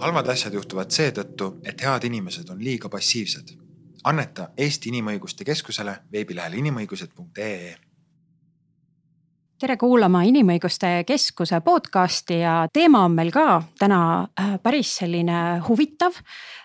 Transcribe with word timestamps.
halvad 0.00 0.28
asjad 0.28 0.54
juhtuvad 0.54 0.90
seetõttu, 0.90 1.60
et 1.64 1.82
head 1.82 2.04
inimesed 2.04 2.48
on 2.50 2.64
liiga 2.64 2.88
passiivsed. 2.88 3.56
anneta 4.04 4.48
Eesti 4.56 4.88
Inimõiguste 4.88 5.44
Keskusele 5.44 5.96
veebilehel 6.12 6.54
inimõigused.ee 6.54 7.89
tere 9.60 9.74
kuulama 9.76 10.22
Inimõiguste 10.24 11.02
Keskuse 11.04 11.58
podcasti 11.60 12.38
ja 12.40 12.54
teema 12.72 13.02
on 13.04 13.12
meil 13.12 13.28
ka 13.34 13.58
täna 13.78 13.98
äh, 14.40 14.54
päris 14.62 14.94
selline 15.02 15.60
huvitav. 15.66 16.16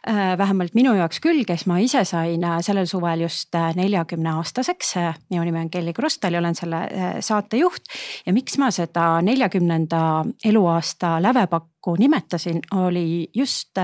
Äh, 0.08 0.38
vähemalt 0.40 0.78
minu 0.78 0.94
jaoks 0.96 1.20
küll, 1.20 1.42
kes 1.48 1.66
ma 1.68 1.82
ise 1.84 2.06
sain 2.08 2.44
äh, 2.48 2.62
sellel 2.64 2.88
suvel 2.88 3.26
just 3.26 3.58
neljakümne 3.76 4.38
aastaseks. 4.38 4.94
minu 5.30 5.44
nimi 5.44 5.60
on 5.66 5.70
Kelly 5.74 5.94
Krustal 5.94 6.38
ja 6.38 6.40
olen 6.40 6.56
selle 6.56 6.82
saatejuht 7.20 7.92
ja 8.26 8.34
miks 8.34 8.56
ma 8.64 8.72
seda 8.72 9.20
neljakümnenda 9.28 10.02
eluaasta 10.46 11.18
lävepakku 11.22 11.98
nimetasin, 12.00 12.62
oli 12.80 13.28
just 13.36 13.76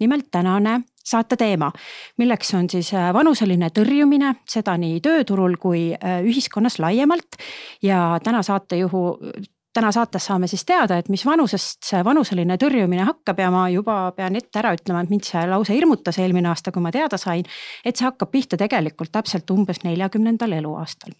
nimelt 0.00 0.30
tänane 0.30 0.80
saate 1.04 1.36
teema, 1.40 1.70
milleks 2.20 2.54
on 2.58 2.68
siis 2.70 2.92
äh, 2.94 3.10
vanuseline 3.14 3.70
tõrjumine, 3.74 4.34
seda 4.48 4.76
nii 4.80 5.00
tööturul 5.04 5.56
kui 5.60 5.90
äh, 5.94 6.20
ühiskonnas 6.26 6.78
laiemalt. 6.82 7.40
ja 7.82 8.18
täna 8.24 8.42
saatejuhu 8.42 9.04
täna 9.74 9.92
saates 9.94 10.24
saame 10.26 10.48
siis 10.50 10.64
teada, 10.66 10.98
et 10.98 11.08
mis 11.12 11.22
vanusest 11.26 11.86
see 11.86 12.00
vanuseline 12.04 12.56
tõrjumine 12.58 13.04
hakkab 13.06 13.38
ja 13.38 13.50
ma 13.54 13.64
juba 13.70 13.96
pean 14.16 14.34
ette 14.38 14.58
ära 14.58 14.72
ütlema, 14.74 15.04
et 15.04 15.12
mind 15.12 15.26
see 15.28 15.42
lause 15.46 15.74
hirmutas 15.74 16.18
eelmine 16.18 16.50
aasta, 16.50 16.72
kui 16.74 16.82
ma 16.82 16.90
teada 16.94 17.18
sain. 17.20 17.46
et 17.84 17.96
see 17.96 18.06
hakkab 18.06 18.30
pihta 18.32 18.58
tegelikult 18.58 19.12
täpselt 19.12 19.50
umbes 19.54 19.82
neljakümnendal 19.84 20.52
eluaastal. 20.58 21.14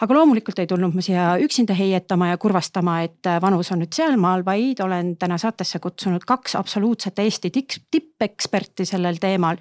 aga 0.00 0.14
loomulikult 0.14 0.58
ei 0.58 0.66
tulnud 0.66 0.94
ma 0.94 1.04
siia 1.04 1.28
üksinda 1.42 1.76
heietama 1.78 2.32
ja 2.32 2.38
kurvastama, 2.38 3.00
et 3.06 3.30
vanus 3.42 3.70
on 3.72 3.82
nüüd 3.84 3.94
sealmaal, 3.94 4.44
vaid 4.44 4.82
olen 4.82 5.14
täna 5.16 5.38
saatesse 5.38 5.78
kutsunud 5.78 6.26
kaks 6.26 6.56
absoluutset 6.58 7.18
Eesti 7.22 7.52
tippeksperti 7.52 8.86
sellel 8.88 9.22
teemal. 9.22 9.56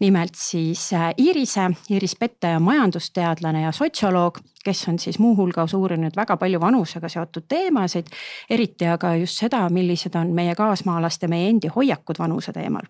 nimelt 0.00 0.34
siis 0.34 0.90
Iirise, 1.18 1.68
Iiris 1.90 2.16
Pette 2.16 2.56
on 2.56 2.62
majandusteadlane 2.62 3.66
ja 3.66 3.72
sotsioloog 3.72 4.40
kes 4.64 4.88
on 4.88 4.98
siis 4.98 5.18
muuhulgas 5.18 5.74
uurinud 5.74 6.16
väga 6.16 6.36
palju 6.36 6.60
vanusega 6.60 7.08
seotud 7.08 7.46
teemasid. 7.48 8.06
eriti 8.50 8.86
aga 8.86 9.14
just 9.16 9.38
seda, 9.38 9.68
millised 9.70 10.14
on 10.18 10.32
meie 10.34 10.54
kaasmaalaste, 10.54 11.28
meie 11.28 11.48
endi 11.48 11.68
hoiakud 11.68 12.18
vanuse 12.18 12.52
teemal. 12.52 12.88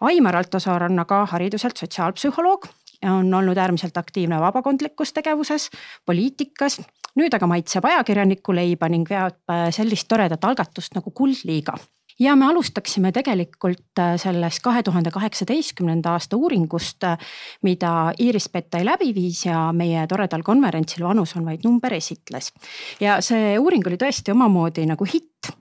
Aimar 0.00 0.36
Altosaar 0.36 0.82
on 0.82 0.98
aga 0.98 1.24
hariduselt 1.26 1.76
sotsiaalpsühholoog 1.76 2.68
on 3.06 3.34
olnud 3.34 3.56
äärmiselt 3.56 3.96
aktiivne 3.96 4.40
vabakondlikus 4.40 5.12
tegevuses, 5.12 5.70
poliitikas. 6.06 6.80
nüüd 7.16 7.32
aga 7.34 7.46
maitseb 7.46 7.84
ajakirjaniku 7.84 8.54
leiba 8.54 8.88
ning 8.88 9.08
veab 9.08 9.52
sellist 9.70 10.08
toredat 10.08 10.44
algatust 10.44 10.94
nagu 10.94 11.10
Kuldliiga 11.10 11.76
ja 12.20 12.36
me 12.36 12.46
alustaksime 12.46 13.12
tegelikult 13.12 14.00
äh, 14.00 14.14
sellest 14.20 14.62
kahe 14.64 14.82
tuhande 14.82 15.10
kaheksateistkümnenda 15.14 16.16
aasta 16.16 16.36
uuringust, 16.36 17.04
äh, 17.04 17.18
mida 17.62 18.12
Iiris 18.20 18.48
Pettai 18.48 18.84
läbi 18.84 19.12
viis 19.14 19.44
ja 19.46 19.70
meie 19.76 20.06
toredal 20.06 20.42
konverentsil 20.46 21.04
Vanus 21.04 21.36
on 21.36 21.44
vaid 21.44 21.64
number 21.64 21.94
esitles. 21.94 22.52
ja 23.00 23.20
see 23.20 23.58
uuring 23.58 23.86
oli 23.86 24.00
tõesti 24.00 24.32
omamoodi 24.32 24.86
nagu 24.86 25.06
hitt 25.12 25.52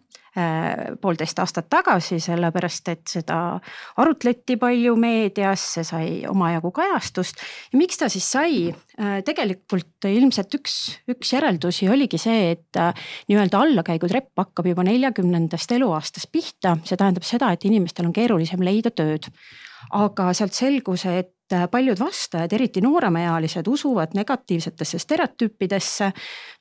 poolteist 1.01 1.39
aastat 1.39 1.69
tagasi, 1.71 2.19
sellepärast 2.19 2.89
et 2.91 3.03
seda 3.07 3.37
arutleti 4.01 4.57
palju 4.59 4.95
meedias, 4.99 5.63
see 5.77 5.85
sai 5.87 6.07
omajagu 6.27 6.73
kajastust. 6.75 7.39
ja 7.71 7.79
miks 7.79 8.01
ta 8.01 8.09
siis 8.11 8.27
sai? 8.31 8.65
Äh, 8.99 9.19
tegelikult 9.27 10.07
ilmselt 10.07 10.55
üks, 10.55 10.75
üks 11.11 11.33
järeldusi 11.35 11.89
oligi 11.91 12.19
see, 12.21 12.51
et 12.55 12.79
äh, 12.79 13.07
nii-öelda 13.31 13.63
allakäigutrepp 13.65 14.31
hakkab 14.39 14.67
juba 14.71 14.85
neljakümnendast 14.87 15.71
eluaastast 15.75 16.31
pihta, 16.31 16.77
see 16.87 16.99
tähendab 16.99 17.27
seda, 17.27 17.51
et 17.51 17.65
inimestel 17.67 18.07
on 18.07 18.15
keerulisem 18.15 18.63
leida 18.63 18.93
tööd 18.95 19.31
aga 19.93 20.31
sealt 20.35 20.55
selgus, 20.55 21.05
et 21.09 21.34
Äh, 21.53 21.67
paljud 21.69 21.99
vastajad, 21.99 22.53
eriti 22.57 22.81
nooremaealised, 22.81 23.67
usuvad 23.69 24.15
negatiivsetesse 24.17 24.97
stereotüüpidesse, 24.99 26.07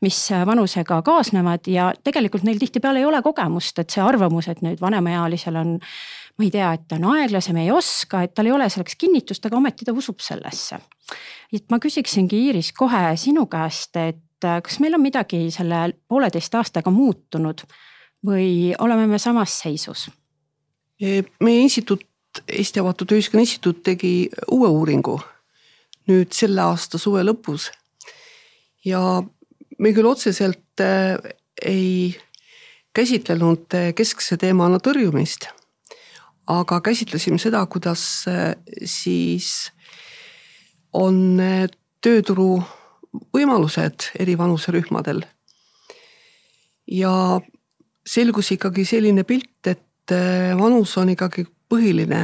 mis 0.04 0.18
äh, 0.32 0.42
vanusega 0.46 0.98
kaasnevad 1.02 1.70
ja 1.72 1.86
tegelikult 2.04 2.44
neil 2.44 2.60
tihtipeale 2.60 3.00
ei 3.00 3.06
ole 3.08 3.22
kogemust, 3.24 3.80
et 3.80 3.94
see 3.94 4.04
arvamus, 4.04 4.50
et 4.52 4.60
nüüd 4.60 4.82
vanemaealisel 4.84 5.56
on. 5.56 5.72
ma 6.36 6.44
ei 6.44 6.50
tea, 6.52 6.74
et 6.76 6.84
ta 6.88 6.98
on 7.00 7.08
aeglasem, 7.14 7.56
ei 7.62 7.70
oska, 7.72 8.26
et 8.26 8.34
tal 8.34 8.50
ei 8.50 8.52
ole 8.52 8.68
selleks 8.68 9.00
kinnitust, 9.00 9.46
aga 9.46 9.56
ometi 9.56 9.88
ta 9.88 9.96
usub 9.96 10.20
sellesse. 10.20 10.76
et 11.52 11.64
ma 11.70 11.80
küsiksingi, 11.80 12.44
Iiris, 12.50 12.74
kohe 12.76 13.16
sinu 13.16 13.46
käest, 13.48 13.96
et 13.96 14.44
äh, 14.44 14.60
kas 14.60 14.80
meil 14.84 15.00
on 15.00 15.06
midagi 15.08 15.46
selle 15.50 15.94
pooleteist 16.08 16.60
aastaga 16.60 16.92
muutunud 16.92 17.64
või 18.26 18.74
oleme 18.78 19.06
me 19.06 19.18
samas 19.18 19.60
seisus? 19.64 20.10
meie 21.00 21.60
instituut 21.64 22.04
Eesti 22.48 22.80
Avatud 22.80 23.12
Ühiskonna 23.12 23.44
Instituut 23.44 23.82
tegi 23.86 24.28
uue 24.50 24.68
uuringu 24.68 25.18
nüüd 26.10 26.32
selle 26.36 26.64
aasta 26.64 27.00
suve 27.00 27.24
lõpus. 27.24 27.70
ja 28.84 29.00
me 29.78 29.92
küll 29.96 30.06
otseselt 30.06 30.80
äh, 30.80 31.16
ei 31.62 32.14
käsitlenud 32.94 33.74
äh, 33.74 33.92
keskse 33.96 34.36
teemana 34.40 34.78
tõrjumist, 34.78 35.48
aga 36.46 36.80
käsitlesime 36.84 37.40
seda, 37.40 37.64
kuidas 37.66 38.26
äh, 38.28 38.52
siis 38.84 39.70
on 40.94 41.40
tööturu 42.04 42.62
võimalused 43.34 44.10
eri 44.20 44.36
vanuserühmadel. 44.38 45.24
ja 46.86 47.40
selgus 48.06 48.52
ikkagi 48.52 48.84
selline 48.84 49.24
pilt, 49.24 49.66
et 49.66 50.12
vanus 50.60 50.98
on 51.00 51.08
ikkagi 51.08 51.46
põhiline 51.74 52.22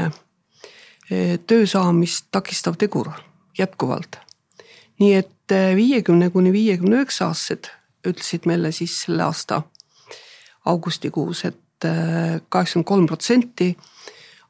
eh, 1.11 1.39
töö 1.47 1.67
saamist 1.67 2.29
takistav 2.31 2.79
tegur 2.79 3.11
jätkuvalt. 3.59 4.19
nii 5.01 5.15
et 5.19 5.55
eh, 5.55 5.75
viiekümne 5.77 6.31
kuni 6.31 6.53
viiekümne 6.53 7.01
üheksa 7.01 7.31
aastased 7.31 7.73
ütlesid 8.07 8.47
meile 8.47 8.73
siis 8.73 8.95
selle 9.05 9.27
aasta 9.27 9.63
augustikuus 10.71 11.45
et, 11.45 11.59
et 11.85 12.45
kaheksakümmend 12.49 12.87
kolm 12.87 13.07
protsenti 13.09 13.75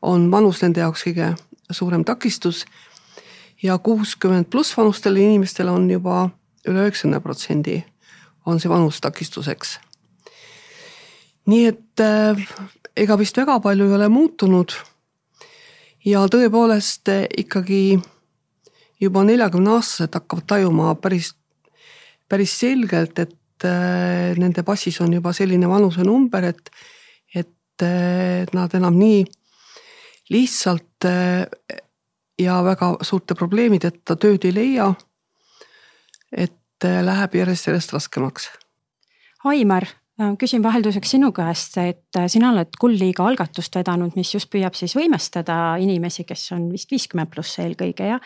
on 0.03 0.31
vanus 0.31 0.63
nende 0.63 0.83
jaoks 0.83 1.07
kõige 1.07 1.33
suurem 1.71 2.05
takistus. 2.05 2.65
ja 3.63 3.79
kuuskümmend 3.79 4.51
pluss 4.51 4.77
vanustele 4.77 5.21
inimestele 5.21 5.71
on 5.71 5.91
juba 5.91 6.29
üle 6.69 6.87
üheksakümne 6.87 7.21
protsendi 7.21 7.85
on 8.47 8.61
see 8.61 8.71
vanus 8.71 9.01
takistuseks. 9.01 9.79
nii 11.47 11.67
et 11.67 12.05
ega 12.97 13.19
vist 13.19 13.37
väga 13.37 13.59
palju 13.61 13.87
ei 13.87 13.95
ole 13.99 14.09
muutunud. 14.09 14.73
Ja 16.05 16.23
tõepoolest 16.31 17.11
eh, 17.13 17.27
ikkagi 17.45 17.99
juba 19.01 19.25
neljakümne 19.27 19.77
aastased 19.77 20.15
hakkavad 20.17 20.47
tajuma 20.49 20.95
päris, 21.01 21.35
päris 22.29 22.55
selgelt, 22.61 23.19
et 23.19 23.69
eh, 23.69 24.33
nende 24.41 24.65
passis 24.67 25.01
on 25.05 25.13
juba 25.17 25.35
selline 25.37 25.69
vanusenumber, 25.69 26.51
et, 26.53 26.73
et 27.35 27.87
eh, 27.87 28.47
nad 28.57 28.75
enam 28.77 28.97
nii 29.01 29.25
lihtsalt 30.31 31.03
ja 32.39 32.57
väga 32.63 32.93
suurte 33.03 33.35
probleemideta 33.35 34.15
tööd 34.15 34.45
ei 34.47 34.53
leia. 34.55 34.93
et 36.31 36.87
läheb 36.87 37.35
järjest, 37.35 37.67
järjest 37.67 37.93
raskemaks. 37.93 38.47
Aimar 39.45 39.89
küsin 40.41 40.63
vahelduseks 40.63 41.15
sinu 41.15 41.31
käest, 41.33 41.77
et 41.81 42.19
äh, 42.19 42.27
sina 42.29 42.51
oled 42.53 42.75
Kuldliiga 42.81 43.25
algatust 43.31 43.77
vedanud, 43.79 44.17
mis 44.19 44.33
just 44.35 44.51
püüab 44.53 44.77
siis 44.77 44.93
võimestada 44.97 45.77
inimesi, 45.81 46.27
kes 46.29 46.51
on 46.57 46.67
vist 46.73 46.91
viiskümmend 46.93 47.31
pluss 47.33 47.61
eelkõige 47.63 48.11
ja. 48.13 48.19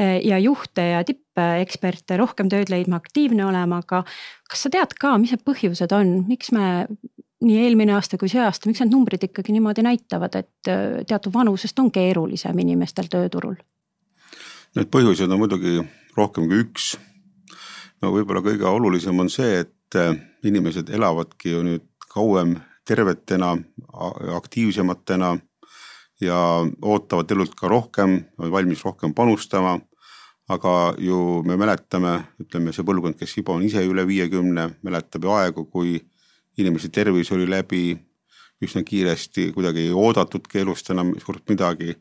Äh, 0.00 0.16
ja 0.26 0.40
juhte 0.42 0.88
ja 0.90 1.04
tippeksperte 1.06 2.18
rohkem 2.18 2.50
tööd 2.52 2.72
leidma, 2.72 2.98
aktiivne 3.02 3.46
olema, 3.46 3.82
aga 3.84 4.02
kas 4.50 4.66
sa 4.66 4.72
tead 4.72 4.96
ka, 4.98 5.14
mis 5.22 5.34
need 5.34 5.44
põhjused 5.46 5.94
on, 5.94 6.16
miks 6.26 6.50
me 6.56 6.66
nii 7.46 7.60
eelmine 7.66 7.94
aasta 7.94 8.18
kui 8.18 8.32
see 8.32 8.42
aasta, 8.42 8.66
miks 8.70 8.82
need 8.82 8.94
numbrid 8.94 9.28
ikkagi 9.28 9.54
niimoodi 9.54 9.84
näitavad, 9.86 10.40
et 10.40 10.70
teatud 11.06 11.34
vanusest 11.34 11.78
on 11.78 11.92
keerulisem 11.94 12.58
inimestel 12.64 13.10
tööturul? 13.12 13.58
Need 14.76 14.88
põhjused 14.92 15.30
on 15.30 15.44
muidugi 15.44 15.78
rohkem 16.16 16.48
kui 16.48 16.64
üks. 16.64 16.96
no 18.02 18.10
võib-olla 18.12 18.42
kõige 18.44 18.66
olulisem 18.66 19.20
on 19.20 19.30
see, 19.32 19.60
et 19.62 19.75
et 19.86 20.46
inimesed 20.46 20.90
elavadki 20.90 21.52
ju 21.54 21.62
nüüd 21.62 21.84
kauem 22.12 22.56
tervetena, 22.86 23.56
aktiivsematena 24.36 25.36
ja 26.20 26.38
ootavad 26.82 27.30
elult 27.30 27.54
ka 27.58 27.68
rohkem, 27.68 28.20
on 28.38 28.50
valmis 28.50 28.84
rohkem 28.84 29.14
panustama. 29.14 29.80
aga 30.48 30.94
ju 31.02 31.42
me 31.42 31.56
mäletame, 31.58 32.20
ütleme 32.38 32.70
see 32.70 32.84
põlvkond, 32.86 33.16
kes 33.18 33.32
juba 33.34 33.56
on 33.56 33.64
ise 33.66 33.80
üle 33.82 34.04
viiekümne, 34.06 34.68
mäletab 34.86 35.24
ju 35.26 35.32
aegu, 35.34 35.64
kui 35.66 35.96
inimese 36.56 36.86
tervis 36.88 37.32
oli 37.34 37.48
läbi 37.50 37.96
üsna 38.62 38.84
kiiresti, 38.86 39.48
kuidagi 39.56 39.88
ei 39.88 39.90
oodatudki 39.90 40.62
elust 40.62 40.92
enam 40.94 41.16
suurt 41.18 41.42
midagi. 41.50 41.96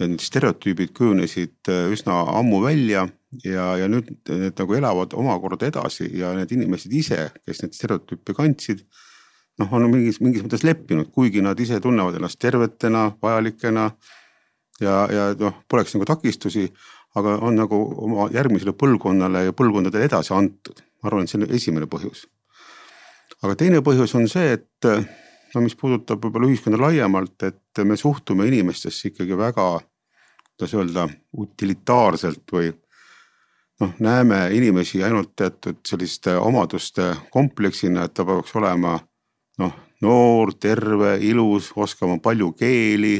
Need 0.00 0.24
stereotüübid 0.24 0.94
kujunesid 0.96 1.68
üsna 1.92 2.22
ammu 2.32 2.62
välja 2.64 3.04
ja, 3.44 3.66
ja 3.80 3.88
nüüd 3.90 4.10
need 4.28 4.58
nagu 4.58 4.76
elavad 4.76 5.14
omakorda 5.18 5.68
edasi 5.70 6.08
ja 6.18 6.32
need 6.36 6.52
inimesed 6.52 6.92
ise, 6.96 7.28
kes 7.46 7.62
neid 7.62 7.76
stereotüüpe 7.76 8.34
kandsid, 8.36 8.82
noh, 9.60 9.72
on 9.72 9.88
mingis, 9.92 10.20
mingis 10.24 10.44
mõttes 10.44 10.64
leppinud, 10.66 11.12
kuigi 11.14 11.44
nad 11.44 11.60
ise 11.60 11.80
tunnevad 11.82 12.18
ennast 12.18 12.40
tervetena, 12.42 13.10
vajalikena. 13.22 13.90
ja, 14.80 14.96
ja 15.12 15.30
noh, 15.38 15.62
poleks 15.68 15.96
nagu 15.96 16.08
takistusi, 16.08 16.68
aga 17.16 17.38
on 17.44 17.58
nagu 17.60 17.78
oma 18.04 18.28
järgmisele 18.32 18.74
põlvkonnale 18.76 19.46
ja 19.48 19.56
põlvkondadele 19.56 20.08
edasi 20.08 20.34
antud. 20.34 20.84
ma 21.02 21.10
arvan, 21.10 21.24
et 21.24 21.30
see 21.30 21.40
on 21.40 21.48
esimene 21.50 21.86
põhjus. 21.90 22.26
aga 23.42 23.56
teine 23.56 23.82
põhjus 23.82 24.14
on 24.16 24.28
see, 24.28 24.58
et 24.58 24.92
no 25.54 25.64
mis 25.64 25.76
puudutab 25.76 26.22
võib-olla 26.22 26.48
ühiskonda 26.48 26.80
laiemalt, 26.80 27.42
et 27.42 27.84
me 27.84 27.96
suhtume 27.96 28.46
inimestesse 28.48 29.10
ikkagi 29.10 29.36
väga, 29.38 29.66
kuidas 30.56 30.74
öelda, 30.78 31.08
utilitaarselt 31.36 32.44
või 32.52 32.70
noh, 33.82 33.94
näeme 33.98 34.44
inimesi 34.54 35.02
ainult 35.04 35.34
teatud 35.36 35.80
selliste 35.86 36.36
omaduste 36.38 37.12
kompleksina, 37.30 38.06
et 38.06 38.14
ta 38.14 38.24
peaks 38.26 38.54
olema 38.60 38.98
noh, 39.62 39.72
noor, 40.02 40.54
terve, 40.60 41.16
ilus, 41.26 41.70
oskama 41.76 42.18
palju 42.22 42.52
keeli 42.58 43.16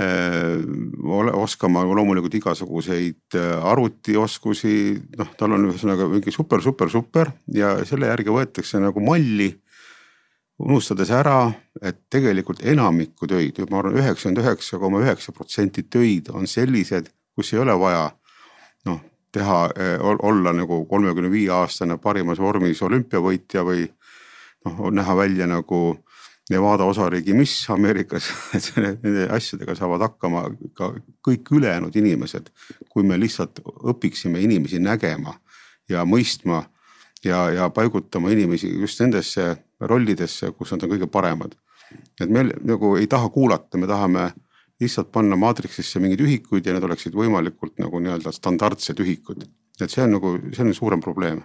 äh, 0.00 0.60
ole, 1.04 1.32
oskama 1.36 1.84
loomulikult 1.88 2.36
igasuguseid 2.40 3.38
äh, 3.38 3.52
arvutioskusi, 3.72 4.76
noh, 5.20 5.32
tal 5.38 5.56
on 5.56 5.70
ühesõnaga 5.70 6.08
mingi 6.12 6.34
super, 6.34 6.64
super, 6.64 6.92
super 6.92 7.32
ja 7.52 7.76
selle 7.88 8.12
järgi 8.12 8.34
võetakse 8.34 8.82
nagu 8.82 9.04
malli. 9.04 9.54
unustades 10.56 11.10
ära, 11.12 11.50
et 11.84 11.98
tegelikult 12.08 12.62
enamikku 12.64 13.26
töid, 13.28 13.58
ma 13.68 13.82
arvan, 13.82 13.98
üheksakümmend 14.00 14.40
üheksa 14.40 14.78
koma 14.80 15.02
üheksa 15.02 15.34
protsenti 15.36 15.82
töid 15.84 16.30
on 16.32 16.48
sellised, 16.48 17.10
kus 17.36 17.52
ei 17.52 17.60
ole 17.60 17.74
vaja 17.76 18.06
noh, 18.88 19.02
teha, 19.32 19.64
äh, 19.76 20.00
olla 20.02 20.52
nagu 20.52 20.84
kolmekümne 20.86 21.30
viie 21.30 21.50
aastane 21.52 21.98
parimas 22.02 22.38
vormis 22.38 22.82
olümpiavõitja 22.82 23.64
või 23.66 23.86
noh, 24.64 24.90
näha 24.90 25.16
välja 25.16 25.46
nagu 25.50 25.98
Nevada 26.50 26.84
osariigi 26.86 27.34
miss 27.34 27.66
Ameerikas, 27.70 28.28
et 28.56 28.70
nende 28.78 29.26
asjadega 29.34 29.74
saavad 29.74 30.04
hakkama 30.06 30.44
ka 30.78 30.92
kõik 31.26 31.50
ülejäänud 31.58 31.96
inimesed. 31.96 32.52
kui 32.88 33.02
me 33.02 33.18
lihtsalt 33.18 33.60
õpiksime 33.64 34.40
inimesi 34.40 34.78
nägema 34.78 35.34
ja 35.88 36.04
mõistma 36.04 36.62
ja, 37.24 37.50
ja 37.50 37.70
paigutama 37.70 38.30
inimesi 38.30 38.70
just 38.80 39.00
nendesse 39.00 39.56
rollidesse, 39.80 40.52
kus 40.52 40.72
nad 40.72 40.86
on 40.86 40.94
kõige 40.94 41.06
paremad. 41.10 41.56
et 42.20 42.30
me 42.30 42.44
nagu 42.62 42.96
ei 42.96 43.06
taha 43.06 43.28
kuulata, 43.28 43.78
me 43.78 43.86
tahame 43.86 44.30
lihtsalt 44.80 45.12
panna 45.12 45.36
maatriksisse 45.40 46.00
mingeid 46.02 46.22
ühikuid 46.24 46.66
ja 46.66 46.76
need 46.76 46.84
oleksid 46.84 47.14
võimalikult 47.16 47.78
nagu 47.82 48.00
nii-öelda 48.00 48.32
standardsed 48.32 49.00
ühikud. 49.00 49.46
et 49.80 49.90
see 49.90 50.02
on 50.02 50.16
nagu, 50.16 50.38
see 50.52 50.64
on 50.64 50.74
suurem 50.74 51.00
probleem 51.00 51.42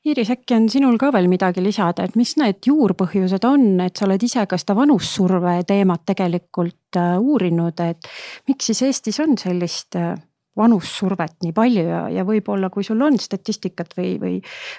Iiris, 0.00 0.30
äkki 0.32 0.54
on 0.56 0.68
sinul 0.72 0.94
ka 0.96 1.10
veel 1.12 1.26
midagi 1.28 1.60
lisada, 1.60 2.06
et 2.08 2.14
mis 2.16 2.30
need 2.40 2.64
juurpõhjused 2.64 3.44
on, 3.44 3.64
et 3.84 4.00
sa 4.00 4.06
oled 4.06 4.22
ise 4.24 4.46
ka 4.48 4.56
seda 4.56 4.72
vanussurve 4.78 5.58
teemat 5.68 6.06
tegelikult 6.08 6.96
äh, 6.96 7.18
uurinud, 7.20 7.82
et 7.84 8.08
miks 8.48 8.70
siis 8.70 8.80
Eestis 8.88 9.20
on 9.20 9.36
sellist 9.36 9.98
äh, 10.00 10.14
vanussurvet 10.58 11.36
nii 11.44 11.52
palju 11.54 11.84
ja, 11.86 12.00
ja 12.10 12.24
võib-olla, 12.26 12.70
kui 12.74 12.84
sul 12.86 13.00
on 13.06 13.18
statistikat 13.22 13.94
või, 13.98 14.14
või, 14.20 14.32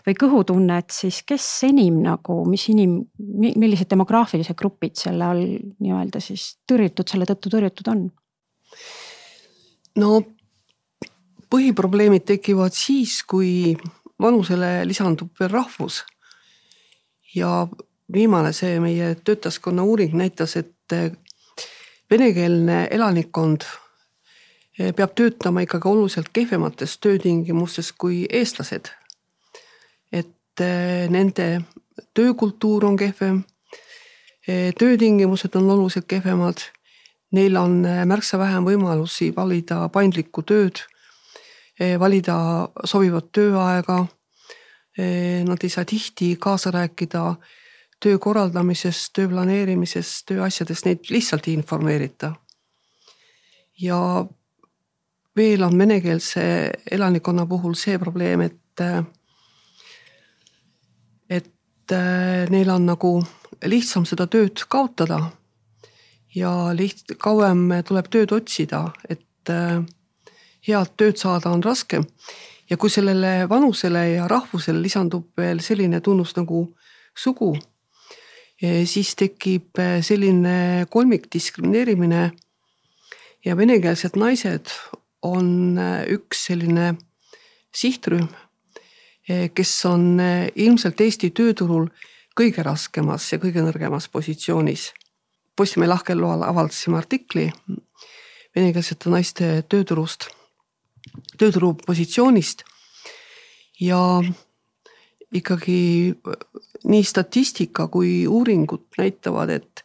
või 0.07 0.15
kõhutunnet, 0.19 0.91
siis 0.91 1.21
kes 1.27 1.45
enim 1.69 2.01
nagu, 2.03 2.41
mis 2.49 2.67
inim-, 2.73 3.05
millised 3.17 3.89
demograafilised 3.91 4.57
grupid 4.59 4.99
selle 4.99 5.29
all 5.31 5.45
nii-öelda 5.79 6.21
siis 6.23 6.57
tõrjutud, 6.67 7.07
selle 7.07 7.29
tõttu 7.29 7.53
tõrjutud 7.53 7.91
on? 7.93 8.05
no 10.01 10.11
põhiprobleemid 11.51 12.23
tekivad 12.27 12.75
siis, 12.75 13.21
kui 13.27 13.75
vanusele 14.21 14.81
lisandub 14.87 15.31
veel 15.39 15.51
rahvus. 15.51 16.03
ja 17.35 17.67
viimane 18.13 18.51
see 18.53 18.79
meie 18.83 19.13
töötajaskonna 19.15 19.83
uuring 19.87 20.13
näitas, 20.19 20.57
et 20.59 20.95
eh, 20.95 21.11
venekeelne 22.11 22.87
elanikkond 22.91 23.63
peab 24.95 25.15
töötama 25.15 25.63
ikkagi 25.65 25.87
oluliselt 25.87 26.29
kehvemates 26.33 26.97
töötingimustes 26.97 27.91
kui 27.91 28.25
eestlased. 28.29 28.91
et 30.11 30.59
eh, 30.59 31.09
nende 31.09 31.61
töökultuur 32.13 32.85
on 32.85 32.97
kehvem, 32.97 33.43
töötingimused 34.77 35.55
on 35.55 35.69
oluliselt 35.69 36.07
kehvemad, 36.07 36.57
neil 37.31 37.55
on 37.55 37.83
märksa 38.05 38.39
vähem 38.39 38.65
võimalusi 38.65 39.29
valida 39.35 39.87
paindlikku 39.89 40.41
tööd 40.41 40.81
Eh, 41.81 41.97
valida 41.99 42.35
sobivat 42.85 43.31
tööaega. 43.33 44.03
Eh, 44.97 45.41
nad 45.47 45.63
ei 45.63 45.71
saa 45.71 45.85
tihti 45.87 46.35
kaasa 46.35 46.71
rääkida 46.71 47.23
töö 48.01 48.19
korraldamises, 48.21 49.07
töö 49.15 49.29
planeerimises, 49.31 50.19
tööasjades, 50.27 50.83
neid 50.85 51.09
lihtsalt 51.09 51.47
ei 51.47 51.55
informeerita. 51.57 52.35
ja 53.81 54.25
veel 55.35 55.63
on 55.63 55.77
venekeelse 55.77 56.43
elanikkonna 56.91 57.45
puhul 57.47 57.73
see 57.79 57.97
probleem, 57.99 58.41
et, 58.41 58.83
et 61.29 61.95
neil 62.49 62.69
on 62.69 62.85
nagu 62.85 63.13
lihtsam 63.63 64.05
seda 64.05 64.27
tööd 64.27 64.65
kaotada. 64.67 65.31
ja 66.35 66.71
liht-, 66.75 67.15
kauem 67.19 67.69
tuleb 67.87 68.07
tööd 68.11 68.31
otsida, 68.31 68.85
et 69.09 69.51
head 70.67 70.93
tööd 70.97 71.17
saada 71.17 71.51
on 71.51 71.63
raske. 71.63 72.01
ja 72.69 72.77
kui 72.77 72.89
sellele 72.89 73.49
vanusele 73.49 74.05
ja 74.13 74.27
rahvusele 74.27 74.81
lisandub 74.81 75.31
veel 75.37 75.59
selline 75.59 75.99
tunnus 76.01 76.35
nagu 76.37 76.69
sugu, 77.15 77.55
eh, 78.61 78.85
siis 78.87 79.15
tekib 79.15 79.79
eh, 79.79 80.01
selline 80.03 80.85
kolmikdiskrimineerimine. 80.89 82.31
ja 83.45 83.57
venekeelsed 83.57 84.15
naised 84.15 84.69
on 85.21 85.77
eh, 85.77 86.05
üks 86.15 86.45
selline 86.49 86.95
sihtrühm, 87.75 88.27
kes 89.55 89.71
on 89.87 90.19
ilmselt 90.19 90.99
Eesti 90.99 91.29
tööturul 91.31 91.85
kõige 92.35 92.65
raskemas 92.65 93.29
ja 93.31 93.37
kõige 93.39 93.63
nõrgemas 93.63 94.09
positsioonis. 94.11 94.89
Postimehe 95.55 95.87
lahkel 95.87 96.19
loal 96.19 96.43
avaldasime 96.43 96.97
artikli 96.99 97.45
venekeelsete 98.55 99.13
naiste 99.13 99.51
tööturust 99.71 100.27
tööturupositsioonist. 101.37 102.63
ja 103.81 104.21
ikkagi 105.33 106.13
nii 106.83 107.03
statistika 107.03 107.87
kui 107.87 108.27
uuringud 108.27 108.83
näitavad, 108.97 109.49
et, 109.49 109.83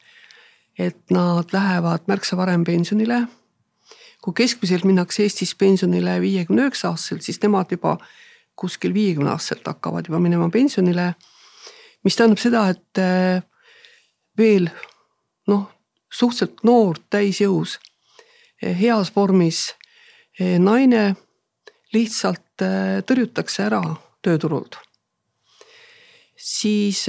et 0.78 0.98
nad 1.10 1.52
lähevad 1.52 2.04
märksa 2.06 2.36
varem 2.36 2.64
pensionile. 2.64 3.22
Kui 4.26 4.34
keskmiselt 4.34 4.82
minnakse 4.84 5.22
Eestis 5.22 5.54
pensionile 5.54 6.18
viiekümne 6.20 6.66
üheksa 6.66 6.90
aastaselt, 6.90 7.22
siis 7.22 7.38
nemad 7.44 7.70
juba 7.70 7.94
kuskil 8.58 8.94
viiekümne 8.94 9.30
aastaselt 9.30 9.66
hakkavad 9.70 10.10
juba 10.10 10.18
minema 10.18 10.50
pensionile. 10.50 11.14
mis 12.04 12.16
tähendab 12.16 12.38
seda, 12.38 12.68
et 12.70 12.98
eh, 12.98 13.42
veel 14.38 14.68
noh, 15.46 15.64
suhteliselt 16.10 16.62
noor, 16.66 16.98
täisjõus, 17.10 17.78
eh, 18.62 18.74
heas 18.78 19.14
vormis 19.14 19.70
Eh, 20.36 20.58
naine 20.60 21.14
lihtsalt 21.96 22.60
tõrjutakse 23.08 23.62
ära 23.64 23.80
tööturult. 24.24 24.76
siis 26.36 27.06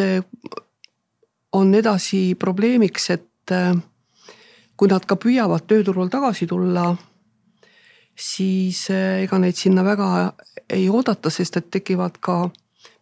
on 1.53 1.75
edasi 1.75 2.35
probleemiks, 2.39 3.09
et 3.09 3.53
kui 4.77 4.87
nad 4.87 5.05
ka 5.05 5.15
püüavad 5.15 5.67
tööturul 5.67 6.07
tagasi 6.09 6.47
tulla, 6.47 6.95
siis 8.17 8.87
ega 8.89 9.37
neid 9.39 9.55
sinna 9.57 9.83
väga 9.85 10.07
ei 10.73 10.87
oodata, 10.89 11.29
sest 11.29 11.59
et 11.59 11.69
tekivad 11.71 12.17
ka, 12.19 12.49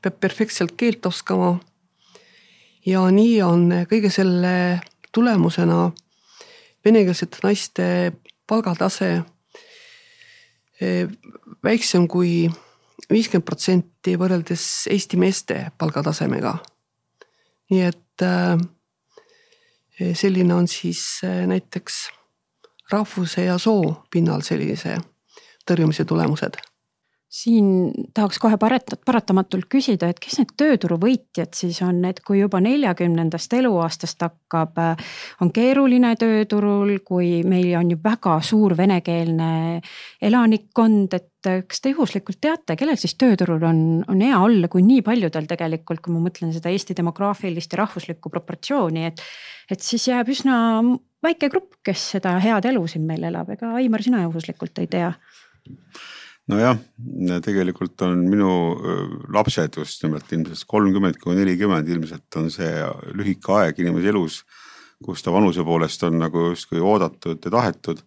peab 0.04 0.20
perfektselt 0.20 0.76
keelt 0.78 1.06
oskama. 1.06 1.60
ja 2.86 3.02
nii 3.12 3.42
on 3.42 3.72
kõige 3.90 4.12
selle 4.14 4.82
tulemusena 5.12 5.92
venekeelsete 6.86 7.40
naiste 7.44 7.86
palgatase 8.48 9.24
väiksem 11.64 12.08
kui 12.08 12.46
viiskümmend 13.10 13.46
protsenti 13.46 14.16
võrreldes 14.20 14.88
Eesti 14.92 15.18
meeste 15.18 15.72
palgatasemega. 15.78 16.58
nii 17.72 17.82
et 17.82 18.26
selline 20.14 20.54
on 20.54 20.68
siis 20.68 21.22
näiteks 21.24 22.04
rahvuse 22.92 23.46
ja 23.46 23.58
soo 23.58 24.06
pinnal 24.12 24.42
sellise 24.42 24.98
tõrjumise 25.68 26.06
tulemused 26.06 26.58
siin 27.36 27.92
tahaks 28.16 28.40
kohe 28.40 28.56
parat-, 28.60 28.96
paratamatult 29.06 29.68
küsida, 29.72 30.08
et 30.12 30.20
kes 30.24 30.38
need 30.40 30.54
tööturu 30.60 30.98
võitjad 31.02 31.52
siis 31.58 31.82
on, 31.84 32.00
et 32.08 32.22
kui 32.26 32.40
juba 32.40 32.62
neljakümnendast 32.64 33.58
eluaastast 33.58 34.24
hakkab, 34.24 34.80
on 35.44 35.52
keeruline 35.56 36.14
tööturul, 36.22 36.96
kui 37.08 37.42
meil 37.48 37.74
on 37.80 37.92
ju 37.92 38.00
väga 38.04 38.38
suur 38.46 38.78
venekeelne 38.80 39.52
elanikkond, 40.24 41.18
et 41.20 41.52
kas 41.68 41.84
te 41.84 41.92
juhuslikult 41.92 42.40
teate, 42.42 42.78
kellel 42.80 42.98
siis 42.98 43.18
tööturul 43.20 43.68
on, 43.68 43.82
on 44.10 44.24
hea 44.24 44.40
olla, 44.40 44.72
kui 44.72 44.86
nii 44.86 45.04
paljudel 45.06 45.50
tegelikult, 45.50 46.02
kui 46.06 46.16
ma 46.16 46.24
mõtlen 46.24 46.56
seda 46.56 46.72
Eesti 46.72 46.96
demograafilist 46.98 47.76
ja 47.76 47.84
rahvuslikku 47.84 48.32
proportsiooni, 48.34 49.10
et. 49.12 49.26
et 49.76 49.84
siis 49.84 50.08
jääb 50.08 50.32
üsna 50.32 50.56
väike 51.26 51.52
grupp, 51.52 51.82
kes 51.84 52.12
seda 52.16 52.38
head 52.40 52.72
elu 52.72 52.88
siin 52.88 53.04
meil 53.10 53.28
elab, 53.28 53.52
ega 53.58 53.76
Aimar, 53.76 54.04
sina 54.06 54.24
juhuslikult 54.24 54.80
ei 54.80 54.88
tea? 54.88 55.12
Nojah, 56.52 56.78
tegelikult 57.46 58.02
on 58.06 58.22
minu 58.30 58.52
lapsed 59.34 59.80
just 59.80 60.04
nimelt 60.06 60.30
ilmselt 60.36 60.68
kolmkümmend 60.70 61.18
kuni 61.22 61.42
nelikümmend 61.42 61.90
ilmselt 61.90 62.38
on 62.40 62.52
see 62.54 62.70
lühike 63.18 63.56
aeg 63.60 63.82
inimese 63.82 64.12
elus, 64.14 64.44
kus 65.06 65.26
ta 65.26 65.34
vanuse 65.34 65.66
poolest 65.66 66.06
on 66.06 66.20
nagu 66.22 66.52
justkui 66.52 66.82
oodatud 66.82 67.42
ja 67.42 67.58
tahetud. 67.58 68.04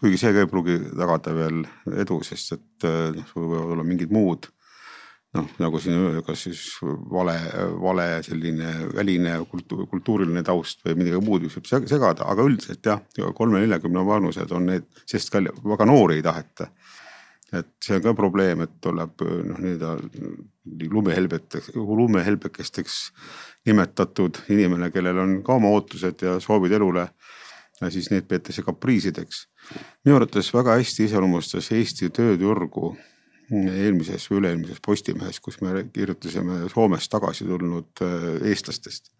kuigi 0.00 0.16
see 0.16 0.32
ka 0.32 0.40
ei 0.40 0.48
pruugi 0.48 0.78
tagada 0.96 1.34
veel 1.36 1.58
edu, 2.00 2.22
sest 2.24 2.54
et 2.56 2.86
noh, 3.16 3.26
sul 3.28 3.50
võivad 3.50 3.74
olla 3.74 3.84
mingid 3.84 4.14
muud 4.14 4.46
noh, 5.36 5.50
nagu 5.60 5.78
siin 5.82 6.22
kas 6.26 6.46
siis 6.46 6.62
vale, 7.10 7.34
vale 7.82 8.06
selline 8.26 8.70
väline 8.94 9.34
kultuur, 9.50 9.84
kultuuriline 9.90 10.42
taust 10.46 10.80
või 10.86 10.96
midagi 11.02 11.20
muud, 11.26 11.44
võib 11.50 11.68
segada, 11.90 12.26
aga 12.30 12.46
üldiselt 12.46 12.86
jah, 12.86 13.02
kolme-neljakümne 13.36 14.06
vanused 14.06 14.56
on 14.56 14.70
need, 14.72 14.88
sest 15.10 15.30
ka 15.34 15.42
väga 15.42 15.90
noori 15.90 16.18
ei 16.18 16.26
taheta 16.26 16.70
et 17.52 17.70
see 17.82 17.96
on 17.98 18.04
ka 18.04 18.14
probleem, 18.14 18.62
et 18.64 18.72
tuleb 18.82 19.22
noh, 19.24 19.58
nii-öelda 19.58 19.94
lumehelbeteks, 20.92 21.72
lumehelbekesteks 21.74 22.98
nimetatud 23.66 24.42
inimene, 24.54 24.90
kellel 24.94 25.18
on 25.18 25.36
ka 25.46 25.56
oma 25.58 25.72
ootused 25.74 26.22
ja 26.26 26.38
soovid 26.40 26.78
elule. 26.78 27.08
siis 27.88 28.10
need 28.10 28.26
peetakse 28.28 28.62
kapriisideks. 28.62 29.46
minu 30.04 30.16
arvates 30.16 30.54
väga 30.54 30.76
hästi 30.76 31.04
iseloomustas 31.04 31.72
Eesti 31.72 32.10
tööturgu 32.10 32.96
eelmises 33.50 34.30
või 34.30 34.40
üle-eelmises 34.40 34.80
Postimehes, 34.84 35.40
kus 35.40 35.60
me 35.60 35.88
kirjutasime 35.92 36.68
Soomest 36.68 37.10
tagasi 37.10 37.44
tulnud 37.44 38.02
eestlastest. 38.44 39.10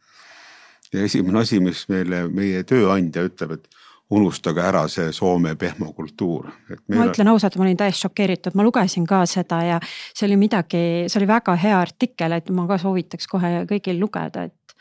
ja 0.93 1.03
esimene 1.03 1.39
asi, 1.39 1.61
mis 1.61 1.89
meile 1.89 2.29
meie 2.29 2.63
tööandja 2.65 3.25
ütleb, 3.27 3.53
et 3.59 3.69
unustage 4.11 4.63
ära 4.63 4.85
see 4.91 5.13
Soome 5.15 5.55
pehmokultuur. 5.59 6.49
ma 6.91 7.07
ütlen 7.07 7.31
ausalt, 7.31 7.57
ma 7.59 7.67
olin 7.67 7.79
täiesti 7.79 8.07
šokeeritud, 8.07 8.57
ma 8.59 8.67
lugesin 8.67 9.07
ka 9.07 9.23
seda 9.31 9.61
ja 9.67 9.79
see 9.85 10.27
oli 10.27 10.39
midagi, 10.41 10.83
see 11.07 11.21
oli 11.21 11.29
väga 11.31 11.55
hea 11.61 11.79
artikkel, 11.79 12.35
et 12.35 12.51
ma 12.55 12.67
ka 12.71 12.79
soovitaks 12.83 13.31
kohe 13.31 13.53
kõigil 13.71 14.01
lugeda, 14.03 14.49
et. 14.51 14.75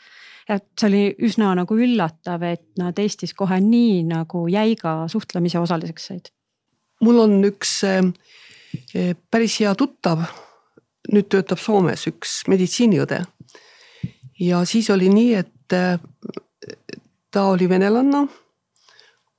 et 0.50 0.66
see 0.74 0.88
oli 0.90 1.04
üsna 1.28 1.52
nagu 1.54 1.78
üllatav, 1.78 2.42
et 2.42 2.66
nad 2.80 2.98
Eestis 2.98 3.34
kohe 3.38 3.60
nii 3.62 4.02
nagu 4.10 4.46
jäiga 4.50 5.04
suhtlemise 5.08 5.62
osaliseks 5.62 6.10
said. 6.10 6.34
mul 7.00 7.22
on 7.22 7.38
üks 7.46 7.78
eh, 7.86 9.14
päris 9.30 9.60
hea 9.62 9.74
tuttav, 9.78 10.26
nüüd 11.12 11.30
töötab 11.30 11.62
Soomes 11.62 12.08
üks 12.10 12.42
meditsiiniõde. 12.50 13.22
ja 14.40 14.64
siis 14.66 14.90
oli 14.90 15.08
nii, 15.08 15.34
et 15.38 15.78
eh, 15.78 15.98
ta 17.30 17.46
oli 17.54 17.68
venelanna 17.68 18.26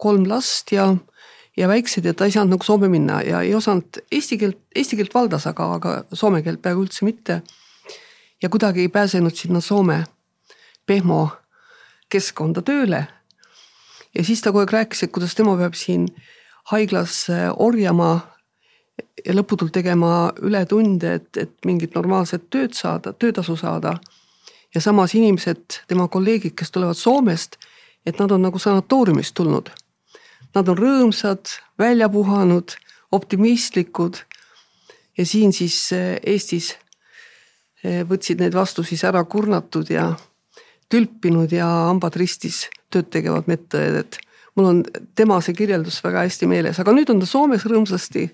kolm 0.01 0.25
last 0.29 0.71
ja, 0.73 0.95
ja 1.57 1.67
väiksed 1.67 2.05
ja 2.05 2.13
ta 2.13 2.25
ei 2.25 2.33
saanud 2.33 2.55
nagu 2.55 2.65
Soome 2.65 2.89
minna 2.89 3.21
ja 3.21 3.41
ei 3.45 3.53
osanud 3.55 4.01
eesti 4.11 4.37
keelt, 4.41 4.59
eesti 4.75 4.97
keelt 4.97 5.13
valdas, 5.13 5.45
aga, 5.47 5.67
aga 5.77 5.93
soome 6.13 6.41
keelt 6.41 6.61
peaaegu 6.61 6.85
üldse 6.87 7.05
mitte. 7.05 7.41
ja 8.41 8.49
kuidagi 8.49 8.81
ei 8.81 8.89
pääsenud 8.89 9.35
sinna 9.37 9.61
Soome 9.61 10.03
pehmo 10.85 11.29
keskkonda 12.09 12.61
tööle. 12.61 13.05
ja 14.15 14.23
siis 14.23 14.41
ta 14.41 14.49
kogu 14.49 14.65
aeg 14.65 14.73
rääkis, 14.73 15.03
et 15.03 15.11
kuidas 15.11 15.35
tema 15.35 15.57
peab 15.57 15.77
siin 15.77 16.07
haiglas 16.71 17.27
orjama 17.57 18.11
ja 19.25 19.33
lõputult 19.33 19.71
tegema 19.71 20.31
ületunde, 20.41 21.13
et, 21.13 21.37
et 21.37 21.53
mingit 21.65 21.95
normaalset 21.95 22.49
tööd 22.49 22.73
saada, 22.73 23.13
töötasu 23.13 23.55
saada. 23.55 23.97
ja 24.75 24.81
samas 24.81 25.13
inimesed, 25.15 25.83
tema 25.87 26.07
kolleegid, 26.07 26.55
kes 26.55 26.71
tulevad 26.71 26.97
Soomest, 26.97 27.57
et 28.05 28.19
nad 28.19 28.31
on 28.31 28.41
nagu 28.41 28.59
sanatooriumist 28.59 29.35
tulnud 29.35 29.69
Nad 30.55 30.67
on 30.67 30.77
rõõmsad, 30.77 31.53
välja 31.79 32.09
puhanud, 32.09 32.75
optimistlikud. 33.11 34.17
ja 35.17 35.25
siin 35.25 35.53
siis 35.53 35.91
eh, 35.91 36.19
Eestis 36.23 36.75
eh, 37.83 38.03
võtsid 38.07 38.39
neid 38.39 38.53
vastu 38.53 38.83
siis 38.83 39.03
ära 39.03 39.23
kurnatud 39.23 39.89
ja 39.89 40.15
tülpinud 40.89 41.51
ja 41.51 41.67
hambad 41.87 42.15
ristis 42.15 42.65
tööd 42.91 43.09
tegevad 43.11 43.47
medõed, 43.47 43.99
et 44.03 44.17
mul 44.55 44.69
on 44.69 44.81
tema 45.15 45.39
see 45.43 45.55
kirjeldus 45.55 46.01
väga 46.03 46.25
hästi 46.25 46.49
meeles, 46.51 46.79
aga 46.79 46.93
nüüd 46.95 47.11
on 47.13 47.21
ta 47.21 47.29
Soomes 47.29 47.65
rõõmsasti. 47.67 48.29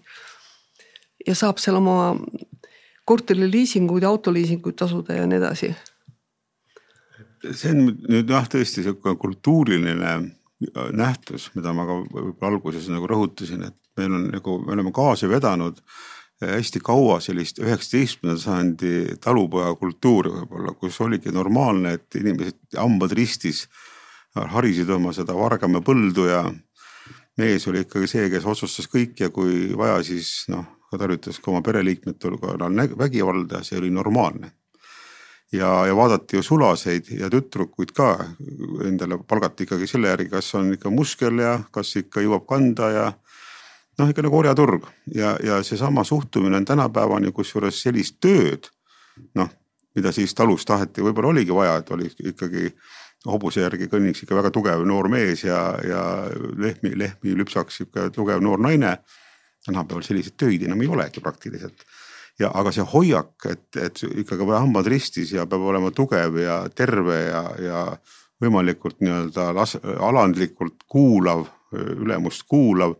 ja 1.28 1.36
saab 1.36 1.60
seal 1.60 1.76
oma 1.76 2.16
korteriliisinguid 3.06 4.04
ja 4.04 4.10
autoliisinguid 4.10 4.76
tasuda 4.76 5.18
ja 5.18 5.28
nii 5.28 5.38
edasi. 5.38 5.74
see 7.52 7.72
on 7.72 7.92
nüüd 8.10 8.30
jah, 8.30 8.48
tõesti 8.50 8.84
sihuke 8.84 9.16
kultuuriline 9.22 10.37
nähtus, 10.94 11.52
mida 11.56 11.74
ma 11.76 11.86
ka 11.86 11.98
võib-olla 12.02 12.52
alguses 12.52 12.88
nagu 12.90 13.08
rõhutasin, 13.10 13.68
et 13.68 13.78
meil 14.00 14.14
on 14.14 14.30
nagu, 14.34 14.60
me 14.66 14.74
oleme 14.74 14.94
kaasa 14.96 15.30
vedanud 15.30 15.82
hästi 16.42 16.80
kaua 16.86 17.18
sellist 17.22 17.58
üheksateistkümnenda 17.62 18.42
sajandi 18.42 19.18
talupojakultuuri 19.22 20.34
võib-olla, 20.34 20.74
kus 20.78 21.00
oligi 21.02 21.34
normaalne, 21.34 21.96
et 21.98 22.20
inimesed 22.20 22.78
hambad 22.78 23.14
ristis 23.18 23.66
harisid 24.38 24.90
oma 24.94 25.14
seda 25.18 25.34
Vargamäe 25.34 25.82
põldu 25.82 26.28
ja 26.30 26.44
mees 27.42 27.66
oli 27.70 27.82
ikkagi 27.86 28.10
see, 28.10 28.30
kes 28.34 28.46
otsustas 28.46 28.90
kõik 28.90 29.18
ja 29.22 29.32
kui 29.34 29.74
vaja, 29.78 30.02
siis 30.06 30.46
noh, 30.54 30.66
tarvitas 30.94 31.42
ka 31.42 31.52
oma 31.52 31.64
pereliikmete 31.66 32.30
hulgal 32.30 32.62
vägivalda, 32.98 33.64
see 33.66 33.82
oli 33.82 33.90
normaalne 33.94 34.54
ja, 35.52 35.86
ja 35.88 35.96
vaadati 35.96 36.38
ju 36.38 36.44
sulaseid 36.44 37.12
ja 37.20 37.30
tüdrukuid 37.30 37.94
ka 37.96 38.12
endale 38.86 39.20
palgati 39.28 39.68
ikkagi 39.68 39.88
selle 39.88 40.12
järgi, 40.12 40.30
kas 40.30 40.54
on 40.56 40.74
ikka 40.74 40.92
muskel 40.92 41.40
ja 41.40 41.60
kas 41.72 41.96
ikka 42.02 42.24
jõuab 42.24 42.48
kanda 42.50 42.90
ja 42.92 43.06
noh, 44.00 44.10
ikka 44.10 44.26
nagu 44.26 44.40
orjaturg 44.40 44.90
ja, 45.16 45.38
ja 45.44 45.62
seesama 45.64 46.04
suhtumine 46.04 46.58
on 46.58 46.66
tänapäevani, 46.66 47.32
kusjuures 47.32 47.82
sellist 47.84 48.20
tööd 48.24 48.70
noh, 49.36 49.50
mida 49.96 50.12
siis 50.14 50.36
talus 50.38 50.66
taheti, 50.66 51.02
võib-olla 51.02 51.34
oligi 51.34 51.56
vaja, 51.56 51.78
et 51.82 51.92
oli 51.92 52.10
ikkagi 52.32 52.70
hobuse 53.28 53.64
järgi 53.64 53.88
kõnniks 53.92 54.24
ikka 54.24 54.36
väga 54.38 54.52
tugev 54.54 54.84
noor 54.88 55.10
mees 55.12 55.44
ja, 55.44 55.62
ja 55.84 56.02
lehmi, 56.58 56.94
lehmi 56.96 57.34
lüpsaks 57.40 57.82
sihuke 57.82 58.10
tugev 58.16 58.44
noor 58.44 58.62
naine. 58.62 58.98
tänapäeval 59.66 60.04
selliseid 60.04 60.38
töid 60.38 60.62
enam 60.64 60.82
ei 60.82 60.88
olegi 60.88 61.20
praktiliselt 61.20 61.84
ja 62.40 62.52
aga 62.54 62.72
see 62.74 62.86
hoiak, 62.86 63.34
et, 63.50 63.68
et 63.82 64.04
ikkagi 64.24 64.48
hambad 64.54 64.88
ristis 64.88 65.34
ja 65.34 65.48
peab 65.50 65.66
olema 65.72 65.92
tugev 65.92 66.38
ja 66.42 66.60
terve 66.70 67.20
ja, 67.28 67.44
ja 67.62 67.84
võimalikult 68.42 69.00
nii-öelda 69.02 69.50
las-, 69.58 69.80
alandlikult 69.82 70.86
kuulav, 70.88 71.48
ülemust 71.74 72.46
kuulav. 72.48 72.96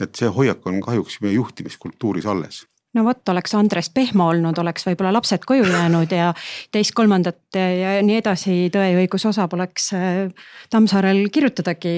et 0.00 0.14
see 0.16 0.28
hoiak 0.28 0.66
on 0.66 0.80
kahjuks 0.80 1.18
meie 1.20 1.34
juhtimiskultuuris 1.34 2.26
alles 2.26 2.62
no 2.94 3.04
vot, 3.06 3.22
oleks 3.28 3.54
Andres 3.54 3.90
Pehmo 3.94 4.26
olnud, 4.32 4.58
oleks 4.58 4.84
võib-olla 4.86 5.12
lapsed 5.14 5.44
koju 5.46 5.66
jäänud 5.68 6.10
ja 6.14 6.30
teist-kolmandat 6.74 7.58
ja 7.58 7.96
nii 8.06 8.16
edasi 8.18 8.56
Tõe 8.74 8.88
ja 8.90 8.98
õiguse 8.98 9.30
osa 9.30 9.46
poleks 9.50 9.90
äh, 9.96 10.48
Tammsaarel 10.70 11.22
kirjutadagi, 11.32 11.94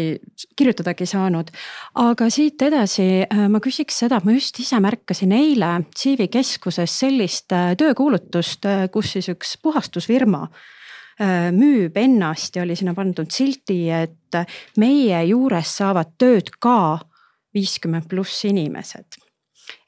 kirjutadagi 0.56 1.08
saanud. 1.08 1.50
aga 2.02 2.28
siit 2.32 2.62
edasi 2.62 3.08
äh, 3.24 3.46
ma 3.52 3.62
küsiks 3.64 4.02
seda, 4.04 4.20
ma 4.24 4.36
just 4.36 4.60
ise 4.60 4.80
märkasin 4.84 5.32
eile 5.36 5.72
Siivi 5.96 6.28
keskuses 6.32 6.98
sellist 7.04 7.52
äh, 7.56 7.72
töökuulutust, 7.78 8.68
kus 8.92 9.16
siis 9.16 9.32
üks 9.32 9.56
puhastusfirma 9.62 10.46
müüb 11.52 11.96
ennast 12.00 12.56
ja 12.56 12.64
oli 12.64 12.74
sinna 12.74 12.94
pandud 12.96 13.30
silti, 13.30 13.84
et 13.92 14.38
meie 14.80 15.20
juures 15.28 15.76
saavad 15.76 16.16
tööd 16.18 16.48
ka 16.58 16.98
viiskümmend 17.54 18.08
pluss 18.10 18.46
inimesed 18.48 19.21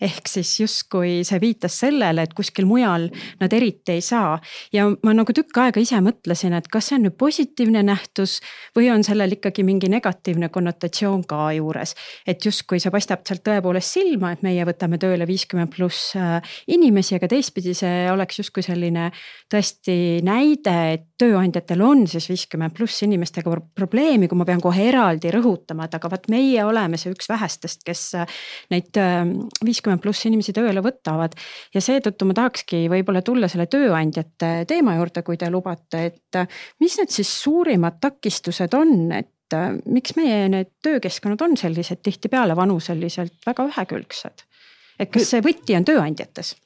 ehk 0.00 0.28
siis 0.28 0.52
justkui 0.60 1.22
see 1.26 1.40
viitas 1.42 1.78
sellele, 1.84 2.24
et 2.24 2.34
kuskil 2.34 2.66
mujal 2.68 3.08
nad 3.40 3.52
eriti 3.52 3.94
ei 3.94 4.00
saa. 4.04 4.38
ja 4.72 4.88
ma 5.02 5.14
nagu 5.14 5.32
tükk 5.32 5.58
aega 5.62 5.80
ise 5.80 6.00
mõtlesin, 6.04 6.54
et 6.56 6.68
kas 6.68 6.90
see 6.90 6.98
on 6.98 7.06
nüüd 7.08 7.16
positiivne 7.20 7.82
nähtus 7.86 8.40
või 8.76 8.90
on 8.92 9.04
sellel 9.06 9.36
ikkagi 9.36 9.64
mingi 9.66 9.88
negatiivne 9.92 10.48
konnotatsioon 10.48 11.24
ka 11.28 11.52
juures. 11.58 11.94
et 12.26 12.44
justkui 12.44 12.80
see 12.80 12.92
paistab 12.94 13.24
sealt 13.26 13.44
tõepoolest 13.46 13.98
silma, 13.98 14.32
et 14.32 14.42
meie 14.42 14.64
võtame 14.66 14.98
tööle 14.98 15.26
viiskümmend 15.28 15.72
pluss 15.74 16.14
äh, 16.16 16.40
inimesi, 16.68 17.16
aga 17.18 17.28
teistpidi 17.30 17.74
see 17.74 18.10
oleks 18.10 18.38
justkui 18.42 18.64
selline 18.66 19.10
tõesti 19.52 20.20
näide, 20.24 20.76
et 20.94 21.06
tööandjatel 21.20 21.82
on 21.84 22.06
siis 22.10 22.28
viiskümmend 22.30 22.74
pluss 22.76 23.04
inimestega 23.06 23.54
probleemi, 23.76 24.28
kui 24.28 24.38
ma 24.38 24.46
pean 24.48 24.62
kohe 24.62 24.88
eraldi 24.88 25.30
rõhutama, 25.34 25.86
et 25.86 25.94
aga 25.98 26.10
vot 26.10 26.28
meie 26.32 26.64
oleme 26.64 26.98
see 27.00 27.12
üks 27.14 27.28
vähestest, 27.30 27.84
kes 27.86 28.04
äh, 28.18 28.38
neid 28.74 29.00
äh, 29.00 29.22
viiskümmend 29.84 30.02
pluss 30.02 30.24
inimesi 30.26 30.52
tööle 30.52 30.80
võtavad. 30.80 31.34
ja 31.74 31.80
seetõttu 31.80 32.24
ma 32.24 32.34
tahakski 32.34 32.88
võib-olla 32.88 33.22
tulla 33.22 33.48
selle 33.48 33.66
tööandjate 33.66 34.64
teema 34.66 34.96
juurde, 34.96 35.22
kui 35.22 35.36
te 35.36 35.50
lubate, 35.50 36.04
et 36.06 36.36
mis 36.80 36.96
need 36.98 37.10
siis 37.10 37.28
suurimad 37.42 38.00
takistused 38.00 38.74
on, 38.74 39.12
et 39.12 39.30
miks 39.86 40.16
meie 40.16 40.48
need 40.48 40.70
töökeskkonnad 40.82 41.42
on 41.42 41.56
sellised 41.56 42.00
tihtipeale 42.02 42.56
vanuseliselt 42.56 43.44
väga 43.46 43.68
ühekülgsed? 43.68 44.44
et 44.98 45.10
kas 45.10 45.30
see 45.30 45.42
võti 45.42 45.76
on 45.76 45.84
tööandjates? 45.84 46.56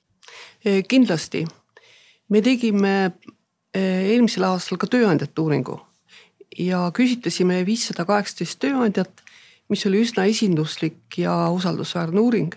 kindlasti, 0.88 1.44
me 2.28 2.42
tegime 2.42 2.94
eelmisel 3.74 4.44
aastal 4.44 4.78
ka 4.78 4.86
tööandjate 4.86 5.40
uuringu 5.40 5.80
ja 6.58 6.88
küsitlesime 6.94 7.64
viissada 7.66 8.04
kaheksateist 8.08 8.58
tööandjat, 8.62 9.22
mis 9.68 9.84
oli 9.86 10.00
üsna 10.04 10.24
esinduslik 10.28 11.18
ja 11.20 11.34
usaldusväärne 11.52 12.20
uuring. 12.20 12.54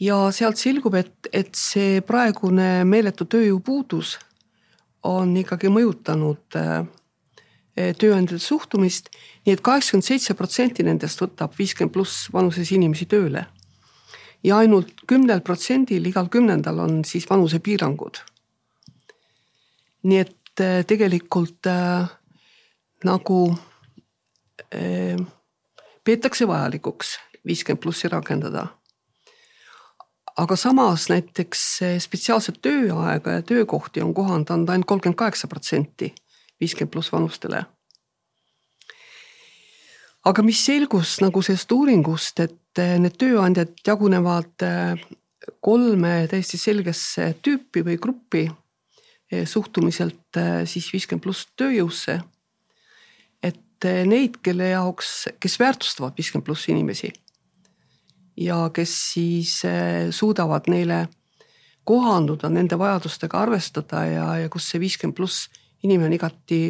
Ja 0.00 0.30
sealt 0.32 0.60
selgub, 0.60 0.94
et, 0.94 1.28
et 1.32 1.54
see 1.56 2.00
praegune 2.04 2.84
meeletu 2.84 3.24
tööjõupuudus 3.24 4.16
on 5.06 5.36
ikkagi 5.36 5.70
mõjutanud 5.72 6.58
äh, 6.58 6.84
tööandjate 7.96 8.42
suhtumist 8.42 9.10
nii 9.46 9.54
et, 9.54 9.62
kaheksakümmend 9.62 10.06
seitse 10.06 10.34
protsenti 10.34 10.84
nendest 10.86 11.20
võtab 11.22 11.54
viiskümmend 11.56 11.94
pluss 11.94 12.26
vanuses 12.34 12.72
inimesi 12.74 13.06
tööle. 13.06 13.46
ja 14.44 14.58
ainult 14.58 14.92
kümnel 15.06 15.40
protsendil, 15.40 16.06
igal 16.06 16.28
kümnendal 16.28 16.78
on 16.78 17.04
siis 17.04 17.30
vanusepiirangud. 17.30 18.18
nii 20.02 20.18
et 20.18 20.60
äh, 20.60 20.84
tegelikult 20.86 21.66
äh, 21.66 22.10
nagu 23.04 23.56
eh, 24.72 25.16
peetakse 26.04 26.48
vajalikuks 26.48 27.18
viiskümmend 27.46 27.82
plussi 27.82 28.08
rakendada. 28.08 28.66
Aga 30.36 30.56
samas 30.56 31.08
näiteks 31.08 31.62
spetsiaalset 32.04 32.60
tööaega 32.62 33.38
ja 33.38 33.42
töökohti 33.46 34.02
on 34.04 34.14
kohandanud 34.14 34.68
ainult 34.68 34.88
kolmkümmend 34.90 35.18
kaheksa 35.18 35.48
protsenti 35.48 36.12
viiskümmend 36.60 36.92
pluss 36.92 37.12
vanustele. 37.12 37.64
aga 40.26 40.42
mis 40.42 40.64
selgus 40.64 41.20
nagu 41.22 41.42
sellest 41.42 41.72
uuringust, 41.72 42.40
et 42.40 42.80
need 42.98 43.14
tööandjad 43.16 43.74
jagunevad 43.86 44.62
eh, 44.66 45.04
kolme 45.60 46.26
täiesti 46.30 46.58
selgesse 46.58 47.34
tüüpi 47.42 47.84
või 47.86 47.98
gruppi 47.98 48.48
suhtumiselt 49.46 50.38
siis 50.70 50.86
viiskümmend 50.92 51.22
pluss 51.22 51.46
tööjõusse 51.58 52.20
et 53.86 54.06
neid, 54.08 54.40
kelle 54.44 54.70
jaoks, 54.72 55.28
kes 55.40 55.58
väärtustavad 55.60 56.16
viiskümmend 56.16 56.46
pluss 56.46 56.68
inimesi. 56.72 57.12
Ja 58.36 58.70
kes 58.74 58.94
siis 59.12 59.64
eh, 59.64 60.10
suudavad 60.10 60.68
neile 60.68 61.06
kohanduda, 61.86 62.50
nende 62.50 62.78
vajadustega 62.78 63.40
arvestada 63.40 64.04
ja, 64.04 64.26
ja 64.42 64.50
kus 64.52 64.68
see 64.70 64.82
viiskümmend 64.82 65.16
pluss 65.16 65.46
inimene 65.86 66.10
on 66.10 66.16
igati 66.16 66.60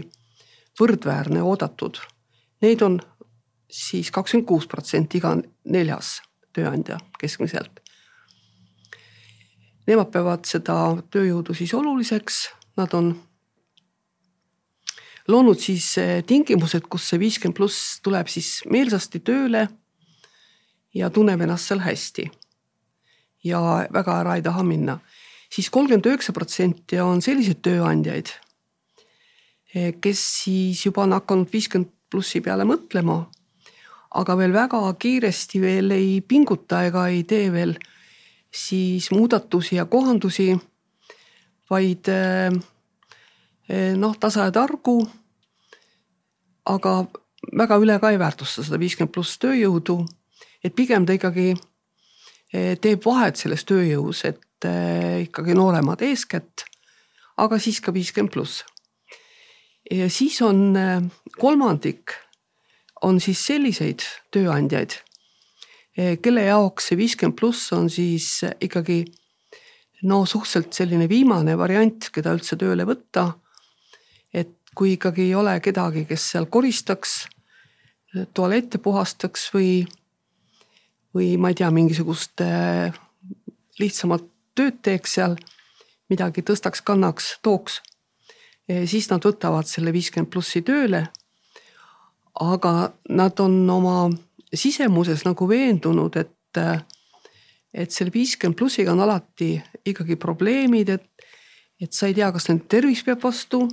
võrdväärne, 0.77 1.41
oodatud. 1.43 1.99
Neid 2.63 2.83
on 2.85 2.99
siis 3.73 4.11
kakskümmend 4.13 4.49
kuus 4.49 4.67
protsenti, 4.69 5.19
iga 5.19 5.35
neljas 5.73 6.21
tööandja 6.57 6.99
keskmiselt. 7.21 7.81
Nemad 9.87 10.11
peavad 10.13 10.47
seda 10.49 10.77
tööjõudu 11.15 11.55
siis 11.55 11.73
oluliseks, 11.77 12.43
nad 12.77 12.93
on 12.99 13.13
loonud 15.31 15.59
siis 15.63 15.89
eh, 16.03 16.21
tingimused, 16.27 16.87
kus 16.91 17.09
see 17.11 17.23
viiskümmend 17.23 17.57
pluss 17.57 17.99
tuleb 18.05 18.29
siis 18.31 18.61
meelsasti 18.71 19.23
tööle 19.25 19.67
ja 20.97 21.11
tunneb 21.13 21.43
ennast 21.45 21.71
seal 21.71 21.83
hästi. 21.85 22.31
ja 23.45 23.61
väga 23.93 24.21
ära 24.21 24.35
ei 24.37 24.43
taha 24.43 24.63
minna 24.67 24.99
siis 25.53 25.71
kolmkümmend 25.71 26.09
üheksa 26.11 26.33
protsenti 26.35 26.99
on 27.01 27.23
selliseid 27.23 27.61
tööandjaid, 27.63 28.33
eh, 29.75 29.93
kes 30.01 30.23
siis 30.43 30.85
juba 30.87 31.05
on 31.05 31.15
hakanud 31.15 31.53
viiskümmend 31.53 31.93
plussi 32.11 32.41
peale 32.41 32.65
mõtlema, 32.67 33.21
aga 34.11 34.37
veel 34.39 34.55
väga 34.55 34.81
kiiresti 34.99 35.61
veel 35.61 35.91
ei 35.95 36.21
pinguta 36.21 36.85
ega 36.87 37.07
ei 37.09 37.23
tee 37.25 37.53
veel 37.53 37.77
siis 38.51 39.11
muudatusi 39.13 39.77
ja 39.77 39.85
kohandusi, 39.91 40.55
vaid 41.71 42.09
eh, 42.09 42.51
Eh, 43.69 43.97
noh, 43.99 44.15
tasa 44.19 44.47
ja 44.47 44.53
targu. 44.55 45.07
aga 46.67 47.07
väga 47.55 47.77
üle 47.79 47.95
ka 48.03 48.11
ei 48.11 48.19
väärtusta 48.19 48.65
seda 48.67 48.79
viiskümmend 48.79 49.13
pluss 49.15 49.39
tööjõudu. 49.43 50.01
Et 50.65 50.75
pigem 50.77 51.07
ta 51.07 51.17
ikkagi 51.17 51.51
eh, 51.53 52.77
teeb 52.83 53.05
vahet 53.05 53.41
selles 53.41 53.65
tööjõus, 53.69 54.25
et 54.29 54.69
eh, 54.69 55.27
ikkagi 55.27 55.57
nooremad 55.57 56.03
eeskätt, 56.07 56.67
aga 57.43 57.59
siis 57.61 57.81
ka 57.85 57.95
viiskümmend 57.95 58.33
pluss. 58.33 58.65
ja 59.91 60.09
siis 60.11 60.41
on 60.43 60.75
kolmandik 61.39 62.17
on 63.07 63.21
siis 63.21 63.45
selliseid 63.47 64.03
tööandjaid, 64.35 64.97
kelle 66.23 66.43
jaoks 66.49 66.89
see 66.89 66.97
viiskümmend 66.99 67.37
pluss 67.39 67.73
on 67.73 67.91
siis 67.93 68.41
ikkagi 68.61 69.05
no 70.03 70.25
suhteliselt 70.27 70.73
selline 70.73 71.09
viimane 71.09 71.55
variant, 71.59 72.09
keda 72.13 72.35
üldse 72.35 72.57
tööle 72.57 72.89
võtta 72.89 73.29
kui 74.77 74.93
ikkagi 74.97 75.31
ei 75.31 75.35
ole 75.35 75.57
kedagi, 75.65 76.05
kes 76.09 76.31
seal 76.35 76.47
koristaks, 76.53 77.23
tualette 78.37 78.79
puhastaks 78.83 79.49
või, 79.55 79.71
või 81.17 81.35
ma 81.41 81.51
ei 81.53 81.59
tea, 81.59 81.71
mingisugust 81.73 82.43
äh, 82.45 82.95
lihtsamat 83.81 84.25
tööd 84.57 84.81
teeks 84.85 85.17
seal, 85.19 85.37
midagi 86.13 86.45
tõstaks, 86.47 86.85
kannaks, 86.87 87.35
tooks, 87.43 87.81
siis 88.67 89.07
nad 89.11 89.23
võtavad 89.23 89.67
selle 89.69 89.93
viiskümmend 89.95 90.31
plussi 90.33 90.63
tööle. 90.67 91.07
aga 92.41 92.93
nad 93.09 93.41
on 93.41 93.71
oma 93.71 94.11
sisemuses 94.55 95.25
nagu 95.25 95.49
veendunud, 95.49 96.17
et, 96.17 96.61
et 97.75 97.91
selle 97.93 98.13
viiskümmend 98.15 98.59
plussiga 98.59 98.93
on 98.93 99.01
alati 99.01 99.63
ikkagi 99.85 100.17
probleemid, 100.17 100.89
et, 100.89 101.27
et 101.81 101.93
sa 101.93 102.07
ei 102.07 102.15
tea, 102.15 102.33
kas 102.33 102.49
nende 102.49 102.69
tervis 102.69 103.03
peab 103.05 103.23
vastu 103.23 103.67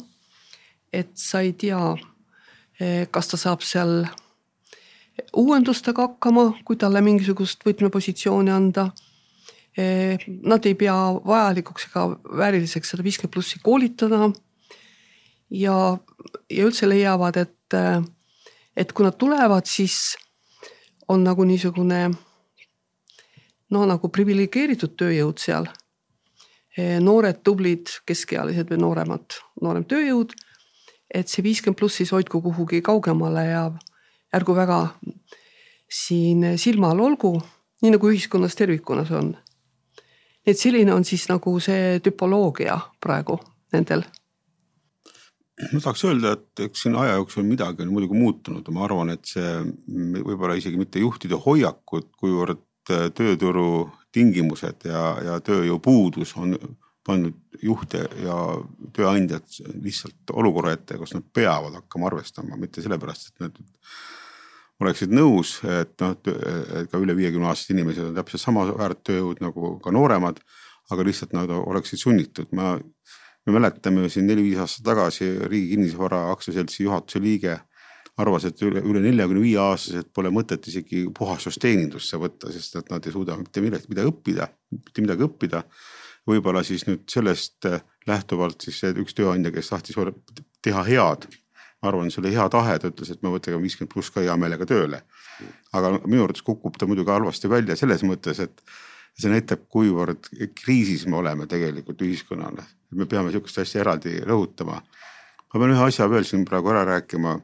et 0.94 1.18
sa 1.18 1.42
ei 1.42 1.54
tea, 1.58 1.82
eh, 2.80 3.08
kas 3.12 3.32
ta 3.32 3.40
saab 3.40 3.66
seal 3.66 4.04
uuendustega 5.38 6.08
hakkama, 6.08 6.46
kui 6.66 6.78
talle 6.80 7.02
mingisugust 7.06 7.66
võtmepositsiooni 7.66 8.54
anda. 8.54 8.90
Eh, 9.78 10.22
nad 10.46 10.66
ei 10.70 10.76
pea 10.78 10.96
vajalikuks 11.26 11.88
ega 11.90 12.06
vääriliseks 12.14 12.94
seda 12.94 13.06
viiskümmend 13.06 13.34
plussi 13.34 13.60
koolitada. 13.64 14.32
ja, 15.50 15.98
ja 16.50 16.66
üldse 16.66 16.90
leiavad, 16.90 17.38
et, 17.38 17.74
eh, 17.74 18.02
et 18.78 18.94
kui 18.94 19.06
nad 19.06 19.18
tulevad, 19.18 19.66
siis 19.66 20.16
on 21.08 21.24
nagu 21.24 21.44
niisugune 21.44 22.12
no 23.70 23.86
nagu 23.86 24.10
priviligeeritud 24.10 24.96
tööjõud 24.98 25.38
seal. 25.38 25.68
noored, 27.00 27.44
tublid, 27.44 27.86
keskealised 28.06 28.72
või 28.72 28.80
nooremad, 28.82 29.36
noorem 29.62 29.84
tööjõud 29.86 30.32
et 31.14 31.30
see 31.30 31.46
viiskümmend 31.46 31.78
pluss 31.80 32.00
siis 32.02 32.12
hoidku 32.14 32.42
kuhugi 32.42 32.82
kaugemale 32.86 33.46
ja 33.46 33.64
ärgu 34.34 34.56
väga 34.58 34.80
siin 35.94 36.58
silma 36.58 36.92
all 36.92 37.04
olgu, 37.06 37.36
nii 37.84 37.94
nagu 37.94 38.10
ühiskonnas 38.10 38.58
tervikuna 38.58 39.06
see 39.06 39.18
on. 39.20 39.32
et 40.46 40.60
selline 40.60 40.94
on 40.94 41.06
siis 41.08 41.28
nagu 41.30 41.54
see 41.64 42.00
tüpoloogia 42.04 42.80
praegu 43.00 43.38
nendel. 43.74 44.04
ma 45.72 45.80
tahaks 45.80 46.04
öelda, 46.10 46.34
et 46.34 46.66
eks 46.68 46.86
siin 46.86 46.96
aja 47.00 47.18
jooksul 47.20 47.46
midagi 47.48 47.86
on 47.86 47.94
muidugi 47.94 48.18
muutunud 48.18 48.68
ja 48.68 48.74
ma 48.74 48.86
arvan, 48.88 49.14
et 49.14 49.26
see 49.30 49.52
võib-olla 50.26 50.58
isegi 50.58 50.80
mitte 50.82 51.04
juhtide 51.04 51.38
hoiakud, 51.40 52.10
kuivõrd 52.18 52.64
tööturu 52.88 53.92
tingimused 54.14 54.88
ja, 54.90 55.04
ja 55.24 55.38
tööjõupuudus 55.46 56.34
on 56.42 56.58
pannud 57.06 57.38
juhte 57.64 58.02
ja 58.24 58.36
tööandjad 58.96 59.46
lihtsalt 59.84 60.34
olukorra 60.34 60.74
ette, 60.76 60.98
kus 61.00 61.14
nad 61.16 61.26
peavad 61.36 61.78
hakkama 61.82 62.10
arvestama, 62.10 62.58
mitte 62.60 62.84
sellepärast, 62.84 63.32
et 63.32 63.46
nad 63.46 63.62
oleksid 64.82 65.14
nõus, 65.14 65.58
et 65.68 65.94
noh, 66.02 66.16
et 66.18 66.90
ka 66.92 67.02
üle 67.02 67.16
viiekümne 67.18 67.50
aastased 67.52 67.76
inimesed 67.76 68.10
on 68.10 68.16
täpselt 68.18 68.42
sama 68.42 68.66
väärt 68.72 69.04
tööjõud 69.08 69.44
nagu 69.44 69.78
ka 69.84 69.94
nooremad. 69.94 70.42
aga 70.92 71.04
lihtsalt 71.08 71.32
nad 71.32 71.50
oleksid 71.50 71.98
sunnitud, 72.02 72.50
ma, 72.52 72.74
me 73.48 73.54
mäletame 73.56 74.10
siin 74.12 74.26
neli-viis 74.28 74.60
aastat 74.60 74.84
tagasi 74.84 75.30
Riigi 75.48 75.70
Kinnisvara 75.70 76.26
Aktsiaseltsi 76.34 76.84
juhatuse 76.84 77.22
liige 77.24 77.54
arvas, 78.20 78.44
et 78.46 78.62
üle, 78.62 78.82
üle 78.84 79.00
neljakümne 79.02 79.42
viie 79.42 79.62
aastased 79.64 80.12
pole 80.14 80.30
mõtet 80.30 80.68
isegi 80.68 81.06
puhastusteenindusse 81.18 82.20
võtta, 82.20 82.52
sest 82.52 82.76
et 82.82 82.92
nad 82.92 83.08
ei 83.08 83.16
suuda 83.16 83.38
mitte 83.40 83.64
millegi, 83.64 83.88
midagi 83.90 84.12
õppida, 84.12 84.50
mitte 84.76 85.06
midagi 85.06 85.26
õppida 85.26 85.64
võib-olla 86.30 86.64
siis 86.68 86.86
nüüd 86.88 87.08
sellest 87.12 87.68
äh, 87.70 87.80
lähtuvalt 88.08 88.68
siis 88.68 88.84
üks 88.92 89.16
tööandja, 89.18 89.54
kes 89.56 89.72
tahtis 89.72 89.98
teha 90.64 90.84
head, 90.88 91.28
ma 91.84 91.92
arvan, 91.92 92.10
see 92.12 92.22
oli 92.24 92.32
hea 92.32 92.46
tahe, 92.52 92.78
ta 92.80 92.90
ütles, 92.90 93.12
et 93.12 93.22
me 93.26 93.34
võtame 93.34 93.60
viiskümmend 93.60 93.92
pluss 93.92 94.12
ka 94.14 94.24
hea 94.24 94.34
meelega 94.40 94.66
tööle. 94.70 95.04
aga 95.76 95.90
minu 96.06 96.24
arvates 96.24 96.46
kukub 96.46 96.78
ta 96.80 96.88
muidugi 96.88 97.12
halvasti 97.12 97.50
välja 97.52 97.76
selles 97.76 98.04
mõttes, 98.08 98.40
et 98.40 98.62
see 99.20 99.32
näitab, 99.32 99.66
kuivõrd 99.70 100.30
kriisis 100.56 101.04
me 101.10 101.18
oleme 101.20 101.48
tegelikult 101.50 102.02
ühiskonnana. 102.02 102.64
me 102.92 103.06
peame 103.06 103.32
sihukest 103.32 103.60
asja 103.60 103.82
eraldi 103.82 104.22
rõhutama. 104.24 104.80
ma 105.54 105.60
pean 105.60 105.74
ühe 105.76 105.84
asja 105.84 106.08
veel 106.10 106.24
siin 106.24 106.46
praegu 106.46 106.72
ära 106.72 106.86
rääkima. 106.86 107.42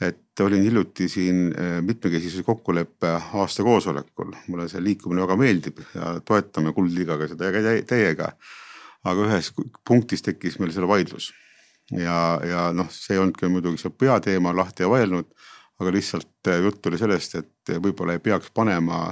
et 0.00 0.40
olin 0.40 0.62
hiljuti 0.62 1.08
siin 1.08 1.52
eh, 1.54 1.78
mitmekesisuse 1.82 2.42
kokkuleppe 2.42 3.12
aasta 3.38 3.62
koosolekul, 3.62 4.32
mulle 4.48 4.68
see 4.68 4.82
liikumine 4.82 5.22
väga 5.22 5.36
meeldib 5.36 5.78
ja 5.94 6.18
toetame 6.24 6.72
Kuldliigaga 6.72 7.28
seda 7.28 7.52
täiega. 7.86 8.32
aga 9.04 9.30
ühes 9.30 9.52
punktis 9.86 10.22
tekkis 10.22 10.58
meil 10.58 10.74
selle 10.74 10.88
vaidlus 10.88 11.30
ja, 11.98 12.18
ja 12.46 12.68
noh, 12.76 12.88
see 12.90 13.16
ei 13.16 13.22
olnudki 13.22 13.50
muidugi 13.52 13.80
see 13.82 13.94
peateema 13.98 14.54
lahti 14.56 14.84
ja 14.84 14.90
vaielnud, 14.92 15.28
aga 15.80 15.94
lihtsalt 15.94 16.50
eh, 16.52 16.62
jutt 16.64 16.86
oli 16.90 17.00
sellest, 17.00 17.38
et 17.40 17.74
võib-olla 17.82 18.16
ei 18.16 18.22
peaks 18.22 18.52
panema 18.54 19.04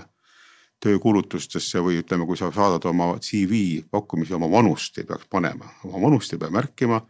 töökuulutustesse 0.80 1.82
või 1.84 2.00
ütleme, 2.00 2.24
kui 2.26 2.38
sa 2.40 2.48
saadad 2.54 2.84
oma 2.88 3.12
CV 3.20 3.82
pakkumisi, 3.92 4.34
oma 4.36 4.48
vanust 4.50 4.98
ei 4.98 5.08
peaks 5.08 5.28
panema, 5.30 5.68
oma 5.84 6.00
vanust 6.06 6.32
ei 6.32 6.40
pea 6.40 6.52
märkima. 6.52 7.02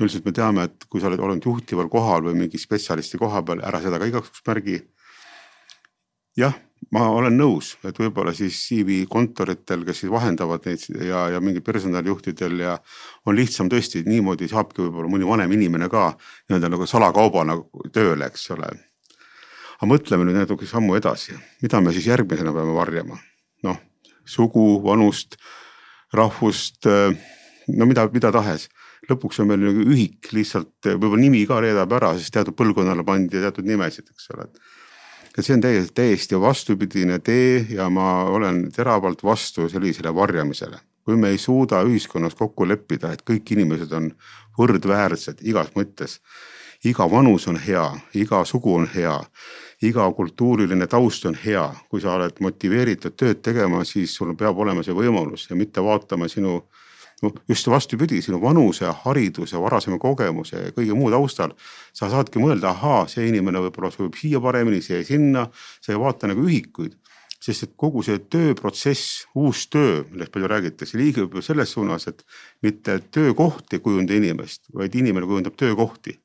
üldiselt 0.00 0.24
me 0.24 0.32
teame, 0.32 0.62
et 0.64 0.84
kui 0.88 1.00
sa 1.00 1.10
oled 1.10 1.20
olnud 1.20 1.44
juhtival 1.44 1.88
kohal 1.92 2.22
või 2.24 2.38
mingi 2.38 2.58
spetsialisti 2.58 3.18
koha 3.20 3.42
peal, 3.44 3.60
ära 3.60 3.82
seda 3.84 3.98
ka 3.98 4.06
igaks 4.08 4.30
juhuks 4.30 4.46
märgi. 4.46 4.80
jah 6.36 6.54
ma 6.94 7.04
olen 7.12 7.36
nõus, 7.36 7.74
et 7.86 7.98
võib-olla 8.00 8.32
siis 8.34 8.56
CV 8.64 9.04
kontoritel, 9.10 9.84
kes 9.86 10.02
siis 10.02 10.12
vahendavad 10.12 10.64
neid 10.66 10.84
ja, 11.06 11.26
ja 11.34 11.40
mingi 11.44 11.62
personalijuhtidel 11.64 12.62
ja 12.64 12.76
on 13.28 13.36
lihtsam 13.36 13.68
tõesti 13.70 14.02
niimoodi 14.08 14.48
saabki 14.50 14.82
võib-olla 14.86 15.12
mõni 15.12 15.28
vanem 15.28 15.52
inimene 15.58 15.90
ka 15.92 16.10
nii-öelda 16.16 16.72
nagu 16.72 16.88
salakaubana 16.88 17.58
tööle, 17.94 18.30
eks 18.30 18.48
ole. 18.56 18.72
aga 19.76 19.90
mõtleme 19.92 20.26
nüüd 20.26 20.40
natuke 20.40 20.66
sammu 20.66 20.96
edasi, 20.98 21.36
mida 21.62 21.80
me 21.80 21.92
siis 21.92 22.08
järgmisena 22.10 22.54
peame 22.56 22.74
varjama? 22.74 23.20
noh, 23.62 23.76
sugu, 24.24 24.80
vanust, 24.82 25.36
rahvust, 26.16 26.88
no 27.68 27.86
mida, 27.86 28.08
mida 28.12 28.32
tahes 28.32 28.70
lõpuks 29.10 29.40
on 29.42 29.48
meil 29.50 29.62
nagu 29.62 29.84
ühik 29.92 30.30
lihtsalt, 30.34 30.74
võib-olla 30.86 31.20
nimi 31.22 31.44
ka 31.48 31.60
reedab 31.62 31.92
ära, 31.96 32.12
sest 32.18 32.32
teatud 32.34 32.56
põlvkonnale 32.56 33.04
pandi 33.06 33.40
teatud 33.42 33.66
nimesid, 33.68 34.10
eks 34.12 34.30
ole 34.34 34.46
et 34.48 34.60
see 35.38 35.54
on 35.54 35.60
täiesti, 35.60 35.92
täiesti 35.94 36.40
vastupidine 36.40 37.18
tee 37.18 37.66
ja 37.70 37.90
ma 37.90 38.24
olen 38.24 38.72
teravalt 38.72 39.24
vastu 39.24 39.68
sellisele 39.68 40.14
varjamisele. 40.14 40.78
kui 41.04 41.16
me 41.16 41.28
ei 41.28 41.38
suuda 41.38 41.80
ühiskonnas 41.82 42.34
kokku 42.36 42.68
leppida, 42.68 43.12
et 43.12 43.22
kõik 43.26 43.48
inimesed 43.50 43.92
on 43.96 44.10
võrdväärsed 44.58 45.40
igas 45.42 45.70
mõttes, 45.74 46.18
iga 46.84 47.06
vanus 47.10 47.48
on 47.48 47.56
hea, 47.56 47.86
iga 48.14 48.44
sugu 48.44 48.74
on 48.74 48.86
hea, 48.94 49.16
iga 49.82 50.04
kultuuriline 50.12 50.86
taust 50.86 51.24
on 51.26 51.38
hea, 51.44 51.64
kui 51.88 52.00
sa 52.00 52.14
oled 52.18 52.36
motiveeritud 52.40 53.16
tööd 53.16 53.40
tegema, 53.42 53.80
siis 53.84 54.14
sul 54.14 54.36
peab 54.36 54.58
olema 54.58 54.84
see 54.84 54.94
võimalus 54.94 55.48
ja 55.50 55.56
mitte 55.56 55.82
vaatama 55.82 56.28
sinu 56.28 56.60
just 57.48 57.68
vastupidi, 57.68 58.22
sinu 58.24 58.40
vanuse, 58.42 58.88
hariduse, 59.04 59.58
varasema 59.60 59.98
kogemuse 60.00 60.64
ja 60.66 60.72
kõige 60.76 60.96
muu 60.96 61.10
taustal. 61.12 61.52
sa 61.92 62.08
saadki 62.10 62.38
mõelda, 62.40 62.70
ahaa, 62.70 63.06
see 63.08 63.28
inimene 63.28 63.60
võib-olla 63.66 63.90
sobib 63.92 64.16
siia 64.16 64.40
paremini, 64.40 64.80
see 64.82 65.04
sinna, 65.04 65.48
sa 65.80 65.92
ei 65.92 65.98
vaata 66.00 66.30
nagu 66.30 66.46
ühikuid 66.46 66.96
sest 67.40 67.64
et 67.64 67.70
kogu 67.80 68.02
see 68.04 68.18
tööprotsess, 68.32 69.24
uus 69.40 69.64
töö, 69.72 70.02
millest 70.10 70.32
palju 70.34 70.48
räägitakse, 70.50 70.98
liigub 71.00 71.32
ju 71.34 71.42
selles 71.44 71.72
suunas, 71.72 72.04
et 72.10 72.20
mitte 72.60 72.98
töökoht 73.12 73.72
ei 73.72 73.80
kujunda 73.80 74.12
inimest, 74.12 74.66
vaid 74.76 74.94
inimene 75.00 75.28
kujundab 75.28 75.56
töökohti 75.56 76.18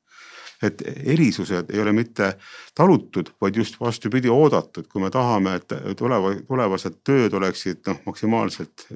et 0.62 0.82
erisused 1.04 1.70
ei 1.72 1.80
ole 1.80 1.92
mitte 1.92 2.30
talutud, 2.76 3.32
vaid 3.40 3.56
just 3.60 3.78
vastupidi 3.80 4.30
oodatud, 4.32 4.86
kui 4.88 5.02
me 5.02 5.10
tahame, 5.12 5.56
et 5.60 5.74
tuleva, 5.98 6.32
tulevased 6.48 7.00
tööd 7.06 7.34
oleksid 7.36 7.82
noh, 7.88 8.00
maksimaalselt 8.08 8.86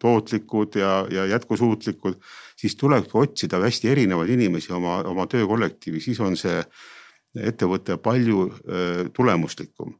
tootlikud 0.00 0.78
ja, 0.80 0.94
ja 1.12 1.26
jätkusuutlikud, 1.34 2.20
siis 2.60 2.76
tulebki 2.80 3.18
otsida 3.20 3.60
hästi 3.60 3.92
erinevaid 3.92 4.32
inimesi 4.36 4.72
oma, 4.76 5.00
oma 5.08 5.26
töökollektiivi, 5.30 6.00
siis 6.04 6.20
on 6.24 6.38
see 6.40 6.62
ettevõte 7.36 7.98
palju 8.02 8.48
tulemuslikum. 9.14 9.98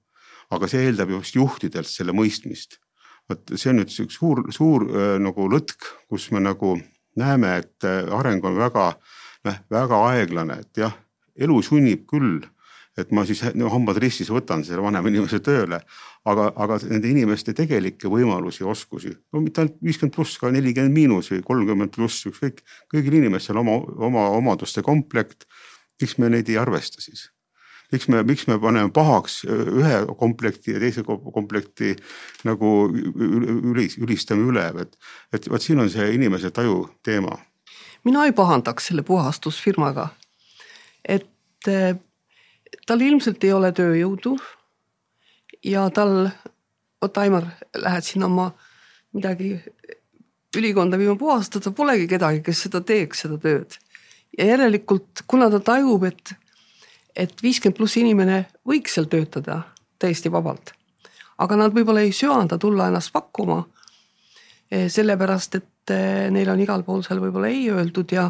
aga 0.50 0.66
see 0.66 0.80
eeldab 0.82 1.10
just 1.12 1.36
juhtidelt 1.36 1.86
selle 1.86 2.12
mõistmist. 2.12 2.80
vot 3.28 3.52
see 3.54 3.70
on 3.70 3.76
nüüd 3.78 3.92
üks 4.02 4.16
suur, 4.18 4.42
suur 4.50 4.88
nagu 5.22 5.46
lõtk, 5.48 5.84
kus 6.08 6.30
me 6.32 6.40
nagu 6.40 6.80
näeme, 7.16 7.56
et 7.58 7.84
areng 7.86 8.44
on 8.44 8.56
väga, 8.56 8.94
noh 9.44 9.60
väga 9.70 10.00
aeglane, 10.08 10.58
et 10.60 10.82
jah 10.82 10.96
elu 11.40 11.60
sunnib 11.64 12.06
küll, 12.10 12.40
et 12.98 13.12
ma 13.14 13.24
siis 13.26 13.42
hambad 13.44 13.98
ristis 14.02 14.30
võtan 14.32 14.64
selle 14.66 14.82
vanema 14.82 15.08
inimese 15.08 15.40
tööle. 15.44 15.80
aga, 16.24 16.50
aga 16.56 16.76
nende 16.90 17.08
inimeste 17.08 17.54
tegelikke 17.56 18.10
võimalusi 18.12 18.64
oskusi, 18.68 19.14
no 19.32 19.40
mitte 19.40 19.62
ainult 19.62 19.78
viiskümmend 19.80 20.14
pluss, 20.14 20.36
ka 20.38 20.50
nelikümmend 20.52 20.92
miinus 20.92 21.30
või 21.32 21.40
kolmkümmend 21.46 21.94
pluss, 21.94 22.26
ükskõik, 22.28 22.60
kõigil 22.92 23.16
inimestel 23.22 23.56
oma, 23.56 23.78
oma 24.08 24.28
omaduste 24.36 24.82
komplekt. 24.82 25.46
miks 26.00 26.18
me 26.18 26.28
neid 26.28 26.48
ei 26.48 26.56
arvesta 26.56 27.00
siis? 27.00 27.30
miks 27.92 28.08
me, 28.08 28.22
miks 28.22 28.46
me 28.46 28.58
paneme 28.58 28.90
pahaks 28.94 29.42
ühe 29.44 30.06
komplekti 30.18 30.74
ja 30.74 30.80
teise 30.82 31.02
komplekti 31.04 31.96
nagu 32.44 32.90
ülis, 32.94 33.98
ülistame 33.98 34.46
üle, 34.50 34.66
et, 34.82 34.96
et 35.32 35.50
vot 35.50 35.62
siin 35.62 35.80
on 35.80 35.90
see 35.90 36.12
inimese 36.14 36.50
taju 36.50 36.88
teema. 37.02 37.38
mina 38.04 38.24
ei 38.26 38.32
pahandaks 38.32 38.90
selle 38.90 39.02
puhastusfirmaga 39.02 40.08
et 41.04 41.68
eh, 41.68 41.94
tal 42.86 43.02
ilmselt 43.04 43.44
ei 43.44 43.52
ole 43.52 43.72
tööjõudu. 43.72 44.36
ja 45.64 45.88
tal, 45.90 46.30
vot 47.02 47.18
Aimar, 47.18 47.46
lähed 47.76 48.04
sinna 48.04 48.26
oma 48.26 48.50
midagi 49.12 49.58
ülikonda 50.56 50.98
viima 50.98 51.16
puhastada, 51.18 51.70
polegi 51.70 52.08
kedagi, 52.10 52.42
kes 52.42 52.66
seda 52.66 52.80
teeks, 52.80 53.24
seda 53.24 53.38
tööd. 53.38 53.76
ja 54.38 54.46
järelikult, 54.46 55.24
kuna 55.26 55.50
ta 55.50 55.60
tajub, 55.60 56.04
et, 56.04 56.34
et 57.14 57.42
viiskümmend 57.42 57.76
pluss 57.76 57.98
inimene 57.98 58.44
võiks 58.66 58.94
seal 58.94 59.08
töötada 59.10 59.62
täiesti 59.98 60.32
vabalt, 60.32 60.72
aga 61.38 61.58
nad 61.58 61.74
võib-olla 61.74 62.04
ei 62.06 62.12
söanda 62.12 62.58
tulla 62.58 62.88
ennast 62.88 63.12
pakkuma. 63.12 63.64
Eh, 64.70 64.86
sellepärast, 64.86 65.56
et 65.58 65.90
eh, 65.90 66.28
neil 66.30 66.48
on 66.52 66.60
igal 66.62 66.84
pool 66.86 67.02
seal 67.02 67.18
võib-olla 67.18 67.48
ei 67.50 67.64
öeldud 67.74 68.12
ja 68.14 68.28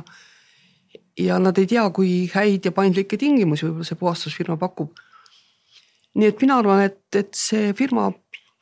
ja 1.21 1.39
nad 1.43 1.59
ei 1.59 1.69
tea, 1.69 1.85
kui 1.95 2.31
häid 2.33 2.67
ja 2.69 2.73
paindlikke 2.73 3.19
tingimusi 3.21 3.67
võib-olla 3.67 3.89
see 3.89 4.01
puhastusfirma 4.01 4.57
pakub. 4.61 4.93
nii 6.15 6.29
et 6.33 6.41
mina 6.43 6.59
arvan, 6.59 6.85
et, 6.89 7.03
et 7.15 7.35
see 7.37 7.75
firma 7.79 8.11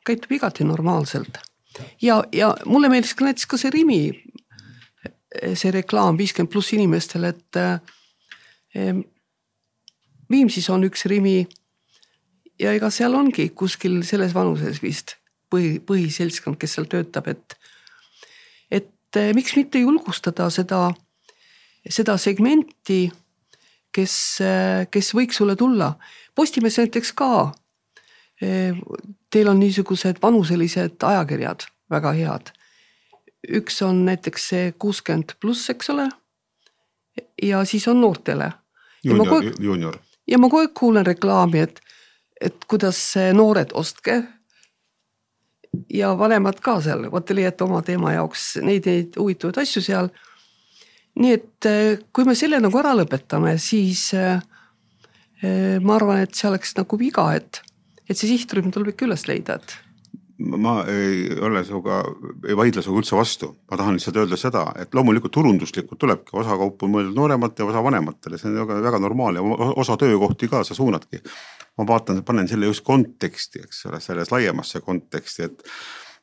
käitub 0.05 0.31
igati 0.37 0.67
normaalselt 0.67 1.39
ja, 2.01 2.23
ja 2.31 2.53
mulle 2.65 2.89
meeldis 2.89 3.15
ka 3.15 3.25
näiteks 3.27 3.47
ka 3.49 3.59
see 3.59 3.71
Rimi, 3.73 4.01
see 5.29 5.71
reklaam 5.73 6.17
viiskümmend 6.19 6.51
pluss 6.51 6.73
inimestele, 6.77 7.33
et 7.33 7.59
eh, 7.59 9.01
Viimsis 10.29 10.69
on 10.69 10.85
üks 10.85 11.07
Rimi 11.09 11.39
ja 12.61 12.73
ega 12.75 12.91
seal 12.93 13.15
ongi 13.17 13.49
kuskil 13.57 14.01
selles 14.05 14.35
vanuses 14.35 14.81
vist 14.83 15.15
põhi, 15.49 15.79
põhiseltskond, 15.81 16.59
kes 16.61 16.77
seal 16.77 16.89
töötab, 16.89 17.29
et, 17.31 17.55
et 18.69 19.21
eh, 19.21 19.31
miks 19.37 19.55
mitte 19.57 19.81
julgustada 19.81 20.49
seda 20.53 20.89
seda 21.87 22.17
segmenti, 22.17 23.07
kes, 23.95 24.15
kes 24.91 25.11
võiks 25.15 25.39
sulle 25.39 25.55
tulla. 25.59 25.93
Postimees 26.35 26.79
näiteks 26.81 27.13
ka. 27.17 27.51
Teil 28.39 29.51
on 29.51 29.59
niisugused 29.59 30.21
vanuselised 30.21 31.03
ajakirjad 31.03 31.67
väga 31.91 32.13
head. 32.15 32.55
üks 33.47 33.81
on 33.81 34.03
näiteks 34.05 34.47
see 34.49 34.71
kuuskümmend 34.79 35.37
pluss, 35.39 35.69
eks 35.69 35.89
ole. 35.89 36.09
ja 37.41 37.65
siis 37.65 37.87
on 37.87 38.01
noortele. 38.01 38.51
juunior, 39.03 39.43
juunior. 39.59 39.97
ja 40.27 40.37
ma 40.37 40.49
kogu 40.49 40.61
aeg 40.61 40.73
kuulen 40.73 41.05
reklaami, 41.05 41.59
et, 41.59 41.79
et 42.41 42.65
kuidas 42.67 43.15
noored 43.33 43.71
ostke 43.73 44.23
ja 45.93 46.17
vanemad 46.17 46.59
ka 46.59 46.79
seal, 46.81 47.11
vaata 47.11 47.35
leiate 47.35 47.63
oma 47.63 47.81
teema 47.81 48.13
jaoks 48.13 48.55
neid, 48.61 48.85
neid 48.85 49.19
huvitavaid 49.19 49.61
asju 49.63 49.81
seal 49.81 50.09
nii 51.19 51.35
et 51.35 51.67
äh, 51.67 51.99
kui 52.15 52.27
me 52.27 52.35
selle 52.37 52.61
nagu 52.63 52.79
ära 52.79 52.93
lõpetame, 52.97 53.57
siis 53.61 54.09
äh, 54.17 54.39
äh, 55.43 55.77
ma 55.83 55.97
arvan, 55.97 56.23
et 56.23 56.37
see 56.37 56.49
oleks 56.49 56.73
nagu 56.79 56.99
viga, 56.99 57.29
et, 57.37 57.61
et 58.07 58.15
see 58.15 58.31
sihtrühm 58.31 58.71
tuleb 58.73 58.93
ikka 58.93 59.07
üles 59.09 59.27
leida, 59.29 59.59
et. 59.59 59.77
Ma 60.39 60.77
ei 60.87 61.25
ole 61.43 61.65
sinuga, 61.67 61.97
ei 62.47 62.55
vaidle 62.55 62.79
sinuga 62.79 63.01
üldse 63.01 63.17
vastu, 63.17 63.49
ma 63.67 63.79
tahan 63.81 63.97
lihtsalt 63.97 64.21
öelda 64.21 64.37
seda, 64.39 64.61
et 64.79 64.93
loomulikult 64.95 65.33
turunduslikult 65.35 65.99
tulebki 65.99 66.37
osa 66.39 66.55
kaupu 66.61 66.87
mõeldud 66.87 67.17
noorematele, 67.17 67.67
osa 67.73 67.81
vanematele, 67.83 68.39
see 68.39 68.47
on 68.47 68.61
väga, 68.61 68.77
väga 68.85 69.01
normaalne, 69.03 69.43
osa 69.83 69.97
töökohti 69.99 70.47
ka 70.47 70.63
sa 70.63 70.77
suunadki. 70.77 71.19
ma 71.79 71.85
vaatan, 71.87 72.23
panen 72.27 72.47
selle 72.47 72.67
just 72.71 72.83
konteksti, 72.87 73.65
eks 73.67 73.85
ole, 73.87 73.99
selles 74.03 74.31
laiemasse 74.31 74.79
konteksti, 74.83 75.43
et 75.47 75.67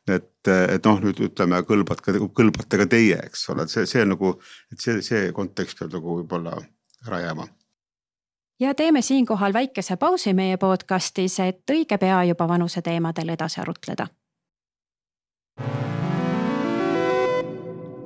et, 0.08 0.48
et 0.48 0.86
noh, 0.86 1.00
nüüd 1.02 1.20
ütleme, 1.28 1.60
kõlbad 1.66 2.02
ka, 2.04 2.14
kõlbate 2.36 2.80
ka 2.82 2.88
teie, 2.90 3.20
eks 3.26 3.48
ole, 3.52 3.66
et 3.66 3.74
see, 3.74 3.86
see 3.90 4.04
nagu, 4.06 4.36
et 4.72 4.82
see, 4.82 5.02
see 5.02 5.30
kontekst 5.36 5.78
peab 5.78 5.94
nagu 5.96 6.20
võib-olla 6.20 6.58
ära 7.06 7.22
jääma 7.26 7.48
ja 8.60 8.74
teeme 8.74 9.02
siinkohal 9.02 9.52
väikese 9.52 9.96
pausi 9.96 10.32
meie 10.34 10.56
podcastis, 10.56 11.40
et 11.40 11.70
õige 11.70 11.98
pea 11.98 12.22
juba 12.24 12.48
vanuse 12.48 12.82
teemadel 12.82 13.28
edasi 13.36 13.60
arutleda. 13.60 14.06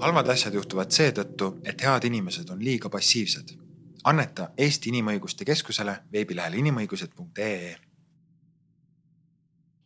halvad 0.00 0.28
asjad 0.28 0.54
juhtuvad 0.54 0.90
seetõttu, 0.90 1.50
et 1.64 1.82
head 1.84 2.04
inimesed 2.08 2.48
on 2.50 2.64
liiga 2.64 2.88
passiivsed. 2.88 3.56
anneta 4.04 4.48
Eesti 4.56 4.88
Inimõiguste 4.88 5.44
Keskusele 5.44 5.96
veebilehel 6.12 6.54
inimõigused.ee. 6.54 7.76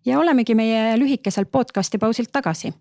ja 0.07 0.19
olemegi 0.19 0.55
meie 0.55 0.97
lühikeselt 1.01 1.51
podcasti 1.53 1.99
pausilt 1.99 2.33
tagasi. 2.33 2.73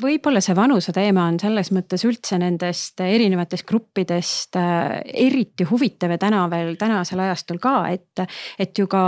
Võib-olla 0.00 0.40
see 0.40 0.56
vanuse 0.56 0.94
teema 0.96 1.26
on 1.28 1.36
selles 1.40 1.68
mõttes 1.76 2.06
üldse 2.08 2.38
nendest 2.40 3.02
erinevatest 3.04 3.66
gruppidest 3.68 4.56
äh, 4.56 5.00
eriti 5.26 5.66
huvitav 5.68 6.14
ja 6.14 6.20
täna 6.20 6.46
veel 6.52 6.76
tänasel 6.80 7.20
ajastul 7.26 7.60
ka, 7.60 7.74
et, 7.92 8.22
et 8.58 8.78
ju 8.78 8.88
ka 8.88 9.02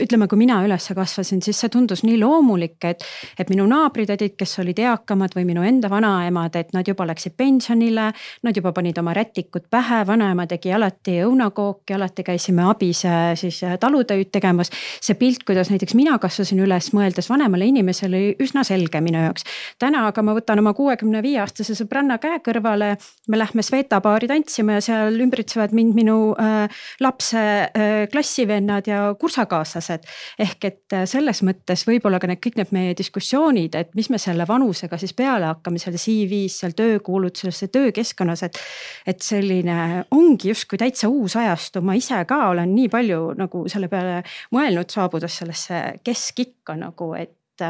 ütleme, 0.00 0.26
kui 0.28 0.38
mina 0.38 0.58
üles 0.66 0.88
kasvasin, 0.94 1.40
siis 1.44 1.58
see 1.60 1.70
tundus 1.72 2.02
nii 2.04 2.16
loomulik, 2.20 2.78
et, 2.88 3.04
et 3.38 3.50
minu 3.52 3.66
naabritädid, 3.70 4.34
kes 4.38 4.58
olid 4.62 4.80
eakamad 4.82 5.34
või 5.36 5.46
minu 5.48 5.64
enda 5.66 5.90
vanaemad, 5.90 6.56
et 6.58 6.72
nad 6.74 6.88
juba 6.88 7.06
läksid 7.08 7.36
pensionile. 7.38 8.10
Nad 8.44 8.58
juba 8.58 8.72
panid 8.74 8.98
oma 9.00 9.14
rätikud 9.16 9.68
pähe, 9.70 10.02
vanaema 10.06 10.46
tegi 10.50 10.72
alati 10.74 11.18
õunakooki, 11.24 11.94
alati 11.96 12.24
käisime 12.26 12.66
abis 12.68 13.04
äh, 13.08 13.32
siis 13.38 13.60
äh, 13.64 13.76
talutöid 13.80 14.32
tegemas. 14.34 14.70
see 15.00 15.14
pilt, 15.18 15.44
kuidas 15.46 15.70
näiteks 15.70 15.94
mina 15.94 16.18
kasvasin 16.18 16.60
üles, 16.64 16.90
mõeldes 16.96 17.30
vanemale 17.30 17.66
inimesele, 17.70 18.14
oli 18.14 18.36
üsna 18.42 18.64
selge 18.64 19.00
minu 19.00 19.22
jaoks. 19.22 19.46
täna 19.78 20.06
aga 20.08 20.22
ma 20.22 20.34
võtan 20.36 20.58
oma 20.58 20.74
kuuekümne 20.74 21.22
viie 21.22 21.40
aastase 21.42 21.76
sõbranna 21.78 22.18
käe 22.22 22.40
kõrvale, 22.44 22.94
me 23.28 23.38
lähme 23.38 23.62
Sveta 23.62 24.00
baari 24.04 24.28
tantsima 24.30 24.78
ja 24.78 24.84
seal 24.84 25.20
ümbritsevad 25.20 25.72
mind 25.72 25.94
minu 25.94 26.18
äh, 26.38 26.68
lapse 27.00 27.38
äh, 27.38 28.08
klassivennad 28.12 28.90
ja 28.90 29.06
kursakaaslased 29.18 29.83
sarnased. 29.84 30.08
ehk 30.38 30.64
et 30.64 30.92
äh, 30.92 31.04
selles 31.06 31.42
mõttes 31.42 31.84
võib-olla 31.86 32.20
ka 32.20 32.28
need 32.30 32.40
kõik 32.42 32.58
need 32.60 32.72
meie 32.72 32.94
diskussioonid, 32.96 33.74
et 33.74 33.94
mis 33.94 34.10
me 34.10 34.18
selle 34.18 34.46
vanusega 34.48 34.98
siis 34.98 35.14
peale 35.14 35.48
hakkame 35.50 35.78
seal 35.78 35.96
CV-s, 35.96 36.60
seal 36.62 36.76
töökuulutuses, 36.76 37.64
töökeskkonnas, 37.72 38.42
et. 38.42 38.60
et 39.06 39.20
selline 39.22 40.04
ongi 40.14 40.50
justkui 40.52 40.78
täitsa 40.78 41.08
uus 41.08 41.36
ajastu, 41.36 41.82
ma 41.82 41.94
ise 41.98 42.18
ka 42.28 42.48
olen 42.50 42.74
nii 42.74 42.88
palju 42.92 43.34
nagu 43.38 43.64
selle 43.68 43.88
peale 43.88 44.22
mõelnud, 44.54 44.90
saabudes 44.90 45.40
sellesse 45.40 45.82
keskikka 46.04 46.76
nagu, 46.78 47.14
et 47.18 47.62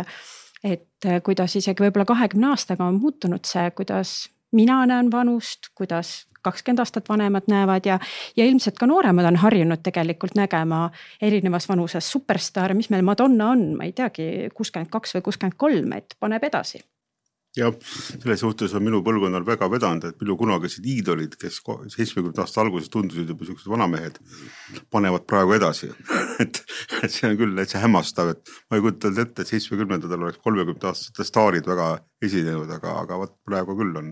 et 0.64 1.06
kuidas 1.24 1.52
isegi 1.58 1.84
võib-olla 1.84 2.06
kahekümne 2.08 2.48
aastaga 2.54 2.86
on 2.88 2.96
muutunud 2.96 3.44
see, 3.44 3.66
kuidas 3.76 4.14
mina 4.54 4.84
näen 4.86 5.10
vanust, 5.12 5.70
kuidas 5.74 6.24
kakskümmend 6.44 6.82
aastat 6.84 7.08
vanemad 7.08 7.48
näevad 7.48 7.86
ja, 7.88 7.98
ja 8.36 8.44
ilmselt 8.44 8.78
ka 8.78 8.86
nooremad 8.86 9.28
on 9.30 9.36
harjunud 9.40 9.80
tegelikult 9.82 10.36
nägema 10.36 10.90
erinevas 11.22 11.68
vanuses 11.68 12.10
superstaare, 12.12 12.76
mis 12.76 12.90
meil 12.92 13.04
Madonna 13.06 13.50
on, 13.54 13.70
ma 13.78 13.88
ei 13.88 13.94
teagi, 13.96 14.50
kuuskümmend 14.54 14.92
kaks 14.92 15.16
või 15.16 15.24
kuuskümmend 15.30 15.56
kolm, 15.60 15.96
et 15.96 16.18
paneb 16.20 16.44
edasi 16.50 16.82
jah, 17.56 17.74
selles 17.86 18.42
suhtes 18.42 18.74
on 18.74 18.82
minu 18.84 19.00
põlvkonnal 19.06 19.44
väga 19.46 19.68
vedanud, 19.70 20.08
et 20.08 20.22
minu 20.22 20.36
kunagised 20.38 20.86
iidolid, 20.90 21.36
kes 21.40 21.60
seitsmekümnendate 21.62 22.42
aasta 22.42 22.62
alguses 22.64 22.90
tundusid 22.92 23.30
juba 23.30 23.46
siuksed 23.48 23.70
vanamehed, 23.70 24.18
panevad 24.94 25.26
praegu 25.30 25.54
edasi. 25.58 25.92
Et, 26.42 26.56
et 26.98 27.12
see 27.14 27.28
on 27.28 27.36
küll 27.38 27.52
täitsa 27.54 27.78
hämmastav, 27.78 28.32
et 28.32 28.50
ma 28.66 28.74
ei 28.74 28.82
kujutanud 28.82 29.20
ette, 29.22 29.44
et 29.44 29.50
seitsmekümnendatel 29.52 30.24
oleks 30.24 30.40
kolmekümnenda 30.42 30.88
aastased 30.90 31.28
staarid 31.28 31.68
väga 31.70 31.84
esinenud, 32.26 32.72
aga, 32.74 32.96
aga 33.04 33.18
vot 33.20 33.36
praegu 33.46 33.76
küll 33.78 33.94
on. 34.00 34.08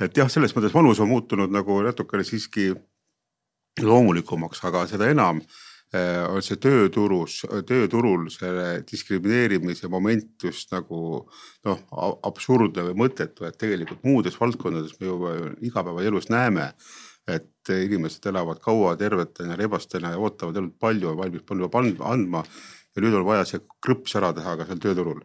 Et 0.00 0.16
jah, 0.16 0.30
selles 0.32 0.56
mõttes 0.56 0.72
vanus 0.72 1.02
on 1.04 1.10
muutunud 1.10 1.52
nagu 1.52 1.76
natukene 1.84 2.24
siiski 2.24 2.70
loomulikumaks, 3.84 4.62
aga 4.64 4.86
seda 4.88 5.10
enam 5.12 5.42
on 5.94 6.42
see 6.42 6.58
tööturus, 6.60 7.44
tööturul 7.68 8.26
selle 8.34 8.82
diskrimineerimise 8.90 9.88
moment 9.88 10.42
just 10.42 10.72
nagu 10.74 10.98
noh, 11.64 11.84
absurdne 12.26 12.88
või 12.88 12.96
mõttetu, 13.04 13.46
et 13.46 13.58
tegelikult 13.60 14.02
muudes 14.04 14.38
valdkondades 14.40 14.96
me 15.00 15.06
juba 15.06 15.36
igapäevaelus 15.62 16.26
näeme, 16.34 16.72
et 17.30 17.70
inimesed 17.70 18.26
elavad 18.30 18.58
kaua 18.62 18.96
tervetena, 18.98 19.56
rebastena 19.56 20.10
ja 20.14 20.18
ootavad 20.18 20.58
elult 20.58 20.76
palju, 20.78 21.14
valmis 21.16 21.46
palju 21.46 21.70
andma. 22.02 22.44
ja 22.96 23.02
nüüd 23.02 23.14
on 23.14 23.24
vaja 23.24 23.44
see 23.44 23.60
krõps 23.84 24.16
ära 24.16 24.32
teha 24.32 24.56
ka 24.56 24.66
seal 24.66 24.82
tööturul 24.82 25.22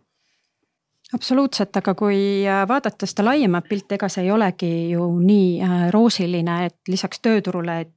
absoluutselt, 1.15 1.75
aga 1.77 1.93
kui 1.97 2.19
äh, 2.47 2.63
vaadata 2.67 3.07
seda 3.09 3.25
laiemat 3.29 3.67
pilti, 3.69 3.97
ega 3.97 4.09
see 4.11 4.25
ei 4.25 4.31
olegi 4.31 4.71
ju 4.93 5.07
nii 5.19 5.49
äh, 5.65 5.87
roosiline, 5.93 6.57
et 6.69 6.91
lisaks 6.91 7.19
tööturule, 7.23 7.79
et 7.85 7.93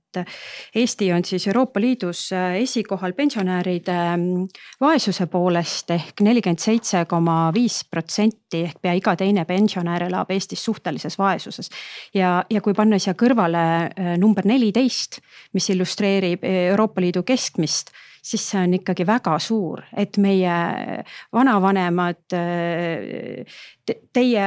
Eesti 0.75 1.11
on 1.13 1.25
siis 1.25 1.47
Euroopa 1.47 1.81
Liidus 1.81 2.27
äh, 2.33 2.57
esikohal 2.63 3.13
pensionäride 3.17 3.97
mm, 4.17 4.47
vaesuse 4.81 5.27
poolest 5.33 5.91
ehk 5.95 6.23
nelikümmend 6.27 6.63
seitse 6.63 7.05
koma 7.11 7.51
viis 7.55 7.83
protsenti 7.91 8.65
ehk 8.69 8.81
pea 8.83 8.95
iga 8.99 9.17
teine 9.19 9.45
pensionär 9.49 10.07
elab 10.09 10.31
Eestis 10.31 10.65
suhtelises 10.65 11.19
vaesuses. 11.19 11.71
ja, 12.15 12.45
ja 12.51 12.61
kui 12.61 12.75
panna 12.75 12.99
siia 12.99 13.15
kõrvale 13.19 13.67
number 14.19 14.47
neliteist, 14.47 15.21
mis 15.53 15.71
illustreerib 15.71 16.45
Euroopa 16.45 17.01
Liidu 17.01 17.23
keskmist 17.23 17.95
siis 18.25 18.45
see 18.51 18.63
on 18.63 18.75
ikkagi 18.79 19.07
väga 19.07 19.37
suur, 19.43 19.83
et 19.97 20.17
meie 20.23 20.55
vanavanemad, 21.35 22.23
teie 24.17 24.47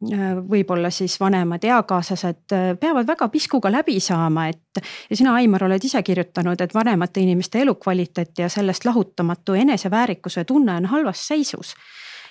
võib-olla 0.00 0.90
siis 0.90 1.18
vanemad 1.20 1.64
eakaaslased 1.64 2.54
peavad 2.80 3.06
väga 3.06 3.28
piskuga 3.28 3.72
läbi 3.72 3.98
saama, 4.00 4.46
et. 4.48 4.80
ja 5.10 5.16
sina, 5.16 5.34
Aimar, 5.36 5.64
oled 5.64 5.84
ise 5.84 6.02
kirjutanud, 6.02 6.60
et 6.60 6.74
vanemate 6.74 7.20
inimeste 7.20 7.60
elukvaliteet 7.60 8.38
ja 8.38 8.48
sellest 8.48 8.84
lahutamatu 8.84 9.54
eneseväärikuse 9.54 10.44
tunne 10.44 10.78
on 10.80 10.86
halvas 10.86 11.26
seisus. 11.28 11.74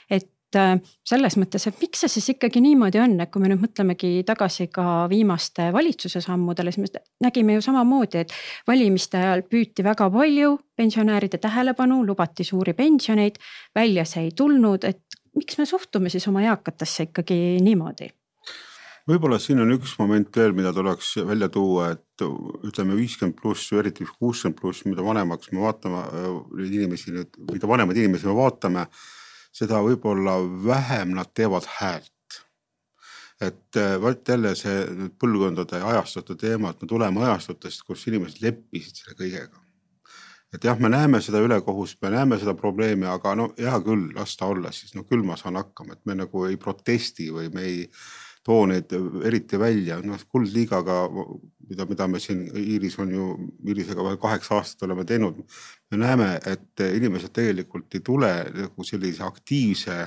et 0.09 0.55
äh, 0.57 0.79
selles 1.05 1.37
mõttes, 1.37 1.67
et 1.67 1.81
miks 1.81 1.99
see 2.01 2.09
siis 2.09 2.31
ikkagi 2.33 2.61
niimoodi 2.61 2.99
on, 2.99 3.19
et 3.21 3.29
kui 3.29 3.41
me 3.41 3.51
nüüd 3.51 3.61
mõtlemegi 3.61 4.23
tagasi 4.25 4.67
ka 4.73 5.05
viimaste 5.09 5.69
valitsuse 5.73 6.21
sammudele, 6.25 6.71
siis 6.73 6.89
me 6.89 7.03
nägime 7.27 7.53
ju 7.53 7.61
samamoodi, 7.61 8.25
et 8.25 8.33
valimiste 8.67 9.21
ajal 9.21 9.45
püüti 9.45 9.85
väga 9.85 10.09
palju 10.09 10.57
pensionäride 10.75 11.37
tähelepanu, 11.37 12.01
lubati 12.07 12.43
suuri 12.43 12.73
pensioneid, 12.73 13.37
välja 13.75 14.05
see 14.09 14.25
ei 14.25 14.33
tulnud, 14.33 14.89
et 14.89 15.03
miks 15.35 15.59
me 15.59 15.65
suhtume 15.69 16.09
siis 16.09 16.27
oma 16.31 16.41
eakatesse 16.47 17.09
ikkagi 17.09 17.59
niimoodi? 17.65 18.09
võib-olla 19.09 19.39
siin 19.41 19.61
on 19.63 19.71
üks 19.73 19.95
moment 19.99 20.35
veel, 20.37 20.53
mida 20.53 20.71
tuleks 20.75 21.15
välja 21.25 21.49
tuua, 21.49 21.91
et 21.95 22.25
ütleme 22.67 22.97
viiskümmend 22.97 23.39
pluss, 23.39 23.71
eriti 23.73 24.05
kuuskümmend 24.05 24.59
pluss, 24.59 24.83
mida 24.85 25.05
vanemaks 25.05 25.49
me 25.53 25.63
vaatame 25.63 26.03
neid 26.59 26.75
inimesi 26.81 27.15
nüüd, 27.15 27.39
mida 27.49 27.69
vanemaid 27.69 27.97
inimesi 28.03 28.29
me 28.29 28.35
vaatame 28.37 28.85
seda 29.55 29.81
võib-olla 29.85 30.37
vähem 30.65 31.15
nad 31.17 31.31
teevad 31.33 31.67
häält. 31.79 32.13
et 33.41 33.77
äh, 33.79 33.93
vot 34.03 34.27
jälle 34.27 34.49
see 34.59 35.07
põlvkondade 35.15 35.79
ja 35.79 35.87
ajastute 35.93 36.35
teema, 36.35 36.73
et 36.73 36.81
me 36.83 36.87
tuleme 36.91 37.21
ajastutest, 37.23 37.85
kus 37.87 38.01
inimesed 38.11 38.41
leppisid 38.43 38.99
selle 38.99 39.15
kõigega. 39.15 39.61
Et 40.53 40.63
jah, 40.63 40.79
me 40.81 40.89
näeme 40.89 41.21
seda 41.21 41.41
ülekohust, 41.45 41.99
me 42.01 42.09
näeme 42.13 42.39
seda 42.41 42.55
probleemi, 42.57 43.05
aga 43.09 43.35
no 43.37 43.51
hea 43.57 43.75
küll, 43.85 44.09
las 44.15 44.37
ta 44.37 44.49
olla 44.49 44.71
siis, 44.73 44.95
no 44.95 45.05
küll 45.05 45.23
ma 45.25 45.37
saan 45.37 45.59
hakkama, 45.59 45.93
et 45.93 46.09
me 46.09 46.17
nagu 46.17 46.45
ei 46.47 46.57
protesti 46.57 47.29
või 47.33 47.51
me 47.53 47.67
ei 47.67 47.85
too 48.45 48.65
neid 48.69 48.91
eriti 49.27 49.59
välja, 49.59 49.99
noh 50.01 50.21
Kuldliigaga, 50.31 50.97
mida, 51.69 51.85
mida 51.85 52.07
me 52.07 52.21
siin, 52.23 52.47
Iiris 52.57 52.97
on 53.03 53.13
ju, 53.13 53.29
Iirisega 53.67 54.15
kaheksa 54.21 54.57
aastat 54.57 54.87
oleme 54.87 55.05
teinud. 55.05 55.43
me 55.91 55.97
näeme, 55.97 56.39
et 56.45 56.85
inimesed 56.95 57.33
tegelikult 57.35 57.95
ei 57.95 58.01
tule 58.05 58.31
nagu 58.55 58.83
sellise 58.83 59.23
aktiivse 59.23 59.97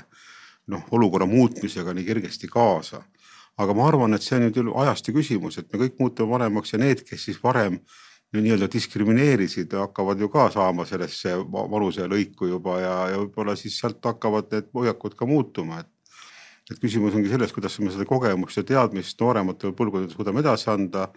noh, 0.72 0.84
olukorra 0.90 1.26
muutmisega 1.26 1.94
nii 1.94 2.04
kergesti 2.04 2.48
kaasa. 2.48 3.02
aga 3.58 3.74
ma 3.74 3.84
arvan, 3.86 4.14
et 4.14 4.24
see 4.24 4.38
on 4.38 4.46
nüüd 4.48 4.70
ajastu 4.80 5.12
küsimus, 5.12 5.58
et 5.60 5.68
me 5.72 5.78
kõik 5.84 5.98
muutume 6.00 6.32
vanemaks 6.32 6.72
ja 6.72 6.78
need, 6.80 7.02
kes 7.04 7.28
siis 7.28 7.38
varem 7.42 7.76
nii-öelda 8.40 8.68
diskrimineerisid, 8.72 9.74
hakkavad 9.76 10.20
ju 10.20 10.28
ka 10.32 10.46
saama 10.54 10.86
sellesse 10.88 11.34
vanuselõiku 11.52 12.48
juba 12.48 12.78
ja, 12.80 12.94
ja 13.12 13.18
võib-olla 13.20 13.56
siis 13.60 13.76
sealt 13.80 14.00
hakkavad 14.04 14.48
need 14.54 14.70
hoiakud 14.72 15.18
ka 15.18 15.28
muutuma, 15.28 15.82
et 15.82 15.90
et 16.70 16.78
küsimus 16.80 17.14
ongi 17.18 17.30
selles, 17.30 17.52
kuidas 17.52 17.74
me 17.82 17.90
seda 17.92 18.06
kogemust 18.08 18.60
ja 18.60 18.64
teadmist 18.66 19.20
noorematele 19.20 19.74
põlvkondadele 19.76 20.14
suudame 20.14 20.42
edasi 20.44 20.70
anda. 20.70 21.08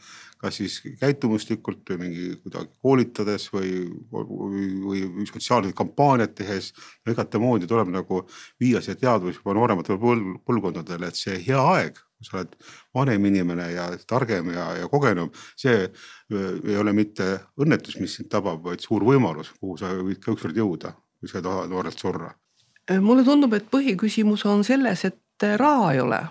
kas 0.41 0.57
siis 0.59 0.81
käitumuslikult 0.99 1.89
või 1.89 1.97
mingi 2.01 2.25
kuidagi 2.43 2.67
koolitades 2.83 3.47
või, 3.53 3.69
või, 4.11 4.65
või 4.83 5.27
sotsiaalseid 5.29 5.73
kampaaniaid 5.77 6.35
tehes. 6.37 6.73
no 7.05 7.13
igatemoodi 7.13 7.67
tuleb 7.67 7.89
nagu 7.93 8.25
viia 8.59 8.81
see 8.81 8.97
teadmus 8.99 9.39
juba 9.39 9.55
noorematele 9.57 9.97
põlvkondadele, 10.45 11.07
et 11.07 11.15
see 11.15 11.39
hea 11.47 11.61
aeg, 11.61 12.01
kui 12.15 12.27
sa 12.27 12.37
oled 12.39 12.55
vanem 12.95 13.25
inimene 13.31 13.67
ja 13.73 13.89
targem 14.07 14.53
ja, 14.53 14.69
ja 14.79 14.87
kogenum, 14.91 15.33
see 15.59 15.89
ei 16.31 16.77
ole 16.79 16.93
mitte 16.95 17.27
õnnetus, 17.59 17.99
mis 17.99 18.15
sind 18.17 18.31
tabab, 18.31 18.63
vaid 18.63 18.83
suur 18.83 19.03
võimalus, 19.03 19.51
kuhu 19.59 19.77
sa 19.81 19.91
võid 19.99 20.23
ka 20.23 20.31
ükskord 20.33 20.57
jõuda, 20.57 20.95
kui 21.19 21.31
sa 21.31 21.41
ei 21.41 21.47
taha 21.47 21.67
noorelt 21.71 21.99
surra 21.99 22.31
mulle 23.01 23.23
tundub, 23.25 23.53
et 23.57 23.65
põhiküsimus 23.73 24.43
on 24.45 24.59
selles, 24.61 25.01
et 25.07 25.15
et 25.43 25.59
raha 25.59 25.93
ei 25.93 25.99
ole. 25.99 26.27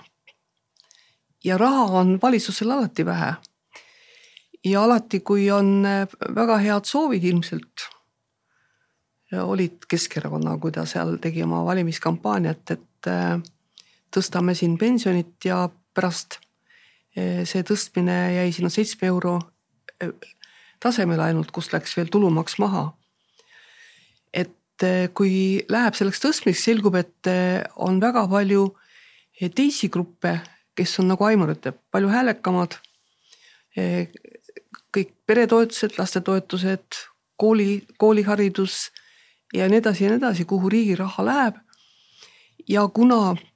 ja 1.44 1.58
raha 1.58 1.84
on 2.00 2.18
valitsusel 2.22 2.70
alati 2.70 3.04
vähe. 3.06 3.34
ja 4.64 4.84
alati, 4.84 5.20
kui 5.20 5.50
on 5.50 5.86
äh, 5.86 6.08
väga 6.34 6.56
head 6.58 6.84
soovid 6.84 7.24
ilmselt 7.24 7.90
olid 9.34 9.84
Keskerakonna, 9.88 10.58
kui 10.58 10.72
ta 10.72 10.86
seal 10.86 11.16
tegi 11.18 11.42
oma 11.42 11.64
valimiskampaaniat, 11.64 12.70
et 12.70 13.06
äh, 13.06 13.40
tõstame 14.14 14.55
siin 14.59 14.77
pensionit 14.79 15.44
ja 15.44 15.64
pärast 15.94 16.38
äh, 16.38 17.42
see 17.48 17.64
tõstmine 17.66 18.18
jäi 18.38 18.53
sinna 18.55 18.70
seitsme 18.72 19.11
euro 19.11 19.38
tasemele 20.83 21.22
ainult, 21.22 21.53
kust 21.55 21.72
läks 21.72 21.94
veel 21.96 22.11
tulumaks 22.12 22.59
maha. 22.59 22.92
et 24.35 24.83
kui 25.14 25.62
läheb 25.70 25.94
selleks 25.94 26.18
tõstmiseks, 26.20 26.64
selgub, 26.66 26.96
et 26.98 27.29
on 27.79 28.00
väga 28.03 28.24
palju 28.29 28.64
teisi 29.55 29.88
gruppe, 29.88 30.33
kes 30.74 30.98
on 30.98 31.07
nagu 31.12 31.24
Aimar 31.24 31.53
ütleb, 31.55 31.79
palju 31.94 32.11
häälekamad 32.11 32.74
kõik 34.94 35.14
peretoetused, 35.27 35.96
lastetoetused, 35.98 37.00
kooli, 37.37 37.83
kooliharidus 37.98 38.90
ja 39.55 39.66
nii 39.70 39.81
edasi 39.83 40.07
ja 40.07 40.12
nii 40.12 40.20
edasi, 40.22 40.46
kuhu 40.48 40.70
riigi 40.70 40.96
raha 40.98 41.24
läheb. 41.27 41.61
ja 42.68 42.88
kuna 42.88 43.35
eh, 43.35 43.53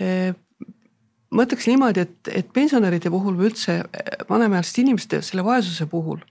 ma 0.00 1.44
ütleks 1.46 1.68
niimoodi, 1.70 2.02
et, 2.02 2.28
et 2.28 2.48
pensionäride 2.52 3.10
puhul 3.10 3.36
või 3.38 3.50
üldse 3.52 3.76
eh, 3.80 4.24
vanemaealiste 4.28 4.82
inimeste 4.82 5.20
selle 5.22 5.44
vaesuse 5.44 5.86
puhul 5.86 6.22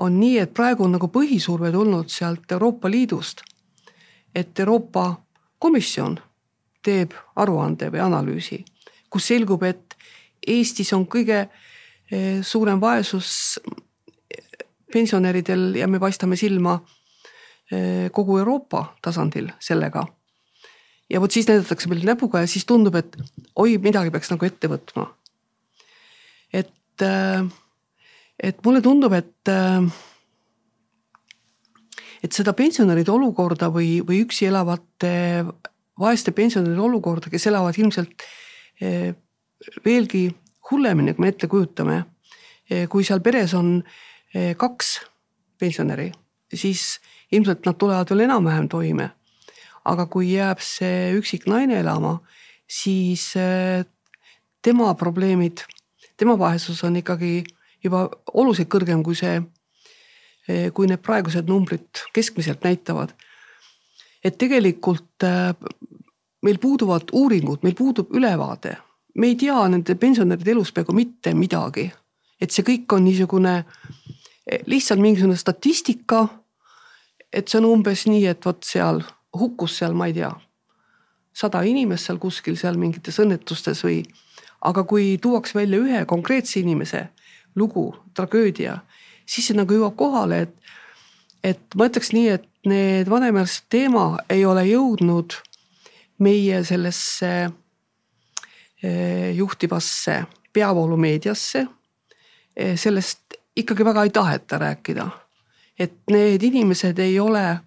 on 0.00 0.14
nii, 0.20 0.38
et 0.38 0.54
praegu 0.54 0.86
on 0.86 0.94
nagu 0.96 1.08
põhisurve 1.12 1.72
tulnud 1.72 2.08
sealt 2.10 2.52
Euroopa 2.52 2.90
Liidust. 2.90 3.42
et 4.34 4.60
Euroopa 4.60 5.22
Komisjon 5.58 6.18
teeb 6.82 7.12
aruande 7.36 7.90
või 7.92 8.00
analüüsi, 8.00 8.64
kus 9.10 9.26
selgub, 9.26 9.62
et 9.62 9.94
Eestis 10.46 10.92
on 10.92 11.04
kõige 11.06 11.46
Eh, 12.12 12.42
suurem 12.44 12.80
vaesus 12.80 13.60
pensionäridel 14.92 15.78
ja 15.80 15.86
me 15.88 16.00
paistame 16.00 16.36
silma 16.36 16.76
kogu 18.12 18.36
Euroopa 18.38 18.82
tasandil 19.00 19.46
sellega. 19.60 20.02
Ja 21.12 21.20
vot 21.20 21.34
siis 21.34 21.48
näidatakse 21.48 21.90
meile 21.90 22.06
näpuga 22.08 22.42
ja 22.42 22.50
siis 22.50 22.64
tundub, 22.68 22.96
et 22.96 23.16
oi, 23.60 23.76
midagi 23.82 24.12
peaks 24.14 24.32
nagu 24.32 24.48
ette 24.48 24.70
võtma. 24.72 25.10
et, 26.52 27.04
eh, 27.04 27.42
et 28.38 28.64
mulle 28.64 28.80
tundub, 28.82 29.12
et, 29.12 29.52
et 32.22 32.32
seda 32.32 32.52
pensionäride 32.56 33.12
olukorda 33.12 33.68
või, 33.72 34.00
või 34.06 34.22
üksi 34.24 34.48
elavate 34.48 35.44
vaeste 36.00 36.32
pensionäride 36.32 36.80
olukorda, 36.80 37.30
kes 37.30 37.46
elavad 37.46 37.76
ilmselt 37.78 38.24
veelgi 39.84 40.26
hullemini, 40.70 41.14
kui 41.14 41.22
me 41.22 41.30
ette 41.32 41.48
kujutame. 41.50 42.02
Kui 42.88 43.04
seal 43.04 43.20
peres 43.20 43.52
on 43.54 43.82
kaks 44.32 44.94
pensionäri, 45.60 46.08
siis 46.54 46.96
ilmselt 47.32 47.66
nad 47.66 47.78
tulevad 47.78 48.10
veel 48.10 48.24
enam-vähem 48.26 48.68
toime. 48.72 49.10
Aga 49.84 50.06
kui 50.06 50.32
jääb 50.34 50.60
see 50.62 51.12
üksik 51.18 51.48
naine 51.50 51.80
elama, 51.80 52.18
siis 52.68 53.32
eh, 53.36 53.84
tema 54.62 54.92
probleemid, 54.94 55.64
tema 56.16 56.38
vaesus 56.38 56.84
on 56.84 56.96
ikkagi 57.00 57.42
juba 57.82 58.06
oluliselt 58.32 58.70
kõrgem 58.70 59.02
kui 59.02 59.18
see, 59.18 59.40
kui 60.74 60.86
need 60.90 61.02
praegused 61.02 61.48
numbrid 61.50 62.02
keskmiselt 62.14 62.62
näitavad. 62.62 63.12
et 64.22 64.38
tegelikult 64.38 65.24
meil 66.42 66.58
puuduvad 66.62 67.10
uuringud, 67.12 67.62
meil 67.62 67.74
puudub 67.74 68.14
ülevaade 68.14 68.76
me 69.14 69.26
ei 69.26 69.36
tea 69.36 69.56
nende 69.68 69.96
pensionäride 69.98 70.54
elust 70.54 70.74
peaaegu 70.74 70.94
mitte 70.96 71.34
midagi. 71.34 71.90
et 72.40 72.50
see 72.50 72.64
kõik 72.66 72.90
on 72.96 73.04
niisugune 73.06 73.64
lihtsalt 74.66 75.00
mingisugune 75.00 75.36
statistika. 75.36 76.28
et 77.32 77.48
see 77.48 77.58
on 77.58 77.68
umbes 77.72 78.06
nii, 78.06 78.26
et 78.26 78.44
vot 78.44 78.64
seal 78.64 79.02
hukkus 79.38 79.78
seal, 79.78 79.94
ma 79.96 80.08
ei 80.10 80.16
tea, 80.16 80.30
sada 81.32 81.62
inimest 81.64 82.08
seal 82.08 82.20
kuskil 82.22 82.56
seal 82.60 82.78
mingites 82.80 83.18
õnnetustes 83.22 83.84
või. 83.86 84.02
aga 84.62 84.84
kui 84.86 85.18
tuuakse 85.18 85.58
välja 85.58 85.78
ühe 85.82 86.04
konkreetse 86.06 86.60
inimese 86.60 87.08
lugu, 87.56 87.94
tragöödia, 88.14 88.76
siis 89.26 89.48
see 89.48 89.56
nagu 89.56 89.74
jõuab 89.74 89.96
kohale, 89.98 90.42
et, 90.46 90.54
et 91.42 91.74
ma 91.74 91.88
ütleks 91.90 92.12
nii, 92.12 92.28
et 92.28 92.46
need 92.66 93.10
vanemaealiste 93.10 93.66
teema 93.68 94.20
ei 94.30 94.44
ole 94.46 94.62
jõudnud 94.68 95.34
meie 96.22 96.62
sellesse 96.64 97.50
Eh, 98.82 99.36
juhtivasse 99.36 100.24
peavoolumeediasse. 100.52 101.66
Eh, 102.56 102.78
sellest 102.78 103.20
ikkagi 103.56 103.84
väga 103.84 104.02
ei 104.02 104.10
taheta 104.10 104.58
rääkida. 104.58 105.10
et 105.78 105.92
need 106.10 106.42
inimesed 106.42 106.98
ei 106.98 107.20
ole, 107.20 107.58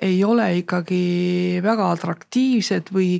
ei 0.00 0.22
ole 0.24 0.46
ikkagi 0.62 1.60
väga 1.62 1.90
atraktiivsed 1.96 2.92
või 2.94 3.18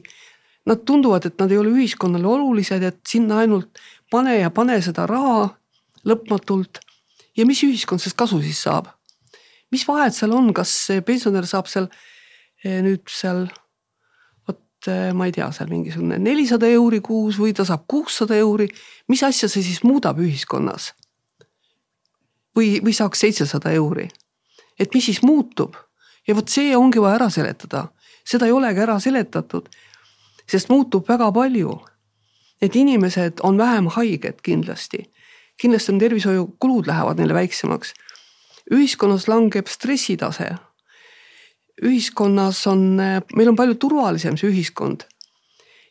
nad 0.67 0.85
tunduvad, 0.87 1.27
et 1.27 1.39
nad 1.41 1.51
ei 1.53 1.59
ole 1.59 1.75
ühiskonnale 1.75 2.27
olulised, 2.27 2.83
et 2.83 3.01
sinna 3.09 3.43
ainult 3.43 3.83
pane 4.11 4.39
ja 4.39 4.51
pane 4.51 4.79
seda 4.83 5.07
raha 5.07 5.51
lõpmatult. 6.09 6.81
ja 7.37 7.47
mis 7.47 7.63
ühiskond 7.65 8.01
sellest 8.01 8.19
kasu 8.19 8.43
siis 8.43 8.63
saab? 8.63 8.89
mis 9.71 9.87
vahet 9.89 10.15
seal 10.15 10.33
on, 10.33 10.53
kas 10.55 10.73
pensionär 11.05 11.47
saab 11.47 11.67
seal 11.67 11.89
eh, 12.65 12.81
nüüd 12.83 13.05
seal 13.09 13.49
Eh, 14.87 15.13
ma 15.15 15.29
ei 15.29 15.33
tea, 15.33 15.47
seal 15.55 15.69
mingisugune 15.71 16.17
nelisada 16.19 16.67
euri 16.67 16.99
kuus 17.05 17.37
või 17.39 17.53
ta 17.55 17.63
saab 17.63 17.85
kuussada 17.87 18.35
euri. 18.35 18.67
mis 19.07 19.23
asja 19.23 19.49
see 19.49 19.63
siis 19.63 19.85
muudab 19.87 20.19
ühiskonnas? 20.19 20.91
või, 22.57 22.83
või 22.83 22.91
saaks 22.91 23.23
seitsesada 23.23 23.71
euri. 23.79 24.09
et 24.79 24.95
mis 24.95 25.05
siis 25.07 25.23
muutub 25.23 25.77
ja 26.29 26.35
vot 26.35 26.49
see 26.49 26.77
ongi 26.77 27.01
vaja 27.01 27.21
ära 27.21 27.31
seletada, 27.31 27.87
seda 28.25 28.47
ei 28.47 28.53
olegi 28.53 28.81
ära 28.81 29.01
seletatud. 29.01 29.69
sest 30.47 30.69
muutub 30.69 31.09
väga 31.09 31.33
palju. 31.33 31.79
Need 32.61 32.77
inimesed 32.77 33.41
on 33.43 33.59
vähem 33.59 33.87
haiged 33.87 34.43
kindlasti, 34.43 35.11
kindlasti 35.57 35.93
on 35.93 35.99
tervishoiukulud 35.99 36.87
lähevad 36.87 37.19
neile 37.19 37.35
väiksemaks. 37.35 37.95
ühiskonnas 38.71 39.29
langeb 39.29 39.67
stressitase 39.67 40.55
ühiskonnas 41.83 42.67
on, 42.71 42.97
meil 43.37 43.51
on 43.51 43.59
palju 43.59 43.77
turvalisem 43.81 44.37
see 44.39 44.51
ühiskond. 44.53 45.07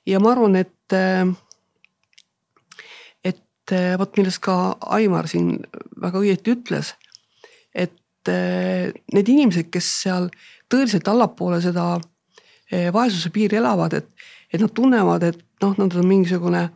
ja 0.06 0.20
ma 0.20 0.32
arvan, 0.34 0.56
et, 0.58 0.96
et 3.24 3.74
vot 3.98 4.18
millest 4.18 4.42
ka 4.44 4.78
Aimar 4.98 5.30
siin 5.30 5.60
väga 6.02 6.22
õieti 6.22 6.56
ütles, 6.56 6.96
et 7.74 7.94
need 8.30 9.30
inimesed, 9.34 9.70
kes 9.74 9.88
seal 10.04 10.28
tõeliselt 10.70 11.08
allapoole 11.10 11.62
seda 11.62 11.96
vaesuse 12.94 13.32
piiri 13.34 13.58
elavad, 13.58 13.94
et, 13.98 14.08
et 14.54 14.62
nad 14.62 14.72
tunnevad, 14.72 15.24
et 15.24 15.40
noh, 15.64 15.74
nad 15.78 15.96
on 15.98 16.08
mingisugune 16.08 16.68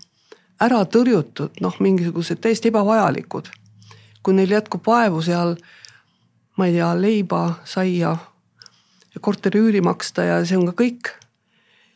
ära 0.61 0.81
tõrjutud, 0.87 1.59
noh, 1.61 1.75
mingisugused 1.79 2.41
täiesti 2.41 2.71
ebavajalikud. 2.71 3.51
kui 4.25 4.33
neil 4.33 4.55
jätkub 4.55 4.81
vaevu 4.87 5.21
seal, 5.21 5.53
ma 6.57 6.65
ei 6.65 6.73
tea, 6.73 6.87
leiba, 6.97 7.59
saia 7.65 8.15
korteri 9.21 9.59
üüri 9.61 9.81
maksta 9.85 10.23
ja 10.25 10.39
see 10.45 10.57
on 10.57 10.65
ka 10.71 10.75
kõik. 10.83 11.13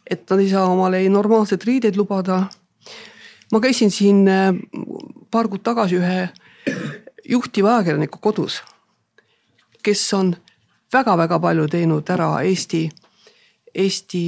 et 0.09 0.23
nad 0.29 0.39
ei 0.39 0.49
saa 0.49 0.65
omale 0.65 0.97
ei 0.97 1.09
normaalseid 1.09 1.63
riideid 1.65 1.95
lubada. 1.95 2.47
ma 3.51 3.59
käisin 3.59 3.91
siin 3.91 4.27
äh, 4.27 4.55
paar 5.31 5.47
kuud 5.47 5.63
tagasi 5.63 5.95
ühe 5.95 6.29
juhtiva 7.29 7.75
ajakirjaniku 7.75 8.19
kodus, 8.21 8.63
kes 9.83 10.13
on 10.13 10.35
väga-väga 10.93 11.39
palju 11.39 11.67
teinud 11.67 12.09
ära 12.09 12.31
Eesti, 12.43 12.89
Eesti 13.75 14.23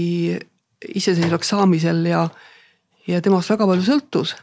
iseseisvaks 0.96 1.54
saamisel 1.54 2.06
ja, 2.06 2.28
ja 3.08 3.22
temast 3.22 3.50
väga 3.50 3.68
palju 3.68 3.86
sõltus. 3.86 4.36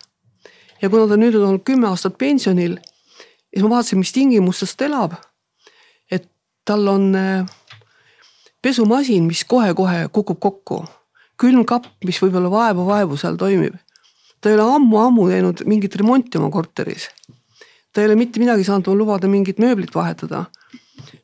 ja 0.83 0.91
kuna 0.91 1.09
ta 1.09 1.17
nüüd 1.19 1.35
on 1.35 1.49
olnud 1.49 1.65
kümme 1.67 1.89
aastat 1.89 2.19
pensionil, 2.19 2.79
siis 3.51 3.65
ma 3.65 3.77
vaatasin, 3.77 3.99
mis 3.99 4.13
tingimustes 4.13 4.77
ta 4.77 4.87
elab. 4.87 5.15
et 6.11 6.29
tal 6.65 6.89
on 6.89 7.15
äh, 7.15 7.47
pesumasin, 8.63 9.25
mis 9.25 9.45
kohe-kohe 9.45 10.09
kukub 10.13 10.41
kokku. 10.41 10.85
külmkapp, 11.39 11.85
mis 12.05 12.17
võib-olla 12.19 12.51
vaevu-vaevu 12.51 13.17
seal 13.17 13.37
toimib. 13.37 13.75
ta 14.41 14.51
ei 14.51 14.55
ole 14.55 14.67
ammu-ammu 14.75 15.29
teinud 15.29 15.63
mingit 15.67 15.95
remonti 15.97 16.39
oma 16.39 16.51
korteris. 16.51 17.09
ta 17.93 18.01
ei 18.01 18.07
ole 18.07 18.15
mitte 18.15 18.41
midagi 18.41 18.65
saanud 18.65 18.95
lubada 18.95 19.29
mingit 19.29 19.59
mööblit 19.59 19.95
vahetada. 19.95 20.45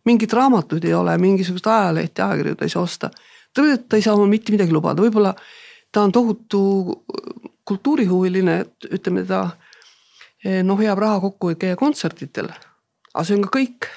Mingeid 0.04 0.32
raamatuid 0.32 0.84
ei 0.84 0.94
ole, 0.94 1.16
mingisugust 1.18 1.66
ajalehti, 1.66 2.22
ajakirju 2.22 2.54
ta 2.54 2.64
ei 2.64 2.74
saa 2.74 2.82
osta. 2.82 3.10
tõenäoliselt 3.54 3.88
ta 3.88 3.96
ei 3.96 4.02
saa 4.02 4.14
oma 4.14 4.26
mitte 4.26 4.52
midagi 4.52 4.72
lubada, 4.72 5.02
võib-olla 5.02 5.34
ta 5.92 6.02
on 6.02 6.12
tohutu 6.12 6.62
kultuurihuviline, 7.64 8.60
et 8.60 8.88
ütleme 8.92 9.24
ta 9.26 9.46
noh, 10.62 10.78
hoiab 10.78 10.98
raha 10.98 11.20
kokku, 11.20 11.54
et 11.54 11.58
käia 11.58 11.76
kontsertidel. 11.76 12.50
aga 13.14 13.24
see 13.24 13.36
on 13.36 13.46
ka 13.46 13.58
kõik 13.58 13.88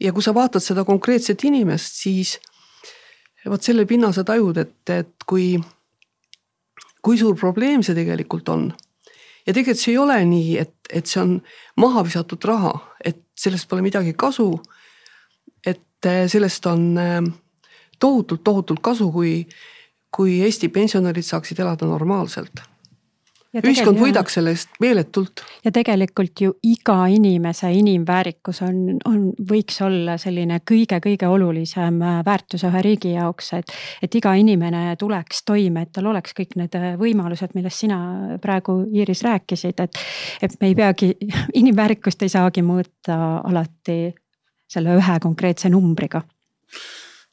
ja 0.00 0.12
kui 0.12 0.22
sa 0.22 0.34
vaatad 0.34 0.62
seda 0.62 0.84
konkreetset 0.84 1.44
inimest, 1.44 2.00
siis 2.02 2.38
vot 3.50 3.62
selle 3.62 3.86
pinnal 3.86 4.14
sa 4.16 4.24
tajud, 4.24 4.58
et, 4.58 4.90
et 4.90 5.26
kui, 5.28 5.54
kui 7.04 7.18
suur 7.20 7.36
probleem 7.38 7.84
see 7.84 7.96
tegelikult 7.96 8.48
on. 8.48 8.70
Ja 9.46 9.52
tegelikult 9.52 9.80
see 9.80 9.92
ei 9.94 9.98
ole 9.98 10.18
nii, 10.28 10.58
et, 10.58 10.74
et 10.90 11.06
see 11.06 11.20
on 11.22 11.38
maha 11.80 12.04
visatud 12.06 12.44
raha, 12.48 12.74
et 13.04 13.22
sellest 13.38 13.68
pole 13.68 13.84
midagi 13.84 14.14
kasu. 14.16 14.50
et 15.66 16.06
äh, 16.06 16.26
sellest 16.28 16.66
on 16.66 16.92
tohutult-tohutult 18.00 18.80
kasu, 18.84 19.10
kui, 19.12 19.46
kui 20.12 20.40
Eesti 20.44 20.68
pensionärid 20.68 21.24
saaksid 21.24 21.60
elada 21.60 21.86
normaalselt 21.88 22.60
ühiskond 23.62 24.00
võidaks 24.00 24.36
sellest 24.38 24.78
meeletult. 24.82 25.42
ja 25.64 25.72
tegelikult 25.74 26.40
ju 26.40 26.54
iga 26.66 26.96
inimese 27.12 27.70
inimväärikus 27.72 28.62
on, 28.66 28.98
on, 29.08 29.20
võiks 29.50 29.80
olla 29.84 30.16
selline 30.18 30.60
kõige-kõige 30.70 31.28
olulisem 31.30 32.00
äh, 32.02 32.18
väärtus 32.26 32.66
ühe 32.66 32.82
riigi 32.82 33.14
jaoks, 33.14 33.52
et. 33.60 33.72
et 34.02 34.14
iga 34.14 34.34
inimene 34.38 34.96
tuleks 34.98 35.44
toime, 35.46 35.86
et 35.86 35.92
tal 35.94 36.10
oleks 36.10 36.34
kõik 36.36 36.58
need 36.60 36.74
äh, 36.78 36.90
võimalused, 37.00 37.54
millest 37.54 37.84
sina 37.84 38.00
praegu 38.42 38.82
Iiris 38.92 39.22
rääkisid, 39.26 39.80
et. 39.86 40.02
et 40.42 40.60
me 40.60 40.72
ei 40.72 40.74
peagi, 40.74 41.14
inimväärikust 41.60 42.22
ei 42.26 42.34
saagi 42.34 42.66
mõõta 42.66 43.40
alati 43.44 44.14
selle 44.70 44.98
ühe 44.98 45.18
konkreetse 45.22 45.70
numbriga 45.70 46.24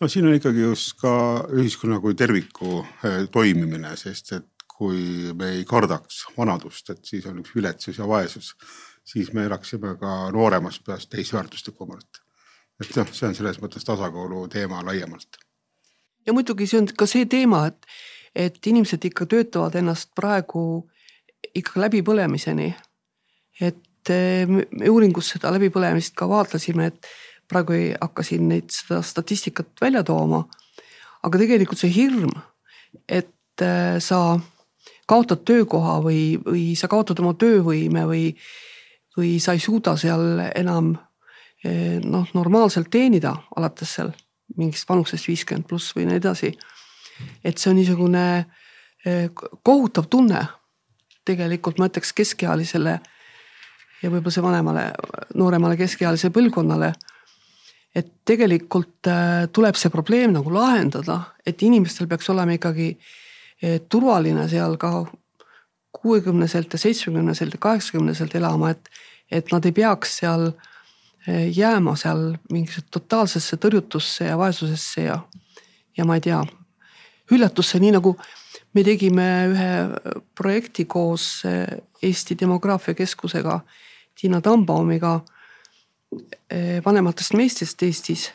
no 0.01 0.09
siin 0.09 0.25
on 0.27 0.35
ikkagi 0.35 0.63
just 0.63 0.97
ka 1.01 1.11
ühiskonna 1.53 1.99
kui 2.01 2.15
terviku 2.17 2.81
äh, 2.81 3.25
toimimine, 3.31 3.93
sest 3.99 4.33
et 4.37 4.50
kui 4.81 5.29
me 5.37 5.51
ei 5.59 5.65
kardaks 5.67 6.23
vanadust, 6.33 6.89
et 6.89 7.05
siis 7.05 7.25
on 7.29 7.37
üks 7.43 7.53
viletsus 7.53 7.99
ja 7.99 8.07
vaesus, 8.09 8.55
siis 9.05 9.29
me 9.37 9.43
elaksime 9.45 9.93
ka 10.01 10.31
nooremast 10.33 10.81
peast 10.87 11.11
täisväärtuslikumalt. 11.13 12.21
et 12.81 12.95
noh, 12.97 13.09
see 13.13 13.27
on 13.27 13.35
selles 13.37 13.59
mõttes 13.61 13.85
tasakaalu 13.85 14.47
teema 14.49 14.79
laiemalt. 14.85 15.37
ja 16.25 16.33
muidugi 16.33 16.65
see 16.67 16.79
on 16.81 16.89
ka 16.97 17.05
see 17.05 17.27
teema, 17.29 17.67
et, 17.69 17.85
et 18.33 18.71
inimesed 18.71 19.05
ikka 19.05 19.27
töötavad 19.29 19.77
ennast 19.77 20.15
praegu 20.17 20.63
ikka 21.53 21.83
läbipõlemiseni. 21.83 22.71
et 23.61 24.13
me 24.49 24.89
uuringus 24.89 25.29
seda 25.35 25.51
läbipõlemist 25.53 26.15
ka 26.17 26.25
vaatasime, 26.29 26.87
et 26.89 27.11
praegu 27.47 27.77
ei 27.77 27.91
hakka 28.01 28.25
siin 28.25 28.47
neid, 28.49 28.73
seda 28.73 29.03
statistikat 29.05 29.77
välja 29.81 30.01
tooma. 30.03 30.41
aga 31.21 31.43
tegelikult 31.43 31.77
see 31.77 31.93
hirm, 31.93 32.33
et 33.05 33.29
sa 34.01 34.39
kaotad 35.11 35.43
töökoha 35.47 35.99
või, 36.05 36.39
või 36.45 36.71
sa 36.79 36.87
kaotad 36.91 37.19
oma 37.19 37.33
töövõime 37.39 38.05
või, 38.07 38.25
või 39.17 39.35
sa 39.43 39.55
ei 39.57 39.63
suuda 39.63 39.97
seal 39.99 40.39
enam 40.55 40.93
eh, 41.65 41.99
noh, 42.03 42.29
normaalselt 42.37 42.91
teenida 42.93 43.35
alates 43.55 43.97
seal 43.97 44.13
mingist 44.59 44.87
vanusest 44.89 45.27
viiskümmend 45.27 45.67
pluss 45.67 45.95
või 45.95 46.07
nii 46.07 46.19
edasi. 46.21 46.51
et 47.43 47.57
see 47.57 47.71
on 47.71 47.79
niisugune 47.79 48.25
eh, 49.05 49.29
kohutav 49.63 50.07
tunne 50.11 50.45
tegelikult 51.27 51.79
ma 51.79 51.89
ütleks 51.91 52.13
keskealisele 52.17 52.97
ja 54.01 54.09
võib-olla 54.09 54.33
see 54.33 54.43
vanemale, 54.43 54.85
nooremale 55.37 55.77
keskealisele 55.79 56.33
põlvkonnale. 56.33 56.93
et 57.95 58.07
tegelikult 58.25 59.07
eh, 59.11 59.47
tuleb 59.51 59.75
see 59.75 59.91
probleem 59.91 60.31
nagu 60.31 60.53
lahendada, 60.53 61.35
et 61.45 61.61
inimestel 61.61 62.07
peaks 62.07 62.29
olema 62.31 62.55
ikkagi 62.55 62.93
turvaline 63.89 64.47
seal 64.49 64.77
ka 64.81 65.05
kuuekümneselt 66.01 66.73
ja 66.73 66.79
seitsmekümneselt 66.79 67.53
ja 67.53 67.59
kaheksakümneselt 67.59 68.35
elama, 68.35 68.69
et, 68.69 68.89
et 69.31 69.51
nad 69.51 69.65
ei 69.65 69.71
peaks 69.71 70.17
seal 70.21 70.47
eh, 71.27 71.57
jääma 71.57 71.95
seal 71.99 72.31
mingisse 72.51 72.81
totaalsesse 72.91 73.57
tõrjutusse 73.61 74.29
ja 74.29 74.37
vaesusesse 74.37 75.03
ja, 75.09 75.19
ja 75.97 76.05
ma 76.05 76.17
ei 76.17 76.25
tea, 76.25 76.41
hüljatusse, 77.31 77.79
nii 77.79 77.93
nagu 77.97 78.15
me 78.73 78.83
tegime 78.87 79.27
ühe 79.51 79.71
projekti 80.35 80.85
koos 80.85 81.43
eh, 81.45 81.67
Eesti 82.01 82.37
Demograafia 82.39 82.95
Keskusega, 82.97 83.59
Tiina 84.17 84.41
Tambaumiga 84.41 85.19
eh, 86.49 86.79
vanematest 86.85 87.37
meestest 87.37 87.83
Eestis. 87.83 88.31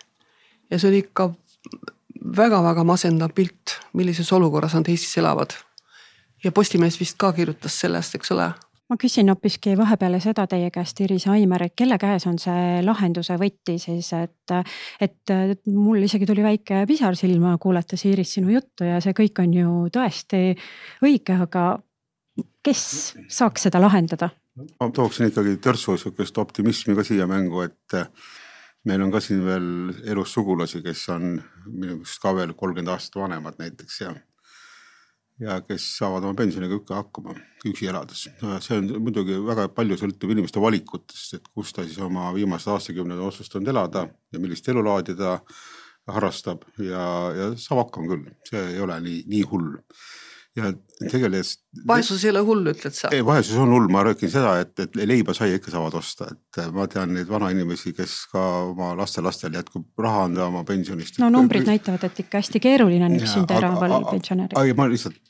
ja 0.70 0.79
see 0.79 0.91
oli 0.91 1.05
ikka 1.07 1.31
väga-väga 2.37 2.85
masendav 2.87 3.35
pilt, 3.35 3.77
millises 3.95 4.33
olukorras 4.33 4.74
nad 4.74 4.89
Eestis 4.89 5.18
elavad. 5.18 5.55
ja 6.45 6.53
Postimees 6.53 7.01
vist 7.01 7.16
ka 7.18 7.33
kirjutas 7.33 7.81
sellest, 7.81 8.14
eks 8.14 8.31
ole. 8.33 8.51
ma 8.89 8.97
küsin 9.03 9.29
hoopiski 9.29 9.74
vahepeale 9.79 10.20
seda 10.22 10.47
teie 10.47 10.70
käest, 10.70 11.01
Iris 11.01 11.27
Aimar, 11.27 11.62
et 11.62 11.74
kelle 11.74 11.99
käes 11.99 12.27
on 12.27 12.39
see 12.39 12.83
lahenduse 12.85 13.35
võti 13.41 13.79
siis, 13.83 14.12
et. 14.12 14.55
et 15.01 15.33
mul 15.66 16.03
isegi 16.03 16.27
tuli 16.27 16.43
väike 16.43 16.85
pisar 16.87 17.16
silma, 17.16 17.57
kuulates 17.59 18.05
Iris 18.05 18.37
sinu 18.39 18.53
juttu 18.55 18.85
ja 18.85 19.01
see 19.01 19.12
kõik 19.12 19.43
on 19.43 19.55
ju 19.55 19.74
tõesti 19.93 20.55
õige, 21.03 21.39
aga 21.43 21.79
kes 22.62 22.83
saaks 23.29 23.68
seda 23.68 23.81
lahendada? 23.83 24.31
ma 24.81 24.89
tooksin 24.91 25.29
ikkagi 25.29 25.57
törtsu 25.61 25.99
sihukest 26.01 26.39
optimismi 26.39 26.95
ka 26.97 27.05
siia 27.05 27.27
mängu, 27.29 27.61
et 27.66 27.99
meil 28.87 29.03
on 29.03 29.12
ka 29.14 29.20
siin 29.22 29.43
veel 29.47 29.68
elus 30.12 30.32
sugulasi, 30.37 30.82
kes 30.84 31.09
on 31.14 31.34
minu 31.66 31.99
meelest 31.99 32.22
ka 32.22 32.32
veel 32.37 32.55
kolmkümmend 32.59 32.95
aastat 32.95 33.20
vanemad 33.20 33.59
näiteks 33.61 34.01
ja. 34.05 34.12
ja 35.43 35.59
kes 35.66 35.89
saavad 35.99 36.24
oma 36.24 36.39
pensioniga 36.39 36.78
ikka 36.78 37.01
hakkama 37.03 37.34
üksi 37.66 37.91
elades. 37.91 38.26
see 38.64 38.78
on 38.78 38.93
muidugi 39.03 39.39
väga 39.47 39.68
palju 39.74 39.99
sõltub 40.01 40.34
inimeste 40.34 40.62
valikutest, 40.62 41.39
et 41.39 41.49
kus 41.51 41.74
ta 41.74 41.87
siis 41.87 41.99
oma 42.03 42.30
viimased 42.37 42.70
aastakümned 42.72 43.18
on 43.18 43.32
otsustanud 43.32 43.74
elada 43.74 44.07
ja 44.32 44.43
millist 44.43 44.68
elulaadi 44.70 45.16
ta 45.18 45.41
harrastab 46.14 46.62
ja, 46.78 47.03
ja 47.34 47.51
saab 47.59 47.87
hakkama 47.87 48.14
küll, 48.14 48.30
see 48.47 48.62
ei 48.76 48.80
ole 48.80 49.01
nii, 49.03 49.24
nii 49.32 49.43
hull 49.51 49.74
ja 50.57 50.71
tegelikult. 51.11 51.61
vaesus 51.87 52.25
ei 52.25 52.31
ole 52.33 52.43
hull, 52.49 52.71
ütled 52.73 52.97
sa? 52.97 53.11
ei, 53.15 53.23
vaesus 53.27 53.59
on 53.61 53.73
hull, 53.75 53.89
ma 53.93 54.03
räägin 54.07 54.33
seda, 54.33 54.57
et, 54.63 54.73
et 54.83 54.97
leiba, 54.99 55.35
saia 55.37 55.59
ikka 55.59 55.73
saavad 55.75 55.97
osta, 55.99 56.31
et 56.33 56.61
ma 56.75 56.87
tean 56.91 57.13
neid 57.17 57.29
vanainimesi, 57.31 57.93
kes 57.97 58.17
ka 58.33 58.43
oma 58.71 58.95
lastelastel 58.99 59.57
jätkub 59.59 60.03
raha 60.03 60.27
anda 60.31 60.47
oma 60.49 60.65
pensionist. 60.69 61.21
no 61.23 61.31
numbrid 61.33 61.69
näitavad, 61.69 62.09
et 62.09 62.25
ikka 62.25 62.41
hästi 62.43 62.63
keeruline 62.65 63.09
on 63.09 63.19
üksinda 63.21 63.61
elaval 63.61 64.09
pensionäril. 64.11 64.59
ei, 64.63 64.77
ma 64.79 64.89
lihtsalt, 64.91 65.21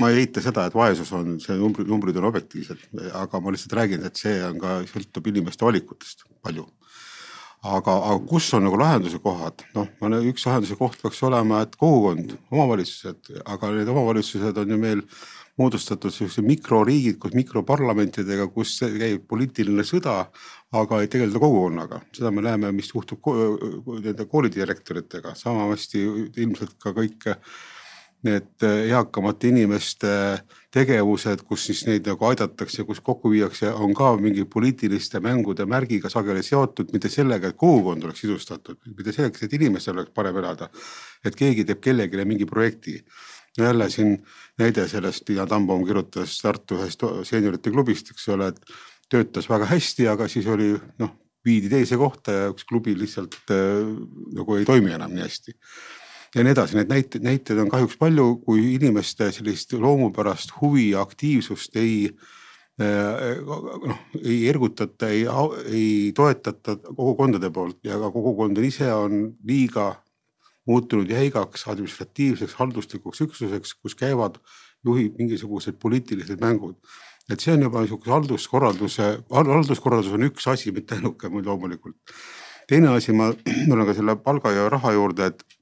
ma 0.00 0.12
ei 0.12 0.22
eita 0.24 0.44
seda, 0.44 0.68
et 0.70 0.78
vaesus 0.78 1.12
on, 1.16 1.36
see 1.42 1.58
numbrid, 1.58 1.90
numbrid 1.90 2.22
on 2.22 2.30
objektiivsed, 2.30 2.88
aga 3.24 3.42
ma 3.42 3.54
lihtsalt 3.54 3.78
räägin, 3.80 4.06
et 4.06 4.22
see 4.22 4.38
on 4.46 4.60
ka, 4.62 4.78
sõltub 4.92 5.32
inimeste 5.32 5.66
valikutest 5.66 6.28
palju 6.46 6.68
aga, 7.78 7.94
aga 8.10 8.18
kus 8.28 8.48
on 8.56 8.66
nagu 8.66 8.78
lahenduse 8.80 9.20
kohad, 9.22 9.64
noh, 9.76 9.88
üks 10.30 10.46
lahenduse 10.48 10.76
koht 10.78 11.00
peaks 11.02 11.22
olema, 11.26 11.62
et 11.64 11.74
kogukond, 11.80 12.36
omavalitsused, 12.52 13.32
aga 13.44 13.72
need 13.74 13.90
omavalitsused 13.92 14.62
on 14.62 14.74
ju 14.74 14.78
meil 14.80 15.02
moodustatud 15.56 16.12
siukse 16.12 16.44
mikroriigid 16.44 17.16
koos 17.20 17.36
mikroparlamentidega, 17.36 18.48
kus 18.52 18.74
käib 18.82 19.24
poliitiline 19.30 19.86
sõda, 19.88 20.18
aga 20.76 21.00
ei 21.00 21.08
tegeleda 21.12 21.40
kogukonnaga. 21.40 22.02
seda 22.16 22.30
me 22.30 22.44
näeme, 22.44 22.72
mis 22.76 22.92
juhtub 22.92 23.24
nende 24.02 24.26
koolidirektoritega, 24.28 25.34
samasti 25.38 26.04
ilmselt 26.36 26.76
ka 26.82 26.92
kõik 26.96 27.30
need 28.26 28.66
eakamate 28.66 29.48
inimeste 29.52 30.12
tegevused, 30.76 31.42
kus 31.48 31.64
siis 31.70 31.82
neid 31.88 32.08
nagu 32.08 32.26
aidatakse, 32.28 32.84
kus 32.88 33.00
kokku 33.04 33.30
viiakse, 33.32 33.70
on 33.72 33.94
ka 33.96 34.10
mingi 34.20 34.44
poliitiliste 34.50 35.22
mängude 35.24 35.64
märgiga 35.68 36.10
sageli 36.12 36.42
seotud, 36.44 36.92
mitte 36.92 37.10
sellega, 37.12 37.50
et 37.50 37.58
kogukond 37.60 38.04
oleks 38.04 38.24
sisustatud, 38.24 38.80
mitte 38.92 39.14
selleks, 39.16 39.46
et 39.46 39.56
inimestel 39.56 39.96
oleks 39.96 40.12
parem 40.16 40.36
elada. 40.42 40.68
et 41.24 41.36
keegi 41.36 41.64
teeb 41.64 41.80
kellelegi 41.80 42.24
mingi 42.24 42.46
projekti. 42.46 42.98
no 43.58 43.64
jälle 43.64 43.90
siin 43.90 44.18
näide 44.58 44.88
sellest, 44.88 45.24
Tiina 45.24 45.46
Tambaum 45.46 45.86
kirjutas 45.86 46.38
Tartu 46.42 46.76
ühest 46.76 47.00
seeniorite 47.24 47.70
klubist, 47.70 48.10
eks 48.10 48.28
ole, 48.28 48.48
et 48.48 48.60
töötas 49.08 49.48
väga 49.48 49.64
hästi, 49.64 50.08
aga 50.08 50.28
siis 50.28 50.46
oli 50.46 50.74
noh, 50.98 51.16
viidi 51.44 51.70
teise 51.72 51.96
kohta 51.96 52.32
ja 52.32 52.48
üks 52.52 52.66
klubi 52.68 52.92
lihtsalt 52.98 53.38
äh, 53.50 53.86
nagu 54.34 54.56
ei 54.56 54.64
toimi 54.68 54.92
enam 54.92 55.14
nii 55.14 55.24
hästi 55.24 55.56
ja 56.36 56.44
nii 56.44 56.52
edasi, 56.52 56.76
neid 56.76 56.90
näiteid, 56.92 57.24
näiteid 57.24 57.60
on 57.62 57.70
kahjuks 57.72 57.96
palju, 58.00 58.26
kui 58.44 58.74
inimeste 58.74 59.30
sellist 59.32 59.72
loomupärast 59.72 60.52
huvi 60.60 60.90
ja 60.90 61.00
aktiivsust 61.00 61.76
ei 61.80 62.10
eh, 62.10 63.38
noh, 63.46 64.02
ei 64.22 64.42
ergutata, 64.50 65.08
ei, 65.08 65.24
ei 65.72 66.12
toetata 66.16 66.76
kogukondade 66.90 67.50
poolt 67.50 67.80
ja 67.88 67.96
ka 68.02 68.12
kogukond 68.12 68.60
ise 68.64 68.92
on 68.92 69.30
liiga 69.48 69.94
muutunud 70.66 71.10
jäigaks 71.10 71.68
administratiivseks 71.70 72.54
halduslikuks 72.60 73.22
üksuseks, 73.28 73.74
kus 73.80 73.94
käivad, 73.94 74.40
juhib 74.84 75.16
mingisugused 75.18 75.78
poliitilised 75.82 76.40
mängud. 76.42 76.76
et 77.30 77.40
see 77.42 77.50
on 77.56 77.62
juba 77.62 77.80
niisuguse 77.82 78.10
halduskorralduse, 78.10 79.06
halduskorraldus 79.30 80.12
on 80.14 80.28
üks 80.28 80.44
asi, 80.46 80.70
mitte 80.72 80.94
ainuke 80.94 81.28
loomulikult. 81.28 81.96
teine 82.68 82.88
asi, 82.88 83.12
ma 83.12 83.32
tulen 83.68 83.86
ka 83.86 83.94
selle 83.94 84.16
palga 84.16 84.52
ja 84.52 84.68
raha 84.68 84.92
juurde, 84.92 85.32
et 85.32 85.55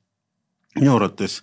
minu 0.79 0.97
arvates 0.97 1.41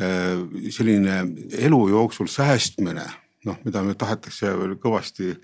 äh, 0.00 0.40
selline 0.74 1.20
elu 1.66 1.80
jooksul 1.92 2.30
säästmine, 2.30 3.06
noh, 3.48 3.60
mida 3.66 3.82
nüüd 3.84 3.98
tahetakse 4.00 4.54
veel 4.58 4.76
kõvasti 4.82 5.34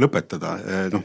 lõpetada, 0.00 0.56
äh, 0.60 0.86
noh, 0.94 1.04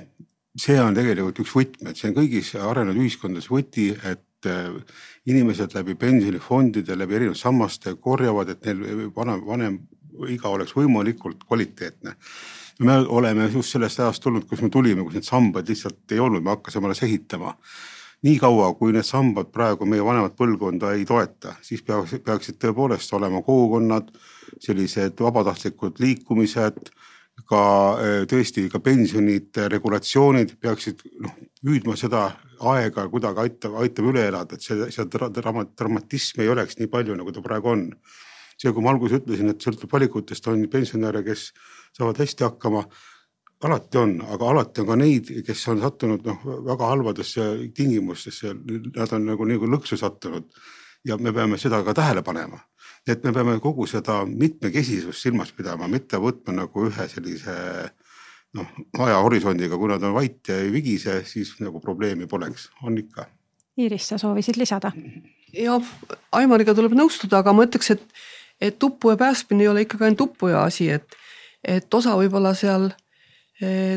see 0.56 0.78
on 0.82 0.96
tegelikult 0.96 1.42
üks 1.44 1.56
võtmeid, 1.56 2.00
see 2.00 2.12
on 2.12 2.20
kõigis 2.20 2.54
arenenud 2.60 3.02
ühiskondades 3.04 3.50
võti, 3.52 3.90
et 3.96 4.50
äh, 4.50 4.72
inimesed 5.32 5.76
läbi 5.76 5.98
pensionifondide, 6.00 6.98
läbi 6.98 7.20
erinevate 7.20 7.44
sammaste 7.44 7.96
korjavad, 8.00 8.54
et 8.54 8.70
neil 8.70 9.10
vanem, 9.16 9.44
vanem 9.48 9.80
iga 10.32 10.52
oleks 10.54 10.72
võimalikult 10.76 11.44
kvaliteetne. 11.44 12.16
me 12.80 12.96
oleme 13.08 13.50
just 13.52 13.72
sellest 13.72 14.00
ajast 14.00 14.24
tulnud, 14.24 14.48
kus 14.48 14.62
me 14.62 14.70
tulime, 14.70 15.04
kus 15.04 15.14
neid 15.16 15.28
sambaid 15.28 15.70
lihtsalt 15.70 16.12
ei 16.12 16.20
olnud, 16.20 16.44
me 16.44 16.56
hakkasime 16.56 16.88
alles 16.90 17.04
ehitama 17.04 17.54
niikaua, 18.24 18.74
kui 18.80 18.93
need 18.95 19.05
sambad 19.05 19.51
praegu 19.53 19.88
meie 19.89 20.03
vanemat 20.05 20.36
põlvkonda 20.38 20.93
ei 20.95 21.05
toeta, 21.05 21.55
siis 21.66 21.84
peaks, 21.86 22.16
peaksid 22.26 22.59
tõepoolest 22.61 23.13
olema 23.18 23.41
kogukonnad, 23.45 24.11
sellised 24.63 25.20
vabatahtlikud 25.20 25.99
liikumised, 25.99 26.89
ka 27.49 27.61
eh, 27.99 28.22
tõesti 28.32 28.70
ka 28.72 28.80
pensionite 28.80 29.68
regulatsioonid 29.70 30.55
peaksid 30.61 31.03
noh, 31.22 31.34
püüdma 31.59 31.97
seda 31.99 32.30
aega 32.72 33.07
kuidagi 33.11 33.43
aitab, 33.43 33.76
aitab 33.84 34.07
üle 34.11 34.24
elada, 34.30 34.55
et 34.55 34.63
see, 34.63 34.88
see 34.93 35.05
drama, 35.11 35.66
dramatism 35.78 36.41
ei 36.41 36.51
oleks 36.53 36.80
nii 36.80 36.88
palju, 36.91 37.18
nagu 37.20 37.34
ta 37.36 37.43
praegu 37.43 37.74
on. 37.74 37.89
see, 38.55 38.72
kui 38.72 38.80
ma 38.80 38.93
alguses 38.93 39.20
ütlesin, 39.20 39.51
et 39.51 39.59
sõltub 39.59 39.91
valikutest, 39.91 40.45
on 40.47 40.61
pensionäre, 40.72 41.20
kes 41.26 41.49
saavad 41.97 42.22
hästi 42.24 42.45
hakkama 42.45 42.86
alati 43.66 43.99
on, 44.01 44.16
aga 44.36 44.49
alati 44.51 44.84
on 44.84 44.88
ka 44.88 44.97
neid, 44.99 45.32
kes 45.47 45.66
on 45.74 45.82
sattunud 45.84 46.26
noh, 46.28 46.45
väga 46.70 46.91
halbadesse 46.91 47.49
tingimustesse, 47.76 48.53
nad 48.95 49.13
on 49.18 49.28
nagu, 49.32 49.47
nagu 49.49 49.70
lõksu 49.76 49.99
sattunud. 49.99 50.49
ja 51.05 51.18
me 51.22 51.30
peame 51.34 51.57
seda 51.61 51.84
ka 51.86 51.93
tähele 51.93 52.24
panema, 52.26 52.57
et 53.07 53.24
me 53.24 53.34
peame 53.34 53.59
kogu 53.61 53.86
seda 53.86 54.24
mitmekesisust 54.26 55.22
silmas 55.22 55.51
pidama, 55.53 55.88
mitte 55.88 56.18
võtma 56.18 56.55
nagu 56.63 56.88
ühe 56.88 57.07
sellise 57.11 57.53
noh, 58.55 58.72
ajahorisondiga, 59.05 59.78
kui 59.78 59.91
nad 59.91 60.03
on 60.03 60.16
vait 60.16 60.39
ja 60.49 60.57
ei 60.63 60.72
vigise, 60.74 61.20
siis 61.30 61.53
nagu 61.61 61.82
probleemi 61.84 62.28
poleks, 62.28 62.70
on 62.84 62.97
ikka. 62.97 63.28
Iiris, 63.78 64.09
sa 64.11 64.18
soovisid 64.18 64.57
lisada? 64.57 64.93
jah, 65.55 65.93
Aimariga 66.36 66.74
tuleb 66.76 66.95
nõustuda, 66.97 67.41
aga 67.43 67.53
ma 67.55 67.66
ütleks, 67.68 67.93
et, 67.95 68.03
et 68.63 68.84
uppuja 68.84 69.20
päästmine 69.20 69.66
ei 69.66 69.72
ole 69.72 69.86
ikkagi 69.86 70.07
ainult 70.07 70.26
uppuja 70.28 70.63
asi, 70.68 70.89
et, 70.97 71.16
et 71.63 71.93
osa 71.93 72.16
võib-olla 72.20 72.55
seal 72.57 72.89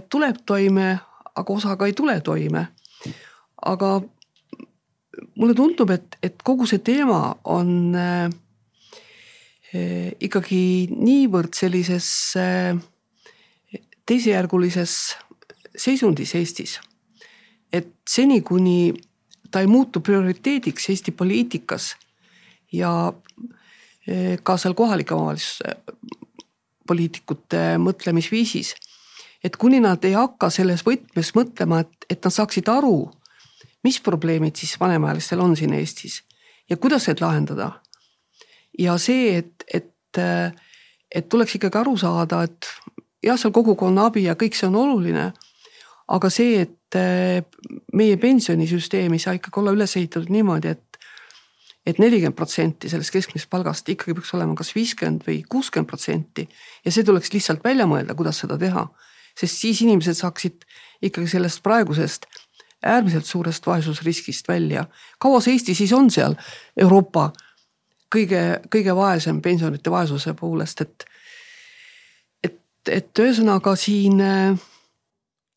tuleb 0.08 0.36
toime, 0.46 0.98
aga 1.34 1.52
osa 1.52 1.76
ka 1.76 1.86
ei 1.86 1.92
tule 1.92 2.20
toime. 2.20 2.68
aga 3.66 4.00
mulle 5.34 5.54
tundub, 5.54 5.90
et, 5.90 6.16
et 6.22 6.42
kogu 6.46 6.66
see 6.66 6.78
teema 6.78 7.34
on 7.50 7.94
äh, 7.98 8.30
ikkagi 10.20 10.88
niivõrd 10.94 11.56
sellises 11.58 12.08
teisejärgulises 14.08 14.94
seisundis 15.76 16.34
Eestis. 16.34 16.78
et 17.72 17.90
seni, 18.08 18.40
kuni 18.40 18.94
ta 19.50 19.60
ei 19.60 19.66
muutu 19.66 20.00
prioriteediks 20.00 20.88
Eesti 20.88 21.12
poliitikas 21.12 21.96
ja 22.72 23.12
ka 24.42 24.56
seal 24.56 24.74
kohalike 24.74 25.14
omavalitsuste 25.14 25.76
poliitikute 26.88 27.76
mõtlemisviisis 27.82 28.72
et 29.44 29.56
kuni 29.56 29.80
nad 29.80 30.04
ei 30.04 30.16
hakka 30.18 30.50
selles 30.50 30.82
võtmes 30.86 31.32
mõtlema, 31.36 31.82
et, 31.84 32.08
et 32.10 32.24
nad 32.24 32.34
saaksid 32.34 32.68
aru, 32.72 33.10
mis 33.86 34.00
probleemid 34.02 34.58
siis 34.58 34.74
vanemaealistel 34.80 35.40
on 35.40 35.54
siin 35.56 35.76
Eestis 35.78 36.22
ja 36.70 36.76
kuidas 36.76 37.06
need 37.08 37.20
lahendada. 37.20 37.70
ja 38.78 38.98
see, 38.98 39.38
et, 39.38 39.64
et, 39.74 40.20
et 41.14 41.28
tuleks 41.28 41.54
ikkagi 41.54 41.78
aru 41.78 41.96
saada, 41.96 42.42
et 42.42 42.66
jah, 43.24 43.38
seal 43.38 43.54
kogukonna 43.54 44.08
abi 44.10 44.26
ja 44.26 44.36
kõik 44.38 44.58
see 44.58 44.68
on 44.68 44.76
oluline. 44.76 45.32
aga 46.08 46.30
see, 46.30 46.60
et 46.64 46.98
meie 47.92 48.16
pensionisüsteem 48.16 49.12
ei 49.12 49.18
saa 49.22 49.34
ikkagi 49.36 49.60
olla 49.60 49.74
üles 49.76 49.96
ehitatud 49.96 50.30
niimoodi, 50.30 50.68
et 50.68 50.84
et 51.88 51.96
nelikümmend 51.96 52.36
protsenti 52.36 52.88
sellest 52.92 53.12
keskmisest 53.14 53.48
palgast 53.48 53.88
ikkagi 53.88 54.12
peaks 54.12 54.34
olema 54.36 54.52
kas 54.58 54.74
viiskümmend 54.76 55.22
või 55.24 55.38
kuuskümmend 55.48 55.88
protsenti 55.88 56.44
ja 56.84 56.92
see 56.92 57.04
tuleks 57.06 57.32
lihtsalt 57.32 57.62
välja 57.64 57.86
mõelda, 57.88 58.16
kuidas 58.18 58.40
seda 58.42 58.58
teha 58.60 58.82
sest 59.38 59.64
siis 59.64 59.82
inimesed 59.86 60.18
saaksid 60.18 60.64
ikkagi 61.02 61.28
sellest 61.30 61.62
praegusest 61.62 62.26
äärmiselt 62.86 63.26
suurest 63.26 63.66
vaesusriskist 63.66 64.48
välja. 64.48 64.84
kaua 65.18 65.40
see 65.40 65.52
Eesti 65.52 65.74
siis 65.74 65.92
on 65.92 66.10
seal 66.10 66.34
Euroopa 66.76 67.30
kõige, 68.14 68.42
kõige 68.72 68.94
vaesem 68.96 69.42
pensionite 69.42 69.90
vaesuse 69.90 70.34
poolest, 70.38 70.80
et, 70.84 71.06
et, 72.44 72.60
et 73.00 73.22
ühesõnaga 73.24 73.74
siin. 73.78 74.20
Äh, 74.20 74.68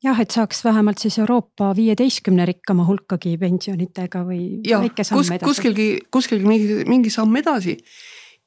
jah, 0.03 0.19
et 0.19 0.33
saaks 0.33 0.63
vähemalt 0.65 1.01
siis 1.03 1.19
Euroopa 1.21 1.71
viieteistkümne 1.77 2.45
rikkama 2.49 2.85
hulkagi 2.87 3.37
pensionitega 3.41 4.25
või 4.27 4.43
ja, 4.67 4.81
väike 4.83 5.05
samm 5.07 5.21
kus, 5.21 5.31
edasi. 5.31 5.45
kuskilgi, 5.45 5.87
kuskilgi 6.11 6.49
mingi, 6.49 6.83
mingi 6.89 7.13
samm 7.13 7.35
edasi. 7.37 7.77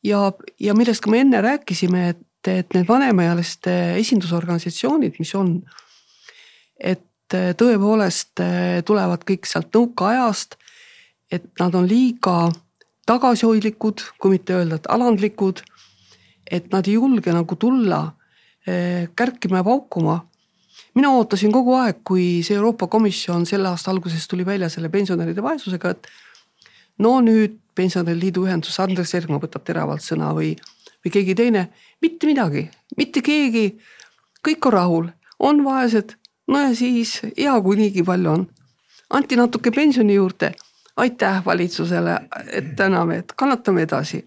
ja, 0.05 0.27
ja 0.61 0.75
millest 0.75 1.05
ka 1.05 1.11
me 1.11 1.23
enne 1.25 1.41
rääkisime, 1.45 2.09
et 2.15 2.23
et 2.51 2.75
need 2.75 2.89
vanemaealiste 2.89 3.73
esindusorganisatsioonid, 4.01 5.17
mis 5.19 5.35
on, 5.39 5.57
et 6.79 7.03
tõepoolest 7.33 8.43
tulevad 8.87 9.25
kõik 9.27 9.49
sealt 9.49 9.73
nõukaajast, 9.75 10.59
et 11.33 11.47
nad 11.59 11.75
on 11.75 11.89
liiga 11.89 12.51
tagasihoidlikud, 13.09 14.03
kui 14.19 14.37
mitte 14.37 14.57
öelda, 14.57 14.81
et 14.81 14.91
alandlikud. 14.91 15.63
et 16.51 16.67
nad 16.73 16.85
ei 16.87 16.93
julge 16.99 17.33
nagu 17.33 17.57
tulla 17.57 18.13
eh, 18.67 19.09
kärkima 19.17 19.57
ja 19.57 19.65
paukuma. 19.65 20.27
mina 20.95 21.11
ootasin 21.11 21.53
kogu 21.53 21.75
aeg, 21.75 22.03
kui 22.05 22.43
see 22.43 22.57
Euroopa 22.57 22.87
Komisjon 22.87 23.47
selle 23.47 23.69
aasta 23.69 23.91
alguses 23.91 24.29
tuli 24.29 24.47
välja 24.47 24.69
selle 24.69 24.89
pensionäride 24.89 25.43
vaesusega, 25.43 25.91
et 25.91 26.07
no 26.99 27.21
nüüd 27.21 27.59
pensionäride 27.75 28.21
liidu 28.21 28.45
ühendus 28.47 28.79
Andres 28.81 29.15
Ergma 29.15 29.41
võtab 29.41 29.65
teravalt 29.65 30.03
sõna 30.03 30.33
või, 30.35 30.55
või 31.05 31.13
keegi 31.13 31.35
teine. 31.35 31.69
Mitte 32.03 32.27
midagi, 32.27 32.65
mitte 32.97 33.23
keegi, 33.23 33.67
kõik 34.45 34.69
on 34.69 34.73
rahul, 34.73 35.09
on 35.39 35.65
vaesed, 35.65 36.17
no 36.49 36.61
ja 36.61 36.75
siis 36.77 37.19
hea, 37.27 37.55
kui 37.63 37.77
niigi 37.77 38.05
palju 38.05 38.31
on. 38.31 38.47
anti 39.11 39.37
natuke 39.37 39.71
pensioni 39.71 40.15
juurde, 40.15 40.55
aitäh 40.97 41.45
valitsusele, 41.45 42.19
et 42.51 42.77
täname, 42.77 43.19
et 43.19 43.33
kannatame 43.37 43.83
edasi. 43.83 44.25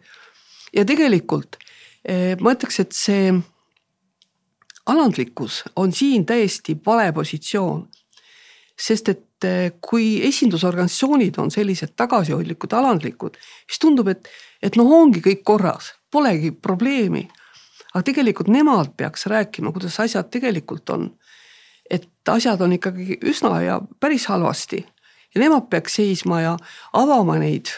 ja 0.73 0.86
tegelikult 0.86 1.57
eh, 2.05 2.38
ma 2.39 2.53
ütleks, 2.53 2.80
et 2.80 2.91
see 2.91 3.34
alandlikkus 4.86 5.63
on 5.75 5.91
siin 5.91 6.25
täiesti 6.25 6.78
vale 6.86 7.11
positsioon. 7.11 7.88
sest 8.78 9.09
et 9.09 9.43
eh, 9.43 9.71
kui 9.82 10.21
esindusorganisatsioonid 10.28 11.38
on 11.38 11.51
sellised 11.51 11.95
tagasihoidlikud, 11.95 12.73
alandlikud, 12.73 13.38
siis 13.67 13.80
tundub, 13.80 14.07
et, 14.07 14.28
et 14.61 14.75
noh, 14.75 14.91
ongi 15.01 15.21
kõik 15.21 15.41
korras, 15.43 15.97
polegi 16.12 16.51
probleemi. 16.51 17.28
Aga 17.93 18.03
tegelikult 18.03 18.49
nemad 18.51 18.93
peaks 18.97 19.26
rääkima, 19.32 19.72
kuidas 19.72 19.99
asjad 19.99 20.30
tegelikult 20.32 20.89
on. 20.89 21.10
et 21.89 22.10
asjad 22.28 22.60
on 22.62 22.74
ikkagi 22.76 23.16
üsna 23.24 23.62
ja 23.64 23.82
päris 23.99 24.26
halvasti. 24.28 24.86
Ja 25.36 25.39
nemad 25.39 25.70
peaks 25.70 25.93
seisma 25.95 26.41
ja 26.41 26.58
avama 26.93 27.38
neid, 27.39 27.72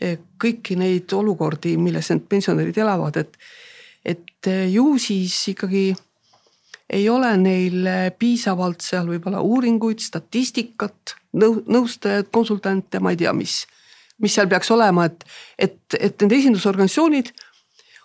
eh, 0.00 0.18
kõiki 0.42 0.74
neid 0.76 1.12
olukordi, 1.12 1.76
milles 1.78 2.10
need 2.10 2.26
pensionärid 2.28 2.78
elavad, 2.78 3.16
et, 3.16 3.38
et 4.04 4.50
eh, 4.50 4.66
ju 4.72 4.98
siis 4.98 5.36
ikkagi 5.48 5.94
ei 6.90 7.08
ole 7.08 7.36
neil 7.36 7.86
piisavalt 8.18 8.82
seal 8.82 9.06
võib-olla 9.08 9.40
uuringuid, 9.46 10.02
statistikat, 10.02 11.14
nõu-, 11.38 11.62
nõustajaid, 11.70 12.32
konsultante, 12.34 13.00
ma 13.00 13.14
ei 13.14 13.22
tea, 13.22 13.32
mis, 13.32 13.62
mis 14.24 14.34
seal 14.36 14.48
peaks 14.50 14.70
olema, 14.74 15.06
et, 15.10 15.24
et, 15.58 15.78
et 16.00 16.24
need 16.24 16.38
esindusorganisatsioonid 16.40 17.30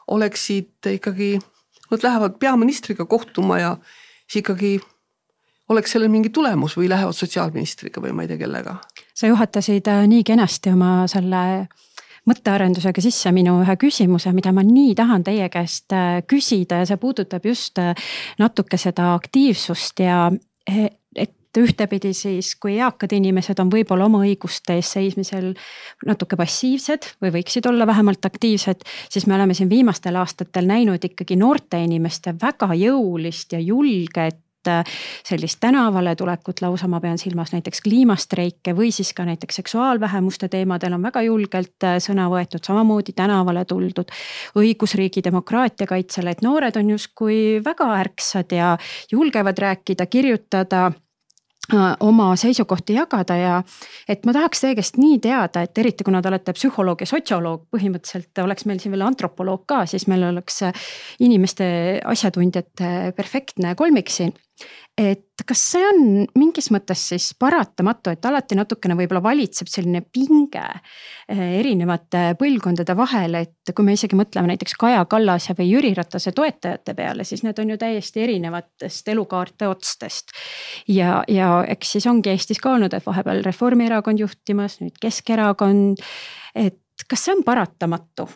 oleksid 0.09 0.91
ikkagi, 0.97 1.37
nad 1.89 2.05
lähevad 2.05 2.39
peaministriga 2.41 3.05
kohtuma 3.09 3.59
ja 3.59 3.75
siis 4.27 4.43
ikkagi 4.43 4.77
oleks 5.69 5.93
sellel 5.93 6.09
mingi 6.09 6.31
tulemus 6.33 6.75
või 6.77 6.89
lähevad 6.89 7.15
sotsiaalministriga 7.15 8.01
või 8.01 8.13
ma 8.15 8.25
ei 8.25 8.31
tea 8.31 8.41
kellega. 8.41 8.75
sa 9.13 9.29
juhatasid 9.29 9.87
äh, 9.87 10.07
nii 10.07 10.23
kenasti 10.23 10.73
oma 10.73 11.07
selle 11.07 11.67
mõttearendusega 12.29 13.01
sisse 13.01 13.31
minu 13.33 13.59
ühe 13.63 13.75
küsimuse, 13.79 14.33
mida 14.35 14.51
ma 14.53 14.63
nii 14.65 14.93
tahan 14.97 15.23
teie 15.23 15.49
käest 15.49 15.93
äh, 15.95 16.21
küsida 16.27 16.81
ja 16.81 16.89
see 16.89 16.97
puudutab 17.01 17.45
just 17.45 17.79
äh, 17.81 17.93
natuke 18.41 18.77
seda 18.77 19.13
aktiivsust 19.15 20.05
ja 20.05 20.29
et 21.49 21.57
ühtepidi 21.57 22.11
siis, 22.13 22.53
kui 22.61 22.75
eakad 22.77 23.13
inimesed 23.17 23.57
on 23.61 23.71
võib-olla 23.73 24.05
oma 24.05 24.21
õiguste 24.25 24.75
eest 24.77 24.97
seismisel 24.97 25.53
natuke 26.05 26.37
passiivsed 26.37 27.07
või 27.23 27.33
võiksid 27.39 27.65
olla 27.69 27.87
vähemalt 27.89 28.25
aktiivsed, 28.25 28.85
siis 29.09 29.25
me 29.27 29.35
oleme 29.37 29.57
siin 29.57 29.69
viimastel 29.69 30.19
aastatel 30.21 30.69
näinud 30.69 31.09
ikkagi 31.09 31.39
noorte 31.39 31.81
inimeste 31.81 32.35
väga 32.41 32.69
jõulist 32.77 33.57
ja 33.57 33.63
julget 33.65 34.69
äh, 34.69 34.83
sellist 35.25 35.57
tänavale 35.59 36.13
tulekut 36.15 36.61
lausa, 36.61 36.87
ma 36.87 37.01
pean 37.01 37.17
silmas 37.17 37.55
näiteks 37.57 37.81
kliimastreike 37.81 38.77
või 38.77 38.93
siis 38.93 39.15
ka 39.17 39.25
näiteks 39.25 39.61
seksuaalvähemuste 39.63 40.51
teemadel 40.53 40.99
on 40.99 41.09
väga 41.09 41.25
julgelt 41.25 41.89
äh, 41.89 41.97
sõna 41.97 42.29
võetud, 42.29 42.61
samamoodi 42.61 43.17
tänavale 43.17 43.65
tuldud. 43.65 44.13
õigusriigi 44.53 45.25
demokraatia 45.25 45.89
kaitsele, 45.89 46.37
et 46.37 46.45
noored 46.45 46.77
on 46.77 46.93
justkui 46.93 47.59
väga 47.65 47.89
ärksad 48.05 48.53
ja 48.53 48.75
julgevad 49.09 49.57
rääkida, 49.57 50.05
kirjutada 50.05 50.91
oma 51.99 52.29
seisukohti 52.39 52.95
jagada 52.97 53.37
ja 53.37 53.55
et 54.09 54.25
ma 54.25 54.33
tahaks 54.35 54.63
teie 54.63 54.77
käest 54.77 54.99
nii 55.01 55.19
teada, 55.23 55.63
et 55.65 55.77
eriti 55.77 56.05
kuna 56.07 56.21
te 56.21 56.31
olete 56.31 56.53
psühholoog 56.57 57.03
ja 57.03 57.09
sotsioloog, 57.09 57.67
põhimõtteliselt 57.73 58.43
oleks 58.43 58.65
meil 58.69 58.81
siin 58.81 58.95
veel 58.95 59.05
antropoloog 59.07 59.65
ka, 59.69 59.83
siis 59.89 60.07
meil 60.11 60.27
oleks 60.31 60.63
inimeste 61.19 61.69
asjatundjate 62.09 63.13
perfektne 63.17 63.75
kolmik 63.79 64.09
siin 64.13 64.33
et 64.99 65.43
kas 65.47 65.61
see 65.71 65.83
on 65.87 66.01
mingis 66.37 66.67
mõttes 66.73 67.01
siis 67.11 67.29
paratamatu, 67.39 68.11
et 68.11 68.25
alati 68.27 68.57
natukene 68.59 68.97
võib-olla 68.99 69.21
valitseb 69.23 69.69
selline 69.71 70.01
pinge 70.03 70.65
eh, 70.65 71.43
erinevate 71.61 72.33
põlvkondade 72.39 72.95
vahel, 72.99 73.37
et 73.39 73.73
kui 73.75 73.87
me 73.87 73.95
isegi 73.95 74.17
mõtleme 74.19 74.51
näiteks 74.51 74.75
Kaja 74.79 75.05
Kallase 75.09 75.55
või 75.57 75.69
Jüri 75.69 75.93
Ratase 75.97 76.33
toetajate 76.35 76.95
peale, 76.97 77.23
siis 77.27 77.45
need 77.47 77.61
on 77.63 77.71
ju 77.73 77.79
täiesti 77.79 78.25
erinevatest 78.25 79.07
elukaarte 79.15 79.71
otstest. 79.71 80.35
ja, 80.87 81.23
ja 81.27 81.63
eks 81.67 81.95
siis 81.95 82.09
ongi 82.09 82.33
Eestis 82.33 82.59
ka 82.59 82.75
olnud, 82.75 82.93
et 82.93 83.05
vahepeal 83.05 83.41
Reformierakond 83.47 84.19
juhtimas, 84.19 84.79
nüüd 84.83 84.99
Keskerakond. 85.01 86.03
et 86.55 87.07
kas 87.07 87.25
see 87.25 87.37
on 87.37 87.43
paratamatu? 87.47 88.27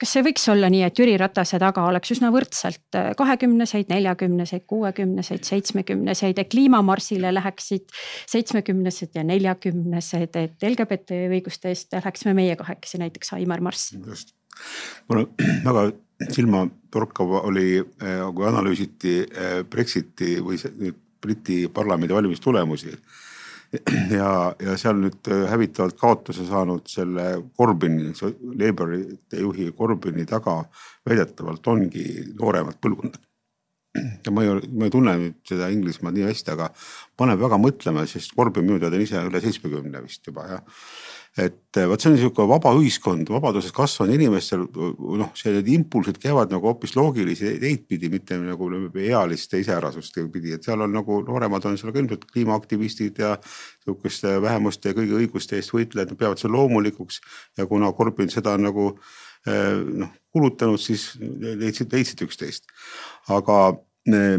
Kas 0.00 0.14
see 0.16 0.24
võiks 0.24 0.46
olla 0.52 0.70
nii, 0.72 0.82
et 0.86 0.98
Jüri 1.00 1.14
Ratase 1.20 1.60
taga 1.60 1.84
oleks 1.88 2.14
üsna 2.14 2.30
võrdselt 2.32 2.96
äh, 2.98 3.10
kahekümneseid, 3.18 3.90
neljakümneseid, 3.92 4.64
kuuekümneseid, 4.70 5.44
seitsmekümneseid 5.48 6.40
ja 6.40 6.46
kliimamarsile 6.48 7.32
läheksid 7.36 7.88
seitsmekümnesed 8.30 9.18
ja 9.18 9.24
neljakümnesed, 9.28 10.36
et 10.40 10.68
LGBT 10.70 11.24
õiguste 11.28 11.74
eest 11.74 11.96
läheksime 11.96 12.34
meie 12.38 12.56
kahekesi 12.60 13.02
näiteks 13.02 13.34
Aimar 13.36 13.60
Marss. 13.64 13.92
just, 14.06 14.34
mulle 15.08 15.28
väga 15.68 15.90
silmatorkav 16.30 17.36
oli, 17.44 17.80
äh, 17.80 18.24
kui 18.34 18.48
analüüsiti 18.48 19.16
äh, 19.24 19.60
Brexiti 19.68 20.38
või 20.44 20.94
Briti 21.20 21.66
parlamendi 21.68 22.16
valimistulemusi 22.16 22.94
ja, 24.20 24.30
ja 24.58 24.76
seal 24.80 24.98
nüüd 24.98 25.28
äh, 25.30 25.44
hävitavalt 25.50 25.98
kaotuse 26.00 26.46
saanud 26.48 26.88
selle 26.90 27.26
Corbyni, 27.56 28.10
Labourite 28.58 29.42
juhi 29.44 29.70
Corbyni 29.76 30.26
taga 30.26 30.56
väidetavalt 31.06 31.68
ongi 31.70 32.06
nooremat 32.34 32.80
põlvkonda. 32.82 33.20
ja 34.24 34.34
ma 34.34 34.46
ei, 34.46 34.56
ma 34.74 34.88
ei 34.88 34.94
tunne 34.94 35.14
nüüd 35.22 35.38
seda 35.46 35.70
Inglismaad 35.70 36.18
nii 36.18 36.26
hästi, 36.26 36.56
aga 36.56 36.70
paneb 37.18 37.42
väga 37.42 37.60
mõtlema, 37.62 38.06
sest 38.10 38.34
Corbyn 38.38 38.66
minu 38.66 38.82
teada 38.82 38.98
on 38.98 39.06
ise 39.06 39.22
üle 39.30 39.42
seitsmekümne 39.44 40.02
vist 40.06 40.26
juba 40.26 40.48
jah 40.50 40.82
et 41.38 41.78
eh, 41.78 41.86
vot 41.86 42.02
see 42.02 42.10
on 42.10 42.16
niisugune 42.16 42.48
vaba 42.50 42.72
ühiskond, 42.74 43.28
vabaduses 43.30 43.74
kasvanud 43.74 44.16
inimestel 44.16 44.64
noh, 44.66 45.30
sellised 45.38 45.68
impulsid 45.70 46.18
käivad 46.22 46.50
nagu 46.50 46.66
hoopis 46.66 46.96
loogilisi 46.98 47.52
teid 47.62 47.84
pidi, 47.90 48.10
mitte 48.10 48.38
nagu 48.42 48.66
ealiste 48.98 49.60
iseärasust 49.62 50.18
pidi, 50.32 50.56
et 50.56 50.66
seal 50.66 50.82
on 50.82 50.94
nagu 50.94 51.20
nooremad 51.26 51.68
on 51.70 51.78
seal 51.78 51.94
ka 51.94 52.02
ilmselt 52.02 52.26
kliimaaktivistid 52.32 53.22
ja 53.22 53.36
sihukeste 53.84 54.40
vähemuste 54.42 54.90
ja 54.90 54.98
kõigi 54.98 55.18
õiguste 55.22 55.60
eest 55.60 55.74
võitlejad, 55.76 56.10
nad 56.10 56.18
peavad 56.18 56.42
seda 56.42 56.54
loomulikuks. 56.56 57.20
ja 57.58 57.66
kuna 57.70 57.92
Korbin 57.92 58.32
seda 58.32 58.56
nagu 58.58 58.90
eh, 59.46 59.78
noh 59.78 60.16
kulutanud, 60.30 60.78
siis 60.78 61.12
leidsid, 61.18 61.90
leidsid 61.92 62.22
üksteist. 62.26 62.68
aga 63.28 63.74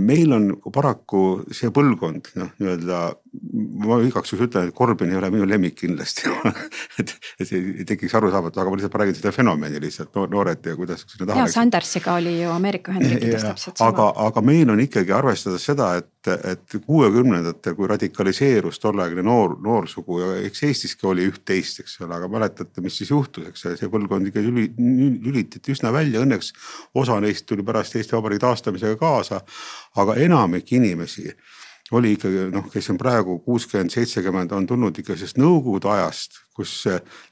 meil 0.03 0.33
on 0.35 0.47
paraku 0.73 1.23
see 1.55 1.71
põlvkond 1.73 2.31
noh, 2.39 2.51
nii-öelda 2.61 3.01
ma 3.87 3.97
igaks 4.03 4.33
juhuks 4.33 4.47
ütlen, 4.47 4.69
et 4.69 4.75
Corbyn 4.75 5.11
ei 5.11 5.17
ole 5.19 5.29
minu 5.33 5.47
lemmik 5.47 5.77
kindlasti 5.79 6.31
et, 6.99 7.13
et 7.39 7.53
ei 7.55 7.85
tekiks 7.87 8.15
arusaamatu, 8.19 8.59
aga 8.59 8.73
ma 8.73 8.79
lihtsalt 8.79 8.97
räägin 9.01 9.17
seda 9.17 9.33
fenomeni 9.35 9.81
lihtsalt 9.83 10.17
noored 10.31 10.67
ja 10.67 10.75
kuidas 10.79 11.05
ja 11.35 11.47
Sandersiga 11.51 12.17
oli 12.19 12.37
ju 12.41 12.51
Ameerika 12.51 12.91
Ühendriikides 12.91 13.47
täpselt 13.47 13.81
sama. 13.81 13.91
aga, 13.93 14.09
aga 14.27 14.45
meil 14.45 14.73
on 14.73 14.83
ikkagi 14.83 15.15
arvestades 15.15 15.65
seda, 15.71 15.93
et, 16.01 16.11
et 16.27 16.75
kuuekümnendatel, 16.85 17.75
kui 17.77 17.87
radikaliseerus 17.89 18.79
tolleaegne 18.79 19.23
noor, 19.25 19.55
noorsugu 19.63 20.19
ja 20.19 20.27
eks 20.45 20.63
Eestiski 20.67 21.07
oli 21.09 21.25
üht-teist, 21.29 21.81
eks 21.83 21.97
ole, 22.05 22.13
aga 22.17 22.29
mäletate, 22.31 22.83
mis 22.85 22.99
siis 23.01 23.09
juhtus, 23.13 23.47
eks 23.49 23.65
see 23.79 23.89
põlvkond 23.91 24.29
ikka 24.29 24.43
lülitati 24.43 25.73
üsna 25.73 25.93
välja, 25.93 26.21
õnneks 26.21 26.51
osa 27.01 27.17
neist 27.23 27.47
tuli 27.49 27.65
pärast 27.65 27.97
Eesti 27.97 28.17
Vabariigi 28.17 28.45
taastamisega 28.45 28.99
kaasa. 29.01 29.41
aga 29.95 30.15
enamik 30.15 30.71
inimesi 30.71 31.31
oli 31.91 32.13
ikkagi 32.15 32.47
noh, 32.51 32.69
kes 32.71 32.89
on 32.93 32.99
praegu 32.99 33.39
kuuskümmend, 33.45 33.91
seitsekümmend, 33.91 34.51
on 34.55 34.67
tulnud 34.67 34.97
ikka 35.01 35.15
sellest 35.15 35.41
nõukogude 35.41 35.89
ajast, 35.91 36.40
kus 36.55 36.85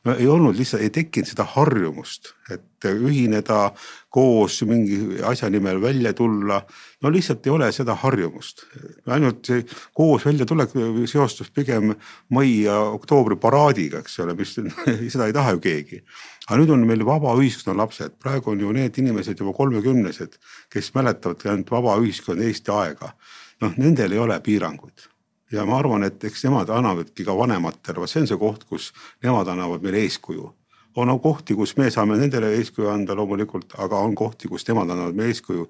no 0.05 0.15
ei 0.15 0.27
olnud 0.27 0.55
lihtsalt, 0.57 0.83
ei 0.85 0.91
tekkinud 0.93 1.27
seda 1.27 1.45
harjumust, 1.55 2.31
et 2.49 2.87
ühineda 2.87 3.73
koos 4.13 4.61
mingi 4.67 5.19
asja 5.27 5.49
nimel 5.51 5.81
välja 5.81 6.13
tulla. 6.15 6.61
no 7.03 7.11
lihtsalt 7.11 7.45
ei 7.47 7.51
ole 7.51 7.71
seda 7.75 7.95
harjumust, 7.99 8.63
ainult 9.07 9.51
koos 9.93 10.25
väljatulek 10.25 10.73
seostus 11.11 11.51
pigem 11.51 11.93
mai 12.29 12.63
ja 12.63 12.79
oktoobri 12.79 13.35
paraadiga, 13.35 13.99
eks 13.99 14.19
ole, 14.23 14.37
mis 14.39 14.55
seda 15.13 15.27
ei 15.27 15.35
taha 15.35 15.57
ju 15.57 15.63
keegi. 15.67 16.01
Aga 16.49 16.63
nüüd 16.63 16.73
on 16.73 16.87
meil 16.87 17.05
vaba 17.05 17.35
ühiskonna 17.37 17.77
lapsed, 17.83 18.15
praegu 18.23 18.55
on 18.55 18.63
ju 18.63 18.71
need 18.73 18.97
inimesed 18.97 19.37
juba 19.37 19.53
kolmekümnesed, 19.53 20.39
kes 20.73 20.93
mäletavad 20.95 21.45
ainult 21.45 21.71
vaba 21.75 21.99
ühiskonna 22.01 22.47
Eesti 22.47 22.73
aega. 22.73 23.13
Noh, 23.61 23.75
nendel 23.77 24.15
ei 24.15 24.21
ole 24.23 24.39
piiranguid 24.41 25.09
ja 25.51 25.65
ma 25.65 25.79
arvan, 25.79 26.05
et 26.07 26.23
eks 26.23 26.43
nemad 26.45 26.69
annavadki 26.73 27.25
ka 27.27 27.35
vanematele, 27.37 28.07
see 28.07 28.23
on 28.23 28.29
see 28.29 28.39
koht, 28.39 28.65
kus 28.69 28.89
nemad 29.25 29.49
annavad 29.49 29.83
meile 29.85 30.03
eeskuju. 30.05 30.55
on 30.99 31.19
kohti, 31.19 31.55
kus 31.55 31.77
me 31.77 31.89
saame 31.91 32.17
nendele 32.17 32.49
eeskuju 32.57 32.89
anda 32.89 33.15
loomulikult, 33.15 33.73
aga 33.77 33.95
on 33.95 34.15
kohti, 34.15 34.47
kus 34.47 34.67
nemad 34.67 34.89
annavad 34.89 35.15
meile 35.15 35.33
eeskuju. 35.33 35.69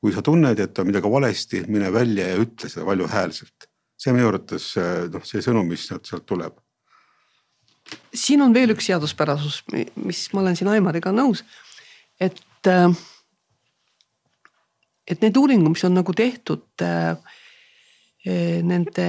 kui 0.00 0.12
sa 0.12 0.22
tunned, 0.22 0.58
et 0.60 0.78
on 0.78 0.86
midagi 0.86 1.10
valesti, 1.10 1.62
mine 1.68 1.92
välja 1.92 2.28
ja 2.28 2.36
ütle 2.36 2.68
seda 2.68 2.86
valjuhäälselt. 2.86 3.68
see 3.96 4.12
minu 4.12 4.28
arvates 4.28 4.74
noh, 5.12 5.24
see 5.24 5.40
sõnum, 5.40 5.66
mis 5.66 5.86
sealt, 5.88 6.26
tuleb. 6.26 6.54
siin 8.14 8.42
on 8.42 8.54
veel 8.54 8.74
üks 8.74 8.86
seaduspärasus, 8.86 9.62
mis 9.94 10.28
ma 10.32 10.40
olen 10.40 10.56
siin 10.56 10.68
Aimariga 10.68 11.12
nõus, 11.12 11.44
et 12.20 12.42
äh, 12.66 12.90
et 15.06 15.22
need 15.22 15.36
uuringud, 15.38 15.72
mis 15.72 15.84
on 15.86 15.94
nagu 15.94 16.14
tehtud 16.16 16.82
äh, 16.82 17.16
nende 18.26 19.08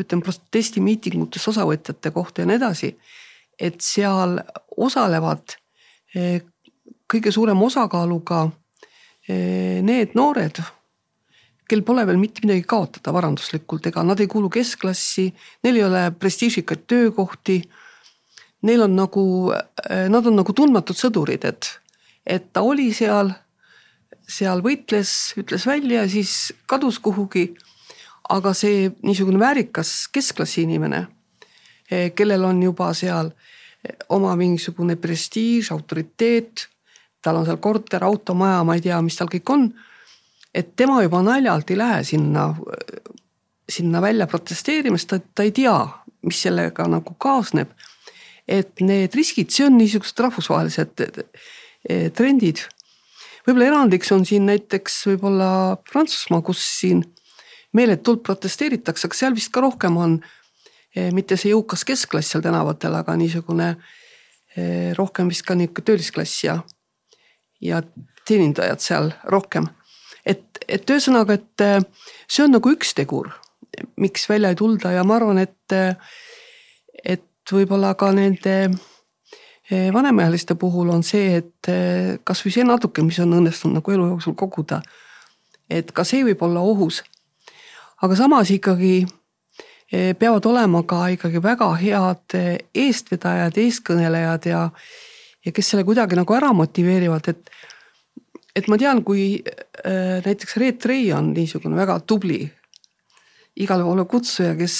ütleme 0.00 0.24
protestimiitingutes 0.26 1.46
osavõtjate 1.48 2.10
kohta 2.12 2.42
ja 2.42 2.48
nii 2.50 2.58
edasi. 2.58 2.96
et 3.58 3.80
seal 3.80 4.40
osalevad 4.76 5.54
äh, 6.16 6.42
kõige 7.06 7.30
suurema 7.32 7.66
osakaaluga 7.66 8.48
need 9.24 10.12
noored, 10.18 10.58
kel 11.64 11.80
pole 11.80 12.02
veel 12.04 12.18
mitte 12.20 12.42
midagi 12.44 12.66
kaotada 12.68 13.12
varanduslikult, 13.14 13.86
ega 13.88 14.02
nad 14.04 14.20
ei 14.20 14.28
kuulu 14.28 14.50
keskklassi, 14.52 15.30
neil 15.64 15.78
ei 15.78 15.84
ole 15.86 16.02
prestiižikaid 16.18 16.82
töökohti. 16.90 17.62
Neil 18.68 18.84
on 18.84 18.92
nagu, 18.98 19.24
nad 20.12 20.28
on 20.28 20.36
nagu 20.36 20.52
tundmatud 20.52 20.98
sõdurid, 20.98 21.46
et, 21.48 21.70
et 22.26 22.52
ta 22.52 22.60
oli 22.68 22.90
seal 22.92 23.32
seal 24.28 24.62
võitles, 24.64 25.34
ütles 25.40 25.66
välja, 25.68 26.06
siis 26.08 26.52
kadus 26.70 26.98
kuhugi. 27.02 27.54
Aga 28.32 28.54
see 28.56 28.88
niisugune 29.04 29.38
väärikas 29.40 30.08
keskklassi 30.12 30.64
inimene, 30.64 31.06
eh, 31.90 32.12
kellel 32.16 32.44
on 32.44 32.62
juba 32.62 32.92
seal 32.96 33.30
eh, 33.30 33.96
oma 34.08 34.34
mingisugune 34.36 34.96
prestiiž, 34.96 35.72
autoriteet, 35.74 36.68
tal 37.22 37.40
on 37.40 37.46
seal 37.48 37.60
korter, 37.60 38.04
auto, 38.04 38.34
maja, 38.34 38.62
ma 38.64 38.76
ei 38.76 38.84
tea, 38.84 39.00
mis 39.02 39.16
tal 39.16 39.30
kõik 39.32 39.52
on. 39.52 39.72
et 40.54 40.76
tema 40.76 41.02
juba 41.02 41.18
naljalt 41.22 41.70
ei 41.70 41.76
lähe 41.76 42.04
sinna, 42.06 42.44
sinna 43.68 44.00
välja 44.00 44.26
protesteerima, 44.30 44.98
sest 44.98 45.08
ta, 45.10 45.18
ta 45.34 45.42
ei 45.42 45.50
tea, 45.50 45.74
mis 46.22 46.42
sellega 46.42 46.86
nagu 46.88 47.16
kaasneb. 47.18 47.68
et 48.48 48.80
need 48.80 49.14
riskid, 49.14 49.50
see 49.50 49.66
on 49.66 49.78
niisugused 49.78 50.20
rahvusvahelised 50.20 51.00
eh, 51.00 52.10
trendid 52.12 52.60
võib-olla 53.46 53.68
erandiks 53.70 54.12
on 54.14 54.24
siin 54.28 54.46
näiteks 54.48 55.00
võib-olla 55.10 55.48
Prantsusmaa, 55.90 56.42
kus 56.44 56.62
siin 56.80 57.02
meeletult 57.74 58.22
protesteeritakse, 58.22 59.08
aga 59.08 59.18
seal 59.18 59.36
vist 59.36 59.52
ka 59.54 59.62
rohkem 59.64 59.98
on 60.00 60.16
eh, 60.94 61.10
mitte 61.14 61.38
see 61.40 61.52
jõukas 61.52 61.84
keskklass 61.86 62.34
seal 62.34 62.44
tänavatel, 62.44 62.94
aga 62.94 63.16
niisugune 63.18 63.74
eh, 63.74 64.92
rohkem 64.98 65.30
vist 65.32 65.46
ka 65.46 65.56
niisugune 65.58 65.88
töölisklass 65.90 66.44
ja, 66.46 66.58
ja 67.60 67.82
teenindajad 68.28 68.82
seal 68.82 69.12
rohkem. 69.30 69.68
et, 70.26 70.46
et 70.68 70.90
ühesõnaga, 70.90 71.38
et 71.38 71.66
eh, 71.66 71.78
see 72.28 72.46
on 72.46 72.54
nagu 72.54 72.72
üks 72.72 72.94
tegur, 72.94 73.32
miks 73.98 74.28
välja 74.30 74.54
ei 74.54 74.58
tulda 74.58 74.94
ja 74.94 75.02
ma 75.04 75.18
arvan, 75.18 75.40
et, 75.42 75.74
et 77.02 77.50
võib-olla 77.50 77.96
ka 77.98 78.12
nende 78.14 78.68
vanemaealiste 79.92 80.54
puhul 80.60 80.92
on 80.94 81.02
see, 81.02 81.40
et 81.40 81.70
kasvõi 82.28 82.52
see 82.54 82.66
natuke, 82.68 83.02
mis 83.02 83.18
on 83.24 83.32
õnnestunud 83.40 83.80
nagu 83.80 83.94
elu 83.96 84.06
jooksul 84.12 84.36
koguda. 84.38 84.82
et 85.70 85.90
ka 85.90 86.04
see 86.04 86.22
võib 86.22 86.42
olla 86.44 86.60
ohus. 86.60 87.02
Aga 88.04 88.18
samas 88.18 88.50
ikkagi 88.52 88.96
eh, 89.92 90.12
peavad 90.18 90.46
olema 90.50 90.82
ka 90.88 91.06
ikkagi 91.14 91.42
väga 91.44 91.70
head 91.80 92.38
eestvedajad, 92.84 93.60
eestkõnelejad 93.64 94.50
ja, 94.50 94.64
ja 95.44 95.54
kes 95.54 95.72
selle 95.72 95.86
kuidagi 95.88 96.18
nagu 96.18 96.36
ära 96.36 96.52
motiveerivad, 96.56 97.32
et. 97.32 97.54
et 98.54 98.68
ma 98.70 98.78
tean, 98.78 99.00
kui 99.02 99.42
näiteks 99.84 100.56
Reet 100.62 100.84
Rei 100.86 101.08
on 101.12 101.32
niisugune 101.34 101.74
väga 101.74 101.98
tubli 102.06 102.44
igale 103.56 103.86
poole 103.86 104.04
kutsuja, 104.10 104.54
kes 104.58 104.78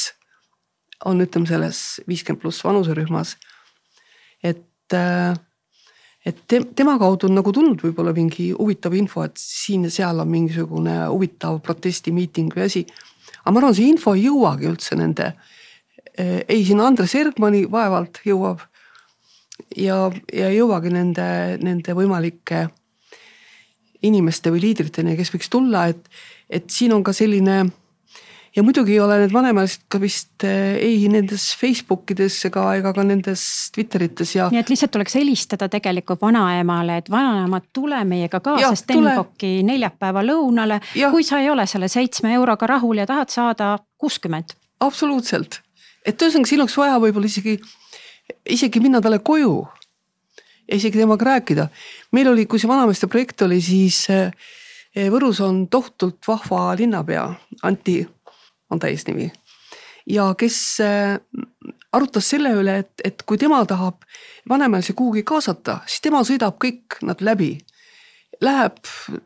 on, 1.09 1.23
ütleme 1.23 1.49
selles 1.49 1.81
viiskümmend 2.09 2.43
pluss 2.43 2.65
vanuserühmas. 2.65 3.37
et, 4.45 4.97
et 6.25 6.55
tema 6.77 6.99
kaudu 7.01 7.29
on 7.29 7.39
nagu 7.39 7.53
tulnud 7.53 7.81
võib-olla 7.81 8.13
mingi 8.17 8.51
huvitav 8.53 8.95
info, 8.99 9.25
et 9.25 9.39
siin 9.41 9.87
ja 9.89 9.93
seal 9.93 10.21
on 10.21 10.31
mingisugune 10.31 10.99
huvitav 11.07 11.61
protestimiiting 11.65 12.53
või 12.57 12.67
asi. 12.69 12.85
Aga 13.45 13.53
ma 13.53 13.61
arvan, 13.61 13.77
see 13.77 13.91
info 13.93 14.15
ei 14.17 14.27
jõuagi 14.27 14.69
üldse 14.71 14.97
nende, 14.99 15.35
äh, 16.17 16.41
ei 16.49 16.65
sinna 16.65 16.89
Andres 16.89 17.15
Ergmani 17.19 17.65
vaevalt 17.71 18.23
jõuab. 18.25 18.65
ja, 19.77 20.11
ja 20.33 20.49
ei 20.51 20.59
jõuagi 20.59 20.91
nende, 20.91 21.59
nende 21.63 21.95
võimalike 21.95 22.69
inimeste 24.05 24.51
või 24.53 24.65
liidriteni, 24.67 25.17
kes 25.17 25.33
võiks 25.33 25.49
tulla, 25.53 25.87
et, 25.89 26.09
et 26.51 26.69
siin 26.71 26.93
on 26.93 27.05
ka 27.05 27.15
selline 27.17 27.63
ja 28.57 28.63
muidugi 28.63 28.95
ei 28.95 29.01
ole 29.03 29.19
need 29.19 29.33
vanemalised 29.35 29.85
ka 29.91 29.99
vist 30.03 30.45
eh, 30.47 30.77
ei 30.79 31.09
nendes 31.11 31.47
Facebook 31.59 32.11
ides 32.15 32.37
ega, 32.49 32.65
ega 32.79 32.93
ka 32.95 33.05
nendes 33.07 33.43
Twitterites 33.75 34.35
ja. 34.37 34.49
nii 34.53 34.63
et 34.63 34.71
lihtsalt 34.71 34.95
tuleks 34.95 35.17
helistada 35.19 35.69
tegelikult 35.73 36.23
vanaemale, 36.23 37.01
et 37.03 37.11
vanaemad, 37.11 37.69
tule 37.75 38.01
meiega 38.09 38.41
kaasa 38.45 38.75
Stenbocki 38.79 39.57
neljapäeva 39.67 40.23
lõunale. 40.27 40.81
kui 41.11 41.27
sa 41.27 41.43
ei 41.43 41.51
ole 41.51 41.67
selle 41.71 41.91
seitsme 41.91 42.35
euroga 42.39 42.69
rahul 42.77 43.03
ja 43.03 43.09
tahad 43.11 43.35
saada 43.35 43.77
kuuskümmend. 43.99 44.55
absoluutselt, 44.81 45.61
et 46.07 46.21
ühesõnaga 46.21 46.51
siin 46.51 46.63
oleks 46.63 46.79
vaja 46.79 47.01
võib-olla 47.03 47.31
isegi, 47.31 47.59
isegi 48.47 48.83
minna 48.85 49.03
talle 49.03 49.19
koju 49.19 49.65
ja 50.69 50.77
isegi 50.79 51.03
temaga 51.03 51.35
rääkida. 51.35 51.69
meil 52.13 52.31
oli, 52.31 52.47
kui 52.47 52.63
see 52.63 52.71
vanameeste 52.71 53.11
projekt 53.11 53.43
oli, 53.49 53.61
siis 53.63 54.05
eh, 54.15 54.31
Võrus 54.95 55.41
on 55.43 55.65
tohutult 55.67 56.23
vahva 56.23 56.69
linnapea 56.79 57.25
Anti 57.67 58.05
on 58.71 58.79
täisnimi. 58.79 59.33
ja 60.07 60.35
kes 60.39 60.81
äh, 60.81 61.21
arutas 61.93 62.29
selle 62.31 62.53
üle, 62.59 62.79
et, 62.85 62.93
et 63.05 63.23
kui 63.27 63.39
tema 63.39 63.63
tahab 63.67 64.03
vanemalisi 64.49 64.93
kuhugi 64.93 65.23
kaasata, 65.23 65.79
siis 65.87 66.03
tema 66.05 66.23
sõidab 66.27 66.59
kõik 66.63 66.99
nad 67.07 67.23
läbi. 67.25 67.57
Läheb 68.43 68.81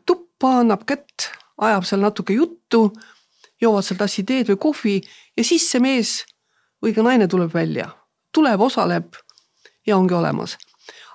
tuppa, 0.05 0.59
annab 0.61 0.85
kätt, 0.87 1.31
ajab 1.57 1.87
seal 1.87 2.03
natuke 2.03 2.35
juttu, 2.37 2.89
joovad 3.61 3.85
seal 3.85 3.99
tassi 3.99 4.23
teed 4.23 4.51
või 4.53 4.61
kohvi 4.67 4.95
ja 5.37 5.43
siis 5.43 5.65
see 5.71 5.81
mees 5.83 6.13
või 6.83 6.93
ka 6.95 7.03
naine 7.03 7.27
tuleb 7.27 7.53
välja, 7.53 7.89
tuleb, 8.35 8.61
osaleb 8.61 9.17
ja 9.87 9.97
ongi 9.97 10.13
olemas. 10.13 10.57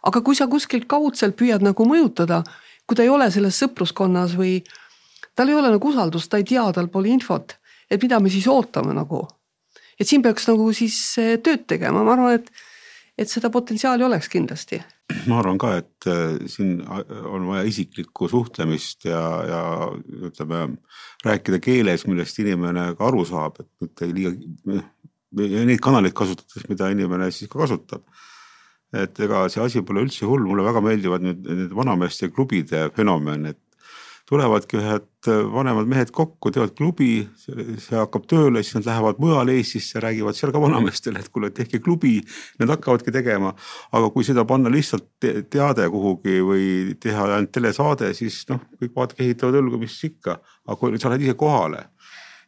aga 0.05 0.21
kui 0.21 0.37
sa 0.37 0.47
kuskilt 0.47 0.85
kaudselt 0.85 1.37
püüad 1.37 1.63
nagu 1.65 1.85
mõjutada, 1.89 2.43
kui 2.87 2.97
ta 2.97 3.03
ei 3.03 3.09
ole 3.09 3.31
selles 3.31 3.57
sõpruskonnas 3.63 4.35
või 4.37 4.59
tal 5.35 5.49
ei 5.49 5.55
ole 5.55 5.71
nagu 5.73 5.89
usaldust, 5.89 6.29
ta 6.31 6.37
ei 6.37 6.45
tea, 6.45 6.67
tal 6.73 6.91
pole 6.93 7.09
infot 7.09 7.57
et 7.91 8.03
mida 8.03 8.21
me 8.21 8.33
siis 8.33 8.47
ootame 8.51 8.95
nagu. 8.97 9.27
et 10.01 10.09
siin 10.09 10.23
peaks 10.23 10.49
nagu 10.51 10.71
siis 10.75 10.97
eh, 11.23 11.37
tööd 11.39 11.67
tegema, 11.71 12.03
ma 12.03 12.17
arvan, 12.17 12.41
et, 12.41 12.51
et 13.19 13.31
seda 13.31 13.51
potentsiaali 13.55 14.05
oleks 14.05 14.29
kindlasti. 14.33 14.81
ma 15.31 15.39
arvan 15.43 15.61
ka, 15.61 15.77
et 15.83 16.11
eh, 16.11 16.37
siin 16.51 16.81
on 16.89 17.49
vaja 17.51 17.65
isiklikku 17.71 18.29
suhtlemist 18.33 19.09
ja, 19.11 19.23
ja 19.49 19.63
ütleme, 20.31 20.67
rääkida 21.25 21.61
keeles, 21.63 22.07
millest 22.11 22.39
inimene 22.43 22.93
ka 22.99 23.09
aru 23.11 23.25
saab, 23.29 23.61
et 23.61 23.71
mitte 23.85 24.11
liiga, 24.11 24.35
neid 25.35 25.81
kanaleid 25.83 26.15
kasutades, 26.15 26.69
mida 26.71 26.91
inimene 26.95 27.31
siis 27.35 27.51
ka 27.51 27.65
kasutab 27.65 28.07
et 28.95 29.21
ega 29.27 29.45
see 29.51 29.63
asi 29.63 29.83
pole 29.87 30.05
üldse 30.05 30.27
hull, 30.29 30.45
mulle 30.47 30.65
väga 30.67 30.83
meeldivad 30.85 31.25
nüüd 31.25 31.47
need 31.49 31.73
vanameeste 31.75 32.31
klubide 32.35 32.87
fenomen, 32.95 33.49
et 33.51 33.61
tulevadki 34.29 34.79
ühed 34.81 35.29
äh, 35.29 35.41
vanemad 35.53 35.89
mehed 35.91 36.13
kokku, 36.15 36.53
teevad 36.55 36.73
klubi, 36.79 37.27
see 37.37 37.97
hakkab 37.99 38.25
tööle, 38.31 38.63
siis 38.65 38.79
nad 38.79 38.89
lähevad 38.89 39.21
mujale 39.23 39.57
Eestisse, 39.59 40.01
räägivad 40.03 40.39
seal 40.39 40.53
ka 40.55 40.63
vanameestele, 40.63 41.21
et 41.21 41.31
kuule, 41.33 41.53
tehke 41.55 41.81
klubi. 41.85 42.17
Nad 42.61 42.73
hakkavadki 42.73 43.13
tegema, 43.15 43.53
aga 43.93 44.11
kui 44.15 44.27
seda 44.27 44.47
panna 44.49 44.73
lihtsalt 44.73 45.29
teade 45.53 45.89
kuhugi 45.93 46.41
või 46.45 46.67
teha 47.01 47.29
ainult 47.37 47.53
telesaade, 47.55 48.15
siis 48.17 48.43
noh, 48.51 48.65
kõik 48.81 48.95
vaatavad, 48.97 49.25
ehitavad 49.27 49.61
õlgu, 49.61 49.83
mis 49.85 49.99
ikka, 50.09 50.39
aga 50.65 50.79
kui 50.81 51.01
sa 51.01 51.13
lähed 51.13 51.29
ise 51.29 51.37
kohale 51.39 51.89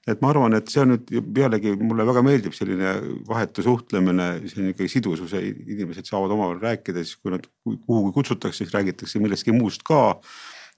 et 0.06 0.20
ma 0.22 0.30
arvan, 0.30 0.54
et 0.54 0.68
see 0.70 0.82
on 0.84 0.92
nüüd 0.92 1.08
pealegi 1.34 1.72
mulle 1.80 2.04
väga 2.06 2.22
meeldib 2.22 2.54
selline 2.54 2.92
vahetu 3.26 3.64
suhtlemine, 3.66 4.28
see 4.46 4.60
on 4.62 4.68
ikkagi 4.70 4.92
sidususe, 4.92 5.40
inimesed 5.42 6.06
saavad 6.06 6.34
omavahel 6.36 6.60
rääkida, 6.62 7.02
siis 7.02 7.18
kui 7.18 7.34
nad 7.34 7.48
kuhugi 7.66 8.12
kutsutakse, 8.14 8.62
siis 8.62 8.74
räägitakse 8.74 9.22
millestki 9.22 9.54
muust 9.56 9.82
ka 9.86 10.20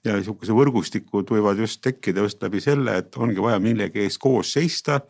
ja 0.05 0.15
niisuguse 0.15 0.55
võrgustikud 0.55 1.31
võivad 1.33 1.59
just 1.59 1.81
tekkida 1.83 2.23
just 2.23 2.43
läbi 2.43 2.61
selle, 2.63 2.97
et 3.01 3.17
ongi 3.19 3.41
vaja 3.43 3.59
millegi 3.63 4.05
eest 4.05 4.21
koos 4.21 4.53
seista. 4.55 5.01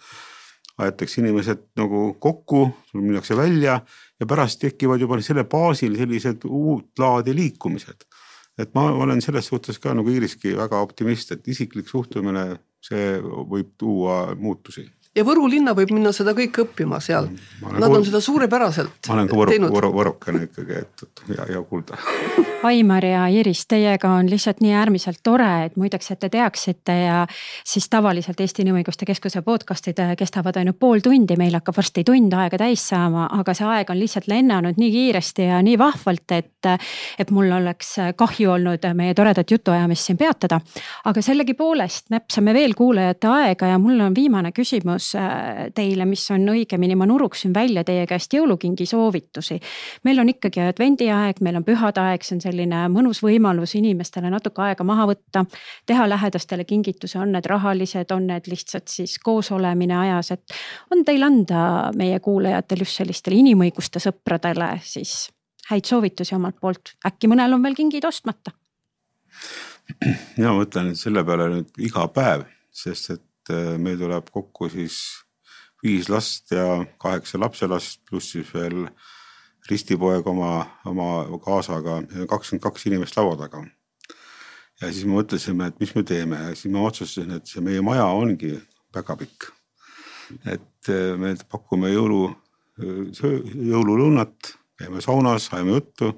aetakse 0.79 1.19
inimesed 1.19 1.63
nagu 1.75 2.13
kokku, 2.23 2.61
minnakse 2.93 3.35
välja 3.35 3.81
ja 4.19 4.25
pärast 4.25 4.61
tekivad 4.61 5.01
juba 5.01 5.17
selle 5.21 5.43
baasil 5.43 5.97
sellised 5.97 6.45
uut 6.47 6.99
laadi 6.99 7.35
liikumised. 7.35 8.05
et 8.57 8.73
ma 8.75 8.91
olen 8.91 9.21
selles 9.21 9.47
suhtes 9.47 9.79
ka 9.79 9.93
nagu 9.93 10.09
Iiriski 10.09 10.55
väga 10.57 10.79
optimist, 10.79 11.31
et 11.31 11.47
isiklik 11.47 11.87
suhtumine, 11.87 12.59
see 12.81 13.19
võib 13.21 13.75
tuua 13.77 14.35
muutusi 14.35 14.89
ja 15.17 15.25
Võru 15.25 15.47
linna 15.49 15.73
võib 15.77 15.91
minna 15.95 16.11
seda 16.13 16.35
kõike 16.37 16.63
õppima 16.67 16.99
seal. 17.01 17.31
Nad 17.65 17.89
on 17.89 18.05
seda 18.05 18.21
suurepäraselt 18.21 19.09
ma 19.09 19.15
olen 19.15 19.29
ka 19.29 19.37
võru, 19.39 19.57
võru, 19.73 19.89
võrukene 19.95 20.43
ikkagi, 20.45 20.83
et, 20.83 21.03
et 21.05 21.23
hea, 21.31 21.47
hea 21.53 21.61
kuulda 21.69 21.97
Aimar 22.69 23.05
ja 23.07 23.23
Iris, 23.31 23.63
teiega 23.71 24.11
on 24.19 24.27
lihtsalt 24.29 24.59
nii 24.61 24.73
äärmiselt 24.75 25.21
tore, 25.23 25.47
et 25.65 25.77
muideks, 25.79 26.11
et 26.11 26.19
te 26.19 26.29
teaksite 26.29 26.95
ja 27.05 27.21
siis 27.31 27.87
tavaliselt 27.89 28.41
Eesti 28.43 28.65
Inimõiguste 28.65 29.07
Keskuse 29.07 29.41
podcast'id 29.45 30.01
kestavad 30.19 30.59
ainult 30.59 30.77
pool 30.79 31.01
tundi, 31.03 31.37
meil 31.39 31.55
hakkab 31.55 31.79
varsti 31.79 32.03
tund 32.07 32.35
aega 32.35 32.59
täis 32.59 32.83
saama, 32.91 33.29
aga 33.39 33.55
see 33.55 33.65
aeg 33.65 33.93
on 33.93 33.99
lihtsalt 34.01 34.27
lennanud 34.29 34.77
nii 34.81 34.91
kiiresti 34.91 35.47
ja 35.47 35.61
nii 35.65 35.77
vahvalt, 35.79 36.35
et, 36.35 36.69
et 37.19 37.31
mul 37.31 37.47
oleks 37.61 37.95
kahju 38.19 38.51
olnud 38.57 38.89
meie 38.99 39.15
toredat 39.15 39.55
jutuajamist 39.55 40.11
siin 40.11 40.19
peatada. 40.19 40.59
aga 41.07 41.23
sellegipoolest 41.23 42.11
näpsame 42.11 42.53
veel 42.53 42.75
kuulajate 42.75 43.31
aega 43.31 43.71
ja 43.71 43.79
mul 43.79 44.03
on 44.03 44.15
viimane 44.15 44.51
küsimus 44.51 44.98
küsimus 44.99 45.15
äh, 45.15 45.71
teile, 45.75 46.05
mis 46.05 46.23
on 46.31 46.47
õigemini, 46.49 46.95
ma 46.95 47.05
nuruksin 47.07 47.53
välja 47.53 47.83
teie 47.83 48.05
käest 48.07 48.33
jõulukingi 48.33 48.85
soovitusi. 48.85 49.59
meil 50.03 50.19
on 50.19 50.29
ikkagi 50.29 50.61
advendiaeg, 50.61 51.41
meil 51.41 51.55
on 51.55 51.63
pühade 51.63 51.99
aeg, 52.01 52.23
see 52.23 52.35
on 52.35 52.41
selline 52.41 52.87
mõnus 52.89 53.21
võimalus 53.23 53.75
inimestele 53.75 54.29
natuke 54.29 54.61
aega 54.61 54.83
maha 54.83 55.07
võtta. 55.07 55.45
teha 55.85 56.07
lähedastele 56.09 56.65
kingitusi, 56.65 57.17
on 57.17 57.31
need 57.31 57.45
rahalised, 57.45 58.11
on 58.11 58.27
need 58.27 58.47
lihtsalt 58.47 58.87
siis 58.87 59.17
koosolemine 59.19 59.95
ajas, 59.97 60.31
et 60.31 60.43
on 60.91 61.05
teil 61.05 61.23
anda 61.23 61.91
meie 61.95 62.19
kuulajatel 62.19 62.79
just 62.79 62.97
sellistele 62.97 63.39
inimõiguste 63.39 63.99
sõpradele 63.99 64.79
siis 64.83 65.29
häid 65.69 65.85
soovitusi 65.85 66.35
omalt 66.35 66.59
poolt, 66.59 66.95
äkki 67.05 67.27
mõnel 67.29 67.53
on 67.53 67.63
veel 67.63 67.75
kingid 67.75 68.05
ostmata? 68.05 68.51
mina 70.37 70.51
mõtlen 70.53 70.93
selle 70.95 71.23
peale 71.25 71.47
nüüd 71.49 71.81
iga 71.81 72.05
päev, 72.13 72.43
sest 72.69 73.09
et 73.09 73.28
et 73.49 73.55
äh, 73.55 73.77
meil 73.81 73.97
tuleb 73.97 74.29
kokku 74.31 74.69
siis 74.69 74.99
viis 75.83 76.09
last 76.09 76.51
ja 76.51 76.83
kaheksa 77.01 77.39
lapselast, 77.39 78.01
pluss 78.09 78.33
siis 78.35 78.49
veel 78.53 78.87
ristipoeg 79.69 80.27
oma, 80.27 80.65
oma 80.85 81.39
kaasaga, 81.43 81.99
kakskümmend 82.29 82.63
kaks 82.63 82.87
inimest 82.89 83.17
laua 83.17 83.37
taga. 83.37 83.63
ja 84.81 84.91
siis 84.91 85.05
me 85.05 85.17
mõtlesime, 85.19 85.67
et 85.67 85.79
mis 85.79 85.93
me 85.95 86.03
teeme 86.03 86.35
ja 86.35 86.55
siis 86.55 86.71
ma 86.73 86.85
otsustasin, 86.87 87.31
et 87.37 87.47
see 87.47 87.61
meie 87.61 87.81
maja 87.81 88.05
ongi 88.05 88.57
väga 88.95 89.15
pikk. 89.17 89.49
et 90.45 90.89
äh, 90.89 91.17
me 91.17 91.35
pakume 91.49 91.89
jõulu, 91.89 92.35
jõululõunat, 92.79 94.53
käime 94.79 95.01
saunas, 95.01 95.49
ajame 95.51 95.73
juttu 95.73 96.13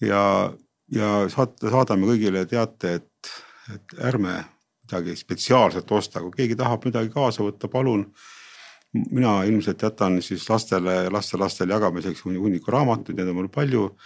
ja, 0.00 0.52
ja 0.92 1.12
saata, 1.32 1.70
saadame 1.70 2.06
kõigile 2.12 2.44
teate, 2.46 3.00
et, 3.00 3.32
et 3.74 3.96
ärme 3.98 4.42
midagi 4.92 5.16
spetsiaalset 5.16 5.90
osta, 5.90 6.20
kui 6.20 6.32
keegi 6.36 6.56
tahab 6.56 6.84
midagi 6.84 7.10
kaasa 7.12 7.42
võtta, 7.42 7.68
palun. 7.68 8.06
mina 8.92 9.42
ilmselt 9.48 9.82
jätan 9.82 10.20
siis 10.22 10.44
lastele 10.50 11.08
lastelastele 11.08 11.72
jagamiseks 11.72 12.24
hunniku 12.24 12.70
raamatuid, 12.70 13.16
neid 13.16 13.28
on 13.28 13.36
mul 13.36 13.48
palju. 13.48 13.96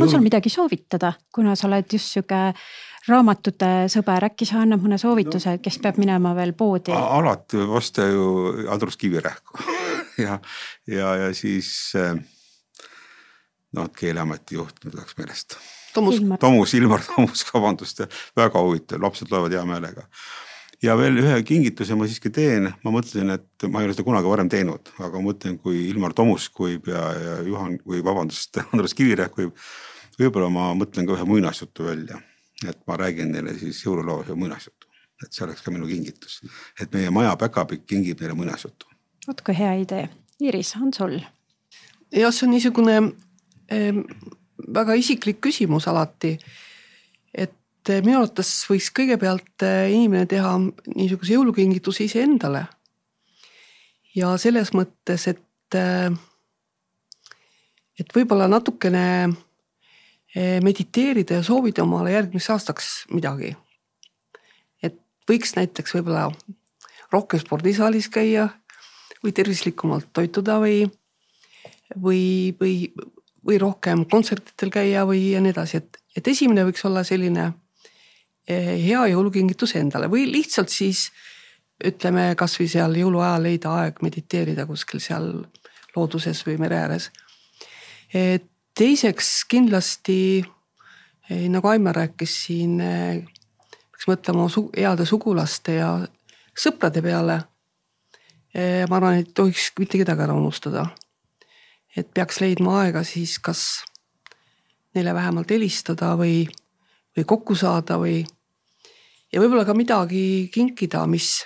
on 0.00 0.10
sul 0.10 0.24
midagi 0.24 0.48
soovitada, 0.48 1.12
kuna 1.34 1.54
sa 1.54 1.66
oled 1.66 1.84
just 1.92 2.08
sihuke 2.14 2.54
raamatute 3.08 3.84
sõber, 3.92 4.24
äkki 4.30 4.46
sa 4.48 4.62
annad 4.62 4.80
mõne 4.80 4.96
soovituse, 4.98 5.58
kes 5.60 5.78
peab 5.78 6.00
minema 6.00 6.34
veel 6.34 6.52
poodi? 6.52 6.92
alati 6.92 7.56
osta 7.56 8.06
ju 8.08 8.66
Andrus 8.68 8.96
Kivirähku 8.96 9.60
ja, 10.24 10.40
ja, 10.86 11.14
ja 11.16 11.34
siis 11.34 11.92
noh, 13.72 13.90
Keeleameti 13.92 14.56
juht 14.56 14.84
nüüd 14.84 14.96
läks 14.96 15.18
meelest 15.18 15.58
Tomus. 15.94 16.20
Tomus, 16.40 16.74
Ilmar 16.74 17.04
Tomus, 17.06 17.44
vabandust, 17.52 18.02
väga 18.36 18.62
huvitav, 18.62 19.02
lapsed 19.02 19.30
loevad 19.32 19.54
hea 19.54 19.64
meelega. 19.68 20.08
ja 20.82 20.96
veel 21.00 21.16
ühe 21.22 21.36
kingituse 21.48 21.96
ma 21.96 22.04
siiski 22.08 22.28
teen, 22.34 22.66
ma 22.84 22.92
mõtlesin, 22.92 23.30
et 23.32 23.66
ma 23.72 23.80
ei 23.80 23.88
ole 23.88 23.94
seda 23.94 24.04
kunagi 24.04 24.28
varem 24.28 24.50
teinud, 24.52 24.90
aga 24.98 25.12
ma 25.16 25.30
mõtlen, 25.30 25.56
kui 25.62 25.86
Ilmar 25.88 26.12
Tomusk 26.12 26.60
võib 26.60 26.90
ja, 26.90 27.04
ja 27.16 27.36
Juhan 27.46 27.78
või 27.88 28.02
vabandust, 28.04 28.58
Andres 28.72 28.96
Kivirähk 28.98 29.38
võib. 29.38 29.54
võib-olla 30.18 30.50
ma 30.52 30.72
mõtlen 30.78 31.06
ka 31.08 31.16
ühe 31.16 31.28
muinasjutu 31.28 31.86
välja, 31.88 32.20
et 32.66 32.82
ma 32.86 32.98
räägin 33.00 33.32
neile 33.32 33.56
siis 33.58 33.80
jõululoo 33.86 34.22
ühe 34.26 34.36
muinasjutu. 34.38 34.90
et 35.24 35.32
see 35.32 35.46
oleks 35.46 35.62
ka 35.62 35.72
minu 35.72 35.86
kingitus, 35.88 36.42
et 36.80 36.92
meie 36.92 37.10
maja 37.10 37.36
päkapikk 37.40 37.86
kingib 37.86 38.20
meile 38.20 38.34
muinasjutu. 38.34 38.86
vot 39.28 39.40
kui 39.40 39.56
hea 39.56 39.72
idee, 39.86 40.08
Iiris, 40.42 40.76
on 40.76 40.92
sul? 40.92 41.20
jah, 42.12 42.32
see 42.34 42.46
on 42.46 42.52
niisugune 42.58 42.96
äh, 43.72 44.04
väga 44.72 44.96
isiklik 44.98 45.40
küsimus 45.44 45.88
alati. 45.88 46.38
et 47.34 47.90
eh, 47.90 48.02
minu 48.02 48.20
arvates 48.22 48.50
võiks 48.70 48.90
kõigepealt 48.96 49.62
eh, 49.66 49.92
inimene 49.92 50.26
teha 50.26 50.56
niisuguse 50.94 51.34
jõulukingituse 51.34 52.04
iseendale. 52.04 52.66
ja 54.14 54.36
selles 54.38 54.72
mõttes, 54.72 55.26
et, 55.28 55.74
eh, 55.74 56.10
et 57.98 58.14
võib-olla 58.14 58.48
natukene 58.48 59.34
mediteerida 60.34 61.36
ja 61.36 61.42
soovida 61.46 61.84
omale 61.84 62.10
järgmiseks 62.10 62.50
aastaks 62.50 62.86
midagi. 63.10 63.56
et 64.82 64.98
võiks 65.30 65.54
näiteks 65.56 65.94
võib-olla 65.94 66.32
rohkem 67.12 67.38
spordisaalis 67.38 68.08
käia 68.08 68.48
või 69.22 69.32
tervislikumalt 69.32 70.10
toituda 70.12 70.58
või, 70.58 70.90
või, 71.94 72.54
või 72.60 72.90
või 73.46 73.58
rohkem 73.60 74.04
kontsertidel 74.10 74.72
käia 74.72 75.04
või 75.08 75.20
ja 75.32 75.42
nii 75.42 75.52
edasi, 75.52 75.80
et, 75.82 76.00
et 76.16 76.28
esimene 76.32 76.64
võiks 76.66 76.84
olla 76.88 77.04
selline 77.04 77.50
eh, 78.48 78.74
hea 78.80 79.04
jõulukingitus 79.12 79.76
endale 79.80 80.08
või 80.12 80.26
lihtsalt 80.30 80.72
siis 80.72 81.10
ütleme, 81.84 82.32
kasvõi 82.38 82.68
seal 82.70 82.96
jõuluajal 82.96 83.44
leida 83.44 83.74
aeg 83.82 84.00
mediteerida 84.04 84.66
kuskil 84.66 85.02
seal 85.02 85.30
looduses 85.94 86.40
või 86.46 86.56
mere 86.62 86.80
ääres. 86.80 87.10
teiseks 88.74 89.44
kindlasti 89.50 90.18
eh, 91.30 91.48
nagu 91.50 91.68
Aimar 91.68 91.96
rääkis 91.96 92.36
siin, 92.46 92.80
eh, 92.80 93.24
peaks 93.92 94.08
mõtlema 94.08 94.48
heade 94.76 95.06
sugulaste 95.06 95.80
ja 95.80 95.96
sõprade 96.56 97.02
peale. 97.02 97.42
ma 98.88 98.96
arvan, 98.96 99.18
et 99.18 99.26
ei 99.26 99.32
tohiks 99.34 99.72
mitte 99.78 99.98
kedagi 99.98 100.22
ära 100.22 100.34
unustada 100.34 100.86
et 101.96 102.10
peaks 102.14 102.40
leidma 102.42 102.80
aega 102.82 103.04
siis 103.06 103.38
kas 103.38 103.84
neile 104.94 105.14
vähemalt 105.14 105.50
helistada 105.50 106.14
või, 106.18 106.44
või 107.16 107.26
kokku 107.26 107.56
saada 107.58 107.98
või. 107.98 108.22
ja 109.32 109.42
võib-olla 109.42 109.64
ka 109.66 109.74
midagi 109.74 110.50
kinkida, 110.54 111.04
mis, 111.10 111.42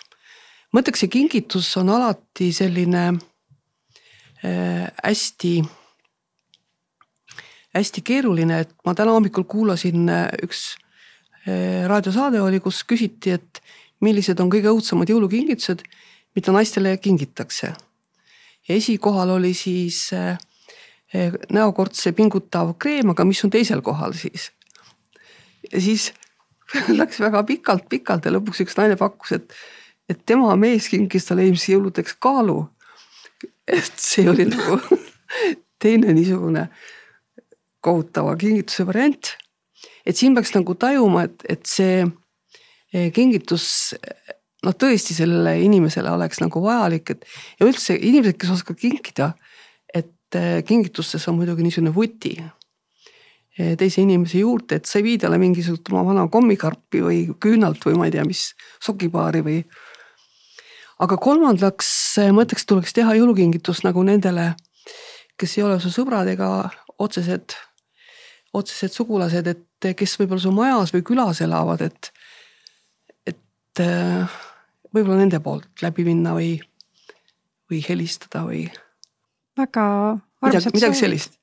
ma 0.73 0.83
ütleks, 0.83 1.05
see 1.05 1.13
kingitus 1.13 1.71
on 1.81 1.93
alati 1.93 2.51
selline 2.53 3.05
äh, 4.45 4.85
hästi, 5.05 5.55
hästi 7.77 8.05
keeruline, 8.05 8.63
et 8.65 8.77
ma 8.85 8.95
täna 8.97 9.17
hommikul 9.17 9.49
kuulasin 9.49 10.09
äh, 10.13 10.29
üks 10.45 10.77
äh, 11.47 11.89
raadiosaade 11.89 12.41
oli, 12.45 12.61
kus 12.61 12.85
küsiti, 12.89 13.37
et 13.37 13.63
millised 14.05 14.41
on 14.41 14.53
kõige 14.53 14.73
õudsemad 14.73 15.09
jõulukingitused, 15.11 15.85
mida 16.37 16.53
naistele 16.55 16.97
kingitakse 17.03 17.73
ja 18.69 18.75
esikohal 18.75 19.31
oli 19.31 19.55
siis 19.55 20.13
eh, 20.13 20.39
eh, 21.15 21.33
näokortse 21.53 22.13
pingutav 22.13 22.75
kreem, 22.79 23.11
aga 23.11 23.25
mis 23.25 23.45
on 23.45 23.51
teisel 23.51 23.83
kohal 23.83 24.13
siis? 24.13 24.51
ja 25.73 25.81
siis 25.81 26.13
läks 27.01 27.21
väga 27.21 27.43
pikalt-pikalt 27.49 28.29
ja 28.29 28.35
lõpuks 28.35 28.63
üks 28.65 28.77
naine 28.79 28.97
pakkus, 29.01 29.33
et, 29.39 29.57
et 30.09 30.21
tema 30.27 30.55
mees 30.57 30.89
kinkis 30.93 31.29
talle 31.29 31.47
eelmise 31.47 31.73
jõuludeks 31.73 32.19
kaalu. 32.21 32.61
et 33.67 33.93
see 33.97 34.29
oli 34.29 34.49
nagu 34.55 34.79
teine 35.79 36.13
niisugune 36.13 36.69
kohutava 37.81 38.37
kingituse 38.37 38.87
variant. 38.87 39.37
et 40.07 40.17
siin 40.17 40.35
peaks 40.35 40.55
nagu 40.55 40.75
tajuma, 40.75 41.29
et, 41.29 41.45
et 41.49 41.67
see 41.67 42.03
eh, 42.93 43.13
kingitus 43.13 43.95
noh, 44.67 44.75
tõesti 44.75 45.17
sellele 45.17 45.57
inimesele 45.63 46.11
oleks 46.11 46.41
nagu 46.43 46.63
vajalik, 46.63 47.15
et 47.15 47.27
ja 47.61 47.69
üldse 47.69 47.97
inimesed, 47.97 48.39
kes 48.41 48.55
oskavad 48.57 48.81
kinkida, 48.81 49.33
et 49.95 50.39
eh, 50.39 50.63
kingitustes 50.67 51.27
on 51.31 51.39
muidugi 51.39 51.67
niisugune 51.67 51.93
vuti 51.95 52.35
eh, 52.39 53.77
teise 53.79 54.03
inimese 54.03 54.43
juurde, 54.43 54.81
et 54.81 54.91
sa 54.91 54.99
ei 54.99 55.07
vii 55.07 55.21
talle 55.23 55.39
mingisugust 55.41 55.93
oma 55.93 56.05
vana 56.11 56.27
kommikarpi 56.33 57.05
või 57.05 57.21
küünalt 57.41 57.87
või 57.87 58.01
ma 58.01 58.09
ei 58.09 58.17
tea, 58.17 58.27
mis 58.27 58.49
sokipaari 58.85 59.45
või. 59.47 59.61
aga 60.99 61.21
kolmandaks 61.23 61.93
eh, 62.25 62.33
ma 62.35 62.47
ütleks, 62.47 62.67
tuleks 62.67 62.97
teha 62.99 63.15
jõulukingitus 63.21 63.85
nagu 63.87 64.03
nendele, 64.03 64.53
kes 65.39 65.59
ei 65.59 65.67
ole 65.69 65.79
su 65.81 65.95
sõbrad 65.95 66.27
ega 66.35 66.51
otsesed, 66.99 67.55
otsesed 68.59 68.91
sugulased, 68.91 69.47
et 69.47 69.95
kes 69.95 70.19
võib-olla 70.19 70.43
su 70.43 70.51
majas 70.51 70.91
või 70.91 71.05
külas 71.07 71.39
elavad, 71.45 71.85
et, 71.87 72.11
et 73.31 73.85
võib-olla 74.95 75.23
nende 75.23 75.41
poolt 75.45 75.85
läbi 75.85 76.07
minna 76.09 76.35
või, 76.37 76.57
või 77.71 77.83
helistada 77.89 78.45
või. 78.47 78.67
väga 79.59 79.89
midagi, 80.45 80.75
midagi 80.75 81.03
sellist 81.03 81.39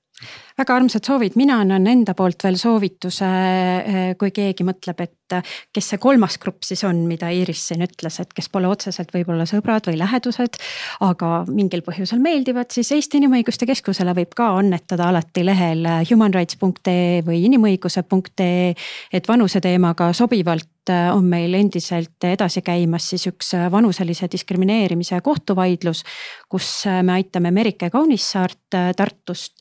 väga 0.56 0.78
armsad 0.80 1.04
soovid, 1.04 1.36
mina 1.36 1.58
annan 1.64 1.88
enda 1.92 2.14
poolt 2.16 2.46
veel 2.46 2.56
soovituse, 2.60 3.28
eh, 3.28 4.14
kui 4.20 4.32
keegi 4.36 4.64
mõtleb, 4.64 5.02
et 5.04 5.36
kes 5.74 5.90
see 5.92 6.00
kolmas 6.00 6.38
grupp 6.40 6.64
siis 6.64 6.84
on, 6.88 7.02
mida 7.10 7.28
Iiris 7.34 7.66
siin 7.72 7.84
ütles, 7.84 8.20
et 8.22 8.32
kes 8.36 8.48
pole 8.54 8.70
otseselt 8.70 9.12
võib-olla 9.12 9.48
sõbrad 9.50 9.90
või 9.90 9.98
lähedused. 10.00 10.60
aga 11.02 11.32
mingil 11.50 11.82
põhjusel 11.84 12.22
meeldivad, 12.24 12.72
siis 12.72 12.92
Eesti 12.92 13.20
Inimõiguste 13.20 13.68
Keskusele 13.68 14.14
võib 14.16 14.36
ka 14.36 14.54
annetada 14.60 15.10
alati 15.10 15.44
lehel 15.44 15.84
humanrights.ee 16.10 17.22
või 17.26 17.44
inimõiguse.ee. 17.50 18.76
et 19.12 19.28
vanuse 19.28 19.60
teemaga 19.60 20.14
sobivalt 20.14 20.70
Äh, 20.90 21.10
on 21.16 21.26
meil 21.26 21.54
endiselt 21.58 22.22
edasi 22.28 22.62
käimas 22.66 23.08
siis 23.10 23.26
üks 23.32 23.54
äh, 23.58 23.66
vanuselise 23.74 24.28
diskrimineerimise 24.32 25.18
kohtuvaidlus, 25.26 26.04
kus 26.52 26.68
äh, 26.86 27.00
me 27.06 27.16
aitame 27.18 27.50
Merike 27.56 27.90
Kaunissaart 27.90 28.78
Tartust, 28.98 29.56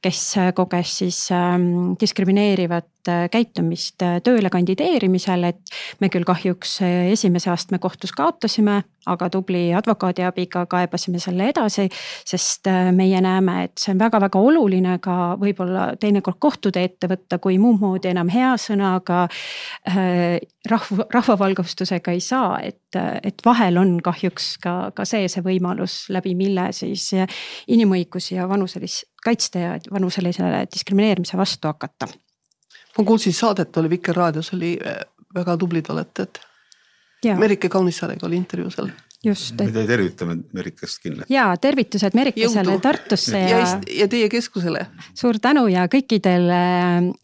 kes 0.00 0.22
koges 0.56 0.94
siis 1.02 1.18
ähm, 1.34 1.98
diskrimineerivat 2.00 2.99
käitumist 3.32 4.02
tööle 4.24 4.50
kandideerimisel, 4.52 5.44
et 5.50 5.74
me 6.00 6.10
küll 6.12 6.26
kahjuks 6.28 6.80
esimese 7.12 7.50
astme 7.52 7.78
kohtus 7.78 8.12
kaotasime, 8.16 8.82
aga 9.08 9.30
tubli 9.32 9.70
advokaadi 9.74 10.24
abiga 10.28 10.66
kaebasime 10.70 11.20
selle 11.22 11.48
edasi, 11.50 11.88
sest 12.28 12.68
meie 12.96 13.20
näeme, 13.24 13.64
et 13.64 13.80
see 13.80 13.94
on 13.94 14.02
väga-väga 14.02 14.40
oluline 14.40 14.98
ka 15.02 15.36
võib-olla 15.40 15.90
teinekord 16.00 16.40
kohtutee 16.42 16.84
ette 16.90 17.08
võtta, 17.10 17.40
kui 17.40 17.58
muud 17.58 17.80
moodi 17.80 18.10
enam 18.12 18.28
hea 18.32 18.52
sõnaga 18.60 19.26
rahva, 20.68 21.06
rahvavalgustusega 21.16 22.14
ei 22.14 22.20
saa, 22.24 22.58
et, 22.64 22.98
et 23.24 23.44
vahel 23.46 23.80
on 23.80 23.96
kahjuks 24.04 24.52
ka, 24.62 24.74
ka 24.96 25.06
see, 25.08 25.28
see 25.32 25.44
võimalus, 25.44 26.02
läbi 26.12 26.34
mille 26.38 26.70
siis 26.76 27.10
inimõigusi 27.70 28.36
ja 28.36 28.48
vanuselist 28.50 29.08
kaitsta 29.24 29.58
ja 29.58 29.76
vanuselisele 29.92 30.66
diskrimineerimise 30.72 31.38
vastu 31.40 31.68
hakata. 31.68 32.08
Ma 32.98 33.04
kuulsin 33.04 33.32
saadet 33.32 33.76
oli 33.76 33.90
Vikerraadios 33.90 34.54
oli 34.54 34.78
äh, 34.86 34.96
väga 35.34 35.56
tublid 35.56 35.86
olete, 35.88 36.22
et. 36.22 36.40
Merike 37.36 37.68
Kaunissaarega 37.68 38.26
oli 38.26 38.36
intervjuu 38.36 38.70
seal 38.70 38.88
just. 39.24 39.54
me 39.58 39.86
tervitame 39.86 40.36
Merikest 40.52 41.02
kindlasti. 41.02 41.34
ja 41.34 41.56
tervitused 41.56 42.10
Merikesele 42.14 42.78
Tartusse 42.80 43.38
ja, 43.38 43.58
ja. 43.58 43.78
ja 43.98 44.08
teie 44.08 44.28
keskusele. 44.28 44.86
suur 45.14 45.38
tänu 45.42 45.66
ja 45.68 45.86
kõikidele 45.92 46.60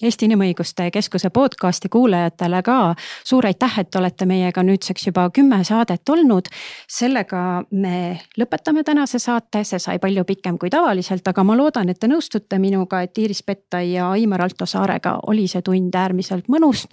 Eesti 0.03 0.28
Inimõiguste 0.28 0.90
Keskuse 0.92 1.30
podcast'i 1.30 1.88
kuulajatele 1.88 2.62
ka. 2.62 2.94
suur 3.24 3.47
aitäh, 3.47 3.78
et 3.80 3.94
olete 3.97 4.26
meiega 4.26 4.62
nüüdseks 4.62 5.07
juba 5.07 5.28
kümme 5.30 5.62
saadet 5.64 6.09
olnud. 6.09 6.49
sellega 6.88 7.64
me 7.70 8.20
lõpetame 8.38 8.84
tänase 8.84 9.18
saate, 9.18 9.64
see 9.64 9.78
sai 9.78 9.99
palju 9.99 10.24
pikem 10.24 10.59
kui 10.59 10.70
tavaliselt, 10.70 11.28
aga 11.28 11.44
ma 11.44 11.57
loodan, 11.57 11.88
et 11.88 12.01
te 12.01 12.09
nõustute 12.11 12.59
minuga, 12.59 13.03
et 13.03 13.18
Iiris 13.18 13.42
Pettai 13.42 13.92
ja 13.92 14.11
Aimar 14.11 14.42
Alto 14.42 14.66
Saarega 14.66 15.18
oli 15.26 15.49
see 15.49 15.62
tund 15.62 15.94
äärmiselt 15.94 16.49
mõnus. 16.49 16.86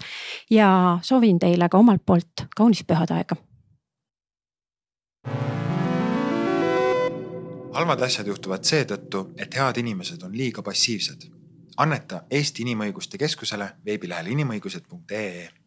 ja 0.49 0.99
soovin 1.01 1.39
teile 1.39 1.69
ka 1.69 1.77
omalt 1.77 2.05
poolt 2.05 2.47
kaunist 2.55 2.87
pühade 2.87 3.13
aega 3.13 3.35
halvad 7.73 8.01
asjad 8.01 8.27
juhtuvad 8.27 8.63
seetõttu, 8.63 9.33
et 9.37 9.55
head 9.57 9.77
inimesed 9.81 10.23
on 10.23 10.37
liiga 10.37 10.61
passiivsed. 10.61 11.29
anneta 11.77 12.23
Eesti 12.29 12.63
Inimõiguste 12.63 13.17
Keskusele 13.17 13.69
veebilehel 13.85 14.27
inimõigused.ee 14.27 15.62